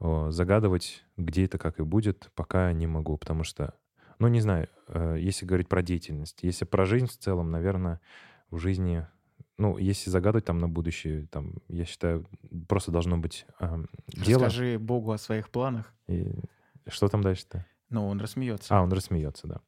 Загадывать, 0.00 1.04
где 1.16 1.44
это, 1.44 1.58
как 1.58 1.78
и 1.78 1.84
будет, 1.84 2.30
пока 2.34 2.72
не 2.72 2.86
могу, 2.86 3.16
потому 3.16 3.44
что, 3.44 3.74
ну, 4.18 4.28
не 4.28 4.40
знаю, 4.40 4.68
э, 4.88 5.16
если 5.18 5.46
говорить 5.46 5.68
про 5.68 5.82
деятельность, 5.82 6.38
если 6.42 6.64
про 6.64 6.84
жизнь 6.84 7.06
в 7.06 7.16
целом, 7.16 7.50
наверное, 7.50 8.00
в 8.50 8.58
жизни 8.58 9.06
ну, 9.58 9.78
если 9.78 10.10
загадывать 10.10 10.44
там 10.44 10.58
на 10.58 10.68
будущее, 10.68 11.26
там, 11.30 11.54
я 11.68 11.86
считаю, 11.86 12.26
просто 12.68 12.90
должно 12.90 13.16
быть 13.16 13.46
э, 13.58 13.84
дело. 14.08 14.44
Расскажи 14.44 14.78
Богу 14.78 15.12
о 15.12 15.18
своих 15.18 15.48
планах. 15.48 15.94
И 16.08 16.30
что 16.88 17.08
там 17.08 17.22
дальше-то? 17.22 17.64
Ну, 17.88 18.06
он 18.06 18.20
рассмеется. 18.20 18.76
А, 18.76 18.82
он 18.82 18.92
рассмеется, 18.92 19.46
да. 19.46 19.60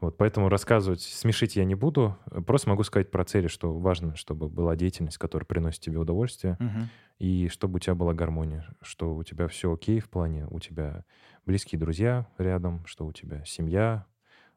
Вот, 0.00 0.16
поэтому 0.16 0.48
рассказывать, 0.48 1.02
смешить 1.02 1.56
я 1.56 1.64
не 1.64 1.74
буду. 1.74 2.16
Просто 2.46 2.70
могу 2.70 2.82
сказать 2.82 3.10
про 3.10 3.24
цели, 3.24 3.48
что 3.48 3.72
важно, 3.72 4.16
чтобы 4.16 4.48
была 4.48 4.76
деятельность, 4.76 5.18
которая 5.18 5.46
приносит 5.46 5.80
тебе 5.80 5.98
удовольствие, 5.98 6.56
угу. 6.60 6.88
и 7.18 7.48
чтобы 7.48 7.76
у 7.76 7.78
тебя 7.78 7.94
была 7.94 8.14
гармония, 8.14 8.66
что 8.82 9.14
у 9.14 9.22
тебя 9.22 9.48
все 9.48 9.72
окей 9.72 10.00
в 10.00 10.08
плане, 10.08 10.46
у 10.50 10.60
тебя 10.60 11.04
близкие 11.46 11.78
друзья 11.78 12.26
рядом, 12.38 12.84
что 12.86 13.06
у 13.06 13.12
тебя 13.12 13.44
семья, 13.44 14.06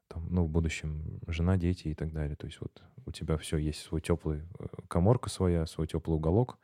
там, 0.08 0.28
ну, 0.30 0.46
в 0.46 0.50
будущем 0.50 1.20
жена, 1.28 1.58
дети 1.58 1.90
и 1.90 1.94
так 1.94 2.12
далее. 2.12 2.36
То 2.36 2.48
есть 2.48 2.60
вот 2.62 2.82
у 3.06 3.12
тебя 3.12 3.38
все 3.38 3.58
есть 3.58 3.82
свой 3.82 4.02
теплый 4.02 4.44
э, 4.60 4.66
коморка 4.88 5.30
своя, 5.30 5.66
свой 5.66 5.88
теплый 5.88 6.16
уголок, 6.16 6.58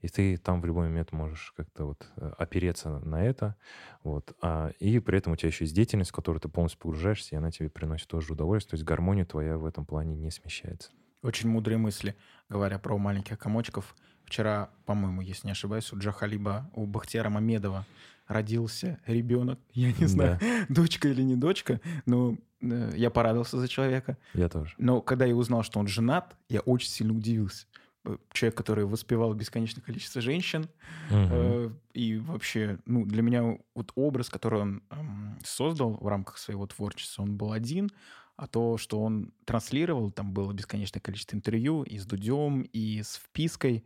и 0.00 0.08
ты 0.08 0.36
там 0.36 0.60
в 0.60 0.66
любой 0.66 0.88
момент 0.88 1.12
можешь 1.12 1.52
как-то 1.56 1.86
вот 1.86 2.06
э, 2.16 2.32
опереться 2.38 2.98
на 3.00 3.24
это, 3.24 3.56
вот, 4.02 4.36
а, 4.42 4.70
и 4.78 4.98
при 4.98 5.18
этом 5.18 5.32
у 5.32 5.36
тебя 5.36 5.48
еще 5.48 5.64
есть 5.64 5.74
деятельность, 5.74 6.10
в 6.10 6.14
которую 6.14 6.40
ты 6.40 6.48
полностью 6.48 6.80
погружаешься, 6.80 7.34
и 7.34 7.38
она 7.38 7.50
тебе 7.50 7.70
приносит 7.70 8.08
тоже 8.08 8.32
удовольствие, 8.32 8.70
то 8.70 8.74
есть 8.74 8.84
гармония 8.84 9.24
твоя 9.24 9.56
в 9.56 9.64
этом 9.64 9.86
плане 9.86 10.14
не 10.16 10.30
смещается. 10.30 10.90
Очень 11.22 11.48
мудрые 11.48 11.78
мысли, 11.78 12.14
говоря 12.48 12.78
про 12.78 12.96
маленьких 12.98 13.38
комочков. 13.38 13.96
Вчера, 14.24 14.70
по-моему, 14.84 15.22
если 15.22 15.46
не 15.48 15.52
ошибаюсь, 15.52 15.92
у 15.92 15.98
Джахалиба, 15.98 16.70
у 16.74 16.86
Бахтияра 16.86 17.30
Мамедова 17.30 17.86
родился 18.28 18.98
ребенок. 19.06 19.58
Я 19.72 19.92
не 19.92 20.06
знаю, 20.06 20.38
да. 20.40 20.66
дочка 20.68 21.08
или 21.08 21.22
не 21.22 21.36
дочка, 21.36 21.80
но 22.06 22.36
я 22.60 23.10
порадовался 23.10 23.58
за 23.58 23.68
человека. 23.68 24.16
Я 24.34 24.48
тоже. 24.48 24.74
Но 24.78 25.00
когда 25.00 25.24
я 25.24 25.36
узнал, 25.36 25.62
что 25.62 25.78
он 25.78 25.86
женат, 25.86 26.36
я 26.48 26.60
очень 26.60 26.88
сильно 26.88 27.14
удивился. 27.14 27.66
Э, 28.06 28.16
человек, 28.32 28.56
который 28.56 28.84
воспевал 28.84 29.34
бесконечное 29.34 29.82
количество 29.82 30.20
женщин. 30.20 30.62
Угу. 31.10 31.18
Э, 31.30 31.70
и 31.92 32.18
вообще, 32.18 32.78
ну, 32.86 33.04
для 33.04 33.22
меня 33.22 33.58
вот 33.74 33.92
образ, 33.94 34.28
который 34.28 34.60
он 34.60 34.82
э, 34.90 34.96
создал 35.44 35.94
в 36.00 36.06
рамках 36.06 36.38
своего 36.38 36.66
творчества, 36.66 37.22
он 37.22 37.36
был 37.36 37.52
один, 37.52 37.90
а 38.36 38.46
то, 38.46 38.78
что 38.78 39.00
он 39.00 39.32
транслировал, 39.44 40.10
там 40.10 40.32
было 40.32 40.52
бесконечное 40.52 41.00
количество 41.00 41.36
интервью 41.36 41.82
и 41.82 41.98
с 41.98 42.06
Дудем, 42.06 42.62
и 42.62 43.02
с 43.02 43.16
впиской, 43.16 43.84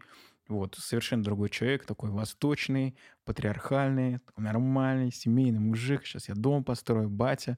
вот, 0.49 0.75
совершенно 0.79 1.23
другой 1.23 1.49
человек, 1.49 1.87
такой 1.87 2.11
восточный, 2.11 2.97
патриархальный, 3.25 4.19
нормальный, 4.37 5.13
семейный 5.13 5.61
мужик. 5.61 6.05
Сейчас 6.05 6.29
я 6.29 6.35
дом 6.35 6.65
построю, 6.65 7.09
батя 7.09 7.57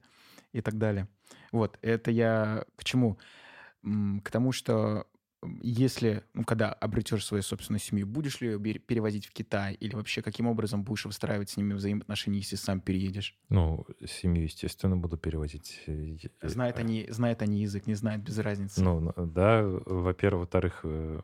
и 0.53 0.61
так 0.61 0.77
далее. 0.77 1.07
Вот, 1.51 1.77
это 1.81 2.09
я 2.11 2.65
к 2.77 2.83
чему? 2.83 3.19
К 3.83 4.31
тому, 4.31 4.53
что 4.53 5.07
если, 5.61 6.23
ну, 6.33 6.43
когда 6.43 6.71
обретешь 6.71 7.25
свою 7.25 7.43
собственную 7.43 7.79
семью, 7.79 8.07
будешь 8.07 8.39
ли 8.41 8.49
ее 8.49 8.79
перевозить 8.79 9.25
в 9.25 9.33
Китай 9.33 9.73
или 9.73 9.95
вообще 9.95 10.21
каким 10.21 10.47
образом 10.47 10.83
будешь 10.83 11.05
выстраивать 11.05 11.49
с 11.49 11.57
ними 11.57 11.73
взаимоотношения, 11.73 12.39
если 12.39 12.55
сам 12.55 12.79
переедешь? 12.79 13.37
Ну, 13.49 13.85
семью, 14.05 14.43
естественно, 14.43 14.97
буду 14.97 15.17
перевозить. 15.17 15.83
Знают 16.41 16.79
они, 16.79 17.07
знают 17.09 17.41
они 17.41 17.61
язык, 17.61 17.87
не 17.87 17.95
знают, 17.95 18.23
без 18.23 18.37
разницы. 18.37 18.81
Ну, 18.81 19.13
да, 19.17 19.63
во-первых, 19.63 20.41
во-вторых, 20.41 20.79
э, 20.83 21.21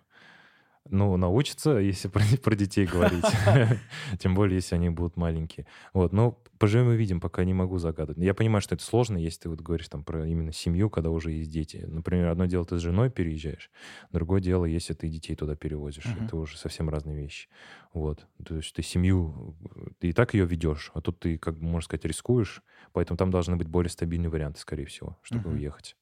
ну, 0.89 1.17
научатся, 1.17 1.77
если 1.77 2.07
про, 2.09 2.23
про 2.43 2.55
детей 2.55 2.85
говорить. 2.85 3.25
Тем 4.19 4.35
более, 4.35 4.55
если 4.55 4.75
они 4.75 4.89
будут 4.89 5.17
маленькие. 5.17 5.65
Вот, 5.93 6.13
но 6.13 6.41
поживем 6.59 6.91
и 6.91 6.97
видим, 6.97 7.19
пока 7.19 7.43
не 7.45 7.53
могу 7.53 7.79
загадывать. 7.79 8.21
Я 8.21 8.33
понимаю, 8.33 8.61
что 8.61 8.75
это 8.75 8.83
сложно, 8.83 9.17
если 9.17 9.41
ты 9.41 9.49
вот 9.49 9.61
говоришь 9.61 9.87
там 9.87 10.03
про 10.03 10.27
именно 10.27 10.51
семью, 10.51 10.89
когда 10.89 11.09
уже 11.09 11.31
есть 11.31 11.49
дети. 11.49 11.85
Например, 11.87 12.27
одно 12.27 12.45
дело, 12.45 12.65
ты 12.65 12.77
с 12.77 12.81
женой 12.81 13.09
переезжаешь, 13.09 13.71
другое 14.11 14.41
дело, 14.41 14.65
если 14.65 14.93
ты 14.93 15.07
детей 15.07 15.35
туда 15.35 15.55
перевозишь. 15.55 16.05
Uh-huh. 16.05 16.25
Это 16.25 16.35
уже 16.35 16.57
совсем 16.57 16.89
разные 16.89 17.15
вещи. 17.15 17.47
Вот. 17.93 18.27
То 18.45 18.57
есть 18.57 18.75
ты 18.75 18.83
семью, 18.83 19.55
ты 19.99 20.09
и 20.09 20.13
так 20.13 20.33
ее 20.33 20.45
ведешь, 20.45 20.91
а 20.93 21.01
тут 21.01 21.19
ты, 21.19 21.37
как 21.37 21.57
бы, 21.57 21.63
можно 21.63 21.85
сказать, 21.85 22.05
рискуешь, 22.05 22.61
поэтому 22.91 23.17
там 23.17 23.31
должны 23.31 23.55
быть 23.55 23.67
более 23.67 23.89
стабильные 23.89 24.29
варианты, 24.29 24.59
скорее 24.59 24.85
всего, 24.85 25.17
чтобы 25.23 25.49
uh-huh. 25.49 25.55
уехать 25.55 25.95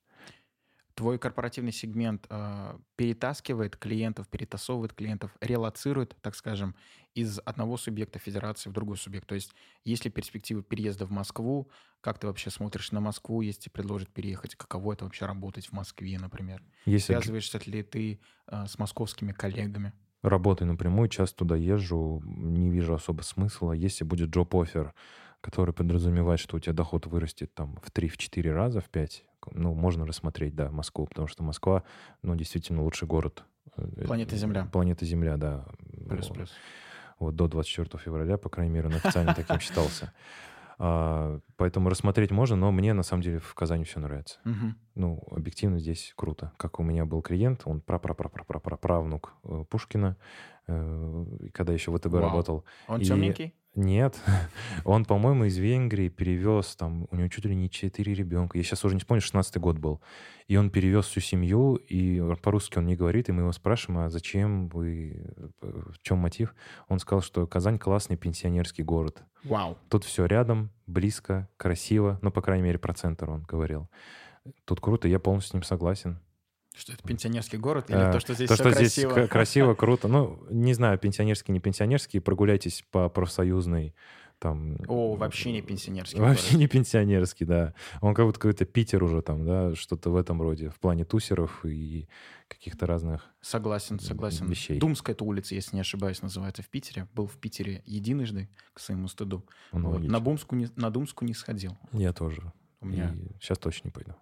твой 0.97 1.19
корпоративный 1.19 1.71
сегмент 1.71 2.25
э, 2.27 2.77
перетаскивает 2.95 3.77
клиентов, 3.77 4.27
перетасовывает 4.27 4.93
клиентов, 4.93 5.31
релацирует, 5.41 6.17
так 6.21 6.35
скажем, 6.35 6.75
из 7.13 7.39
одного 7.45 7.77
субъекта 7.77 8.17
федерации 8.17 8.71
в 8.71 8.73
другой 8.73 8.97
субъект. 8.97 9.27
То 9.27 9.35
есть 9.35 9.53
есть 9.85 10.05
ли 10.05 10.11
перспективы 10.11 10.63
переезда 10.63 11.05
в 11.05 11.11
Москву? 11.11 11.69
Как 12.01 12.17
ты 12.17 12.25
вообще 12.25 12.49
смотришь 12.49 12.91
на 12.91 12.99
Москву, 12.99 13.41
если 13.41 13.69
предложат 13.69 14.09
переехать? 14.09 14.55
Каково 14.55 14.93
это 14.93 15.05
вообще 15.05 15.27
работать 15.27 15.67
в 15.67 15.71
Москве, 15.71 16.17
например? 16.17 16.63
Если... 16.85 17.13
Связываешься 17.13 17.61
ли 17.67 17.83
ты 17.83 18.19
э, 18.47 18.65
с 18.65 18.79
московскими 18.79 19.33
коллегами? 19.33 19.93
Работаю 20.23 20.67
напрямую, 20.67 21.09
часто 21.09 21.37
туда 21.37 21.55
езжу, 21.55 22.23
не 22.25 22.71
вижу 22.71 22.95
особо 22.95 23.21
смысла. 23.21 23.71
Если 23.71 24.03
будет 24.03 24.31
джоп-офер 24.31 24.95
который 25.41 25.73
подразумевает, 25.73 26.39
что 26.39 26.57
у 26.57 26.59
тебя 26.59 26.73
доход 26.73 27.05
вырастет 27.05 27.53
там 27.53 27.77
в 27.83 27.91
3-4 27.91 28.51
раза, 28.51 28.81
в 28.81 28.89
5, 28.89 29.23
ну, 29.51 29.73
можно 29.73 30.05
рассмотреть, 30.05 30.55
да, 30.55 30.69
Москву, 30.71 31.05
потому 31.07 31.27
что 31.27 31.43
Москва, 31.43 31.83
ну, 32.21 32.35
действительно 32.35 32.83
лучший 32.83 33.07
город. 33.07 33.43
э, 33.77 34.05
Планета 34.05 34.35
Земля. 34.35 34.65
Планета 34.71 35.05
Земля, 35.05 35.37
да. 35.37 35.65
Плюс-плюс. 36.09 36.51
Вот 37.19 37.35
до 37.35 37.47
24 37.47 38.01
февраля, 38.03 38.37
по 38.37 38.49
крайней 38.49 38.73
мере, 38.73 38.87
он 38.87 38.95
официально 38.95 39.33
таким 39.33 39.59
считался. 39.59 40.13
А, 40.79 41.39
Поэтому 41.55 41.89
рассмотреть 41.89 42.29
можно, 42.29 42.55
но 42.55 42.71
мне 42.71 42.93
на 42.93 43.01
самом 43.01 43.23
деле 43.23 43.39
в 43.39 43.55
Казани 43.55 43.83
все 43.83 43.99
нравится. 43.99 44.37
Мгм. 44.43 44.77
Ну, 44.93 45.23
объективно 45.31 45.79
здесь 45.79 46.13
круто. 46.15 46.51
Как 46.57 46.79
у 46.79 46.83
меня 46.83 47.03
был 47.03 47.23
клиент, 47.23 47.63
он 47.65 47.81
правнук 47.81 49.33
Пушкина, 49.71 50.17
э, 50.67 51.25
когда 51.51 51.73
еще 51.73 51.89
в 51.91 51.97
ВТБ 51.97 52.11
Вау. 52.13 52.21
работал. 52.21 52.63
Он 52.87 53.01
И- 53.01 53.05
темненький? 53.05 53.55
Нет, 53.77 54.19
он, 54.85 55.05
по-моему, 55.05 55.45
из 55.45 55.57
Венгрии 55.57 56.09
перевез, 56.09 56.75
там, 56.75 57.07
у 57.11 57.15
него 57.15 57.27
чуть 57.27 57.45
ли 57.45 57.55
не 57.55 57.69
четыре 57.69 58.15
ребенка. 58.15 58.57
Я 58.57 58.63
сейчас 58.63 58.83
уже 58.83 58.95
не 58.95 58.99
вспомню, 58.99 59.21
16 59.21 59.57
год 59.57 59.77
был. 59.77 60.01
И 60.47 60.57
он 60.57 60.71
перевез 60.71 61.05
всю 61.05 61.19
семью, 61.19 61.75
и 61.75 62.19
по-русски 62.41 62.79
он 62.79 62.87
не 62.87 62.95
говорит, 62.95 63.29
и 63.29 63.31
мы 63.31 63.43
его 63.43 63.51
спрашиваем, 63.51 64.01
а 64.01 64.09
зачем 64.09 64.67
вы, 64.69 65.31
в 65.61 66.01
чем 66.01 66.17
мотив? 66.17 66.55
Он 66.87 66.97
сказал, 66.97 67.21
что 67.21 67.45
Казань 67.45 67.77
классный 67.77 68.17
пенсионерский 68.17 68.83
город. 68.83 69.21
Вау. 69.43 69.77
Тут 69.89 70.05
все 70.05 70.25
рядом, 70.25 70.71
близко, 70.87 71.47
красиво. 71.57 72.17
Ну, 72.23 72.31
по 72.31 72.41
крайней 72.41 72.63
мере, 72.63 72.79
про 72.79 72.95
центр 72.95 73.29
он 73.29 73.43
говорил. 73.43 73.87
Тут 74.65 74.81
круто, 74.81 75.07
я 75.07 75.19
полностью 75.19 75.51
с 75.51 75.53
ним 75.53 75.63
согласен. 75.63 76.19
Что 76.77 76.93
это 76.93 77.03
пенсионерский 77.03 77.57
город? 77.57 77.89
Или 77.89 78.09
Э, 78.09 78.11
то, 78.11 78.19
что 78.19 78.33
здесь 78.33 78.47
то, 78.49 78.55
что 78.55 78.71
красиво? 78.71 79.11
здесь 79.13 79.29
красиво, 79.29 79.73
круто. 79.73 80.07
Ну, 80.07 80.39
не 80.49 80.73
знаю, 80.73 80.97
пенсионерский, 80.99 81.51
не 81.51 81.59
пенсионерский. 81.59 82.19
Прогуляйтесь 82.19 82.85
по 82.91 83.09
профсоюзной 83.09 83.95
там... 84.39 84.77
О, 84.87 85.15
вообще 85.15 85.51
не 85.51 85.61
пенсионерский 85.61 86.19
Вообще 86.19 86.51
город. 86.51 86.59
не 86.59 86.67
пенсионерский, 86.67 87.45
да. 87.45 87.73
Он 88.01 88.13
как 88.13 88.25
будто 88.25 88.39
какой-то 88.39 88.65
Питер 88.65 89.03
уже 89.03 89.21
там, 89.21 89.45
да, 89.45 89.75
что-то 89.75 90.11
в 90.11 90.15
этом 90.15 90.41
роде, 90.41 90.69
в 90.69 90.79
плане 90.79 91.05
тусеров 91.05 91.65
и 91.65 92.07
каких-то 92.47 92.85
разных... 92.85 93.25
Согласен, 93.41 93.99
согласен. 93.99 94.45
вещей. 94.47 94.79
Думская 94.79 95.15
эта 95.15 95.23
улица, 95.23 95.55
если 95.55 95.75
не 95.75 95.81
ошибаюсь, 95.81 96.21
называется 96.21 96.61
в 96.61 96.69
Питере. 96.69 97.07
Был 97.13 97.27
в 97.27 97.37
Питере 97.37 97.81
единожды, 97.85 98.49
к 98.73 98.79
своему 98.79 99.07
стыду. 99.07 99.43
Вот. 99.71 100.01
На, 100.01 100.19
Бумску 100.19 100.55
не, 100.55 100.69
на 100.75 100.91
Думску 100.91 101.25
не 101.25 101.33
сходил. 101.33 101.75
Я 101.91 102.13
тоже. 102.13 102.53
У 102.79 102.85
меня 102.85 103.15
И 103.15 103.41
сейчас 103.41 103.57
точно 103.57 103.87
не 103.87 103.91
пойду. 103.91 104.13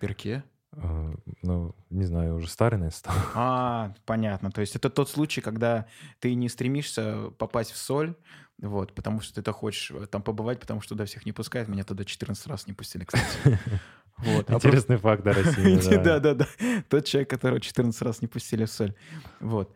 перке. 0.00 0.42
А, 0.76 1.14
Ну, 1.42 1.74
не 1.90 2.04
знаю, 2.04 2.36
уже 2.36 2.48
старый, 2.48 2.76
наверное, 2.76 2.96
стал. 2.96 3.14
А, 3.34 3.94
понятно. 4.06 4.50
То 4.50 4.60
есть 4.60 4.76
это 4.76 4.90
тот 4.90 5.08
случай, 5.08 5.40
когда 5.40 5.86
ты 6.20 6.34
не 6.34 6.48
стремишься 6.48 7.30
попасть 7.38 7.72
в 7.72 7.76
соль, 7.76 8.14
вот, 8.58 8.94
потому 8.94 9.20
что 9.20 9.34
ты 9.34 9.42
то 9.42 9.52
хочешь 9.52 9.90
э, 9.90 10.06
там 10.06 10.22
побывать, 10.22 10.60
потому 10.60 10.80
что 10.80 10.90
туда 10.90 11.06
всех 11.06 11.26
не 11.26 11.32
пускают. 11.32 11.68
Меня 11.68 11.84
туда 11.84 12.04
14 12.04 12.46
раз 12.46 12.66
не 12.66 12.72
пустили, 12.72 13.04
кстати. 13.04 13.58
Вот. 14.16 14.48
А 14.48 14.54
Интересный 14.54 14.96
факт 14.96 15.26
о 15.26 15.32
России. 15.32 15.74
да. 15.96 16.04
Да, 16.04 16.20
да, 16.20 16.34
да. 16.34 16.46
Тот 16.88 17.04
человек, 17.04 17.28
которого 17.30 17.60
14 17.60 18.00
раз 18.02 18.22
не 18.22 18.28
пустили 18.28 18.64
в 18.64 18.70
соль. 18.70 18.94
Вот. 19.40 19.74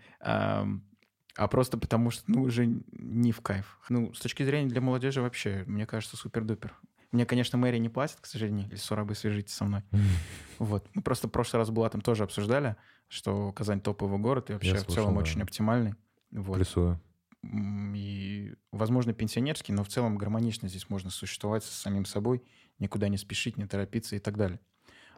А 1.38 1.46
просто 1.48 1.78
потому 1.78 2.10
что, 2.10 2.22
ну, 2.26 2.42
уже 2.42 2.66
не 2.66 3.32
в 3.32 3.40
кайф. 3.40 3.78
Ну, 3.88 4.12
с 4.12 4.20
точки 4.20 4.44
зрения 4.44 4.68
для 4.68 4.80
молодежи 4.80 5.22
вообще, 5.22 5.62
мне 5.66 5.86
кажется, 5.86 6.16
супер-дупер. 6.16 6.72
Мне, 7.10 7.24
конечно, 7.24 7.56
мэрия 7.58 7.78
не 7.78 7.88
платит, 7.88 8.18
к 8.20 8.26
сожалению. 8.26 8.66
Или 8.68 8.94
рабы 8.94 9.14
свяжитесь 9.14 9.54
со 9.54 9.64
мной. 9.64 9.82
Вот. 10.58 10.86
Мы 10.94 11.02
просто 11.02 11.28
в 11.28 11.30
прошлый 11.30 11.58
раз 11.60 11.70
была 11.70 11.88
там 11.88 12.00
тоже 12.00 12.24
обсуждали, 12.24 12.76
что 13.08 13.52
Казань 13.52 13.80
топовый 13.80 14.18
город 14.18 14.50
и 14.50 14.52
вообще 14.54 14.74
в 14.74 14.80
слышал, 14.80 14.94
целом 14.94 15.14
да. 15.14 15.20
очень 15.20 15.40
оптимальный. 15.42 15.94
Вот. 16.32 16.56
Плюсую. 16.56 17.00
И, 17.94 18.54
возможно, 18.72 19.12
пенсионерский, 19.14 19.72
но 19.72 19.84
в 19.84 19.88
целом 19.88 20.18
гармонично 20.18 20.68
здесь 20.68 20.90
можно 20.90 21.08
существовать 21.10 21.64
с 21.64 21.70
самим 21.70 22.04
собой, 22.04 22.42
никуда 22.78 23.08
не 23.08 23.16
спешить, 23.16 23.56
не 23.56 23.66
торопиться 23.66 24.16
и 24.16 24.18
так 24.18 24.36
далее. 24.36 24.60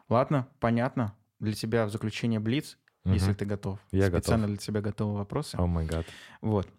Ладно, 0.07 0.47
понятно. 0.59 1.15
Для 1.39 1.53
тебя 1.53 1.85
в 1.87 1.89
заключение 1.91 2.39
Блиц, 2.39 2.77
если 3.03 3.29
Мгм. 3.31 3.35
ты 3.35 3.45
готов. 3.45 3.79
Я 3.91 4.07
Специально 4.07 4.45
готов. 4.45 4.57
для 4.57 4.57
тебя 4.65 4.81
готовы 4.81 5.17
вопросы. 5.17 5.55
О 5.57 5.65
май 5.65 5.87
гад. 5.87 6.05
Вот. 6.41 6.69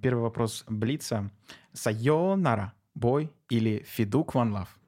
Первый 0.00 0.20
вопрос 0.22 0.64
Блица. 0.68 1.30
Sayonara, 1.72 2.72
boy 2.94 3.32
или 3.48 3.84
Feduk 3.86 4.34
One 4.34 4.52
Love? 4.52 4.78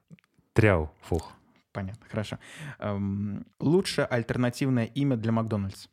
Тряу. 0.53 0.91
Фух. 1.01 1.31
Понятно, 1.71 2.05
хорошо. 2.09 2.39
Эм, 2.79 3.45
лучшее 3.59 4.05
альтернативное 4.05 4.85
имя 4.85 5.17
для 5.17 5.31
Макдональдс? 5.31 5.87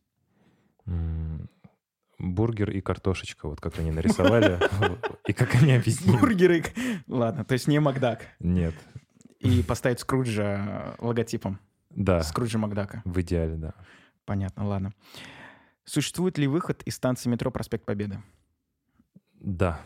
Бургер 2.19 2.71
и 2.71 2.81
картошечка, 2.81 3.49
вот 3.49 3.61
как 3.61 3.79
они 3.81 3.91
нарисовали, 3.91 4.61
и 5.27 5.33
как 5.33 5.57
они 5.57 5.73
объяснили. 5.73 6.17
Бургеры. 6.19 6.65
Ладно, 7.09 7.45
то 7.45 7.53
есть 7.55 7.67
не 7.67 7.81
Макдак. 7.81 8.29
Нет. 8.39 8.75
И 9.41 9.63
поставить 9.65 9.99
Скруджа 9.99 10.95
э, 10.99 11.05
логотипом. 11.05 11.59
Да, 11.91 12.23
Скруджа 12.23 12.59
Макдака. 12.59 13.03
в 13.05 13.21
идеале, 13.21 13.57
да. 13.57 13.75
Понятно, 14.25 14.67
ладно. 14.67 14.93
Существует 15.85 16.39
ли 16.39 16.47
выход 16.47 16.83
из 16.85 16.95
станции 16.95 17.29
метро 17.29 17.51
Проспект 17.51 17.85
Победы? 17.85 18.23
Да. 19.41 19.81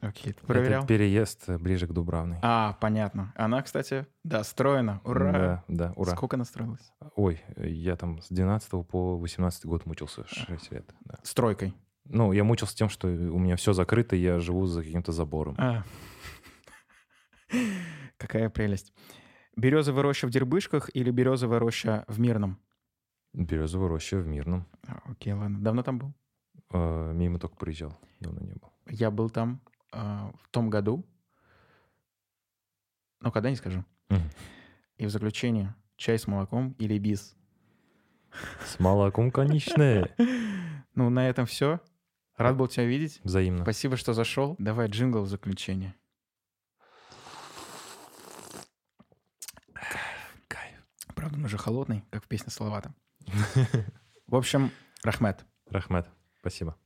Окей, 0.00 0.32
ты 0.32 0.46
проверял? 0.46 0.78
Это 0.80 0.86
переезд 0.86 1.48
э, 1.48 1.58
ближе 1.58 1.86
к 1.88 1.92
Дубравной. 1.92 2.38
А, 2.42 2.74
понятно. 2.80 3.32
Она, 3.36 3.62
кстати, 3.62 4.06
достроена. 4.22 5.00
Ура! 5.04 5.32
Да, 5.32 5.64
да, 5.68 5.92
ура. 5.96 6.12
Сколько 6.12 6.36
она 6.36 6.44
строилась? 6.44 6.92
Ой, 7.16 7.40
я 7.56 7.96
там 7.96 8.20
с 8.22 8.28
12 8.28 8.70
по 8.86 9.18
18 9.18 9.66
год 9.66 9.86
мучился, 9.86 10.24
6 10.26 10.70
лет. 10.72 10.94
да. 11.00 11.18
Стройкой. 11.24 11.74
Ну, 12.04 12.32
я 12.32 12.44
мучился 12.44 12.76
тем, 12.76 12.88
что 12.88 13.08
у 13.08 13.38
меня 13.38 13.56
все 13.56 13.72
закрыто, 13.72 14.14
и 14.16 14.20
я 14.20 14.38
живу 14.38 14.66
за 14.66 14.82
каким-то 14.82 15.12
забором. 15.12 15.56
А. 15.58 15.82
Какая 18.16 18.48
прелесть. 18.50 18.92
Березовая 19.56 20.02
роща 20.02 20.26
в 20.26 20.30
Дербышках 20.30 20.90
или 20.94 21.10
березовая 21.10 21.58
роща 21.58 22.04
в 22.08 22.20
Мирном? 22.20 22.58
Березовая 23.32 23.88
роща 23.88 24.18
в 24.18 24.26
Мирном. 24.26 24.66
А, 24.86 25.00
Окей, 25.06 25.32
ладно. 25.32 25.58
Давно 25.60 25.82
там 25.82 25.98
был? 25.98 26.14
А, 26.70 27.12
Мимо 27.12 27.38
только 27.38 27.56
приезжал, 27.56 27.98
давно 28.20 28.40
не 28.40 28.52
был. 28.54 28.72
Я 28.88 29.10
был 29.10 29.28
там 29.30 29.60
а, 29.92 30.32
в 30.42 30.48
том 30.48 30.70
году. 30.70 31.04
Ну, 33.20 33.32
когда 33.32 33.50
не 33.50 33.56
скажу. 33.56 33.84
И 34.96 35.06
в 35.06 35.10
заключение, 35.10 35.74
чай 35.96 36.18
с 36.18 36.26
молоком 36.26 36.72
или 36.78 36.98
бис? 36.98 37.36
С 38.64 38.78
молоком, 38.78 39.30
конечно. 39.30 40.08
Ну, 40.94 41.10
на 41.10 41.28
этом 41.28 41.46
все. 41.46 41.78
Рад 42.36 42.56
был 42.56 42.66
тебя 42.66 42.84
видеть. 42.84 43.20
Взаимно. 43.22 43.62
Спасибо, 43.62 43.96
что 43.96 44.14
зашел. 44.14 44.56
Давай 44.58 44.88
джингл 44.88 45.22
в 45.22 45.28
заключение. 45.28 45.94
Кайф. 50.48 50.84
Правда, 51.14 51.36
он 51.36 51.44
уже 51.44 51.56
холодный, 51.56 52.02
как 52.10 52.24
в 52.24 52.26
песне 52.26 52.50
Салавата. 52.50 52.92
В 54.26 54.34
общем, 54.34 54.72
Рахмет. 55.04 55.44
Рахмет, 55.70 56.08
спасибо. 56.40 56.76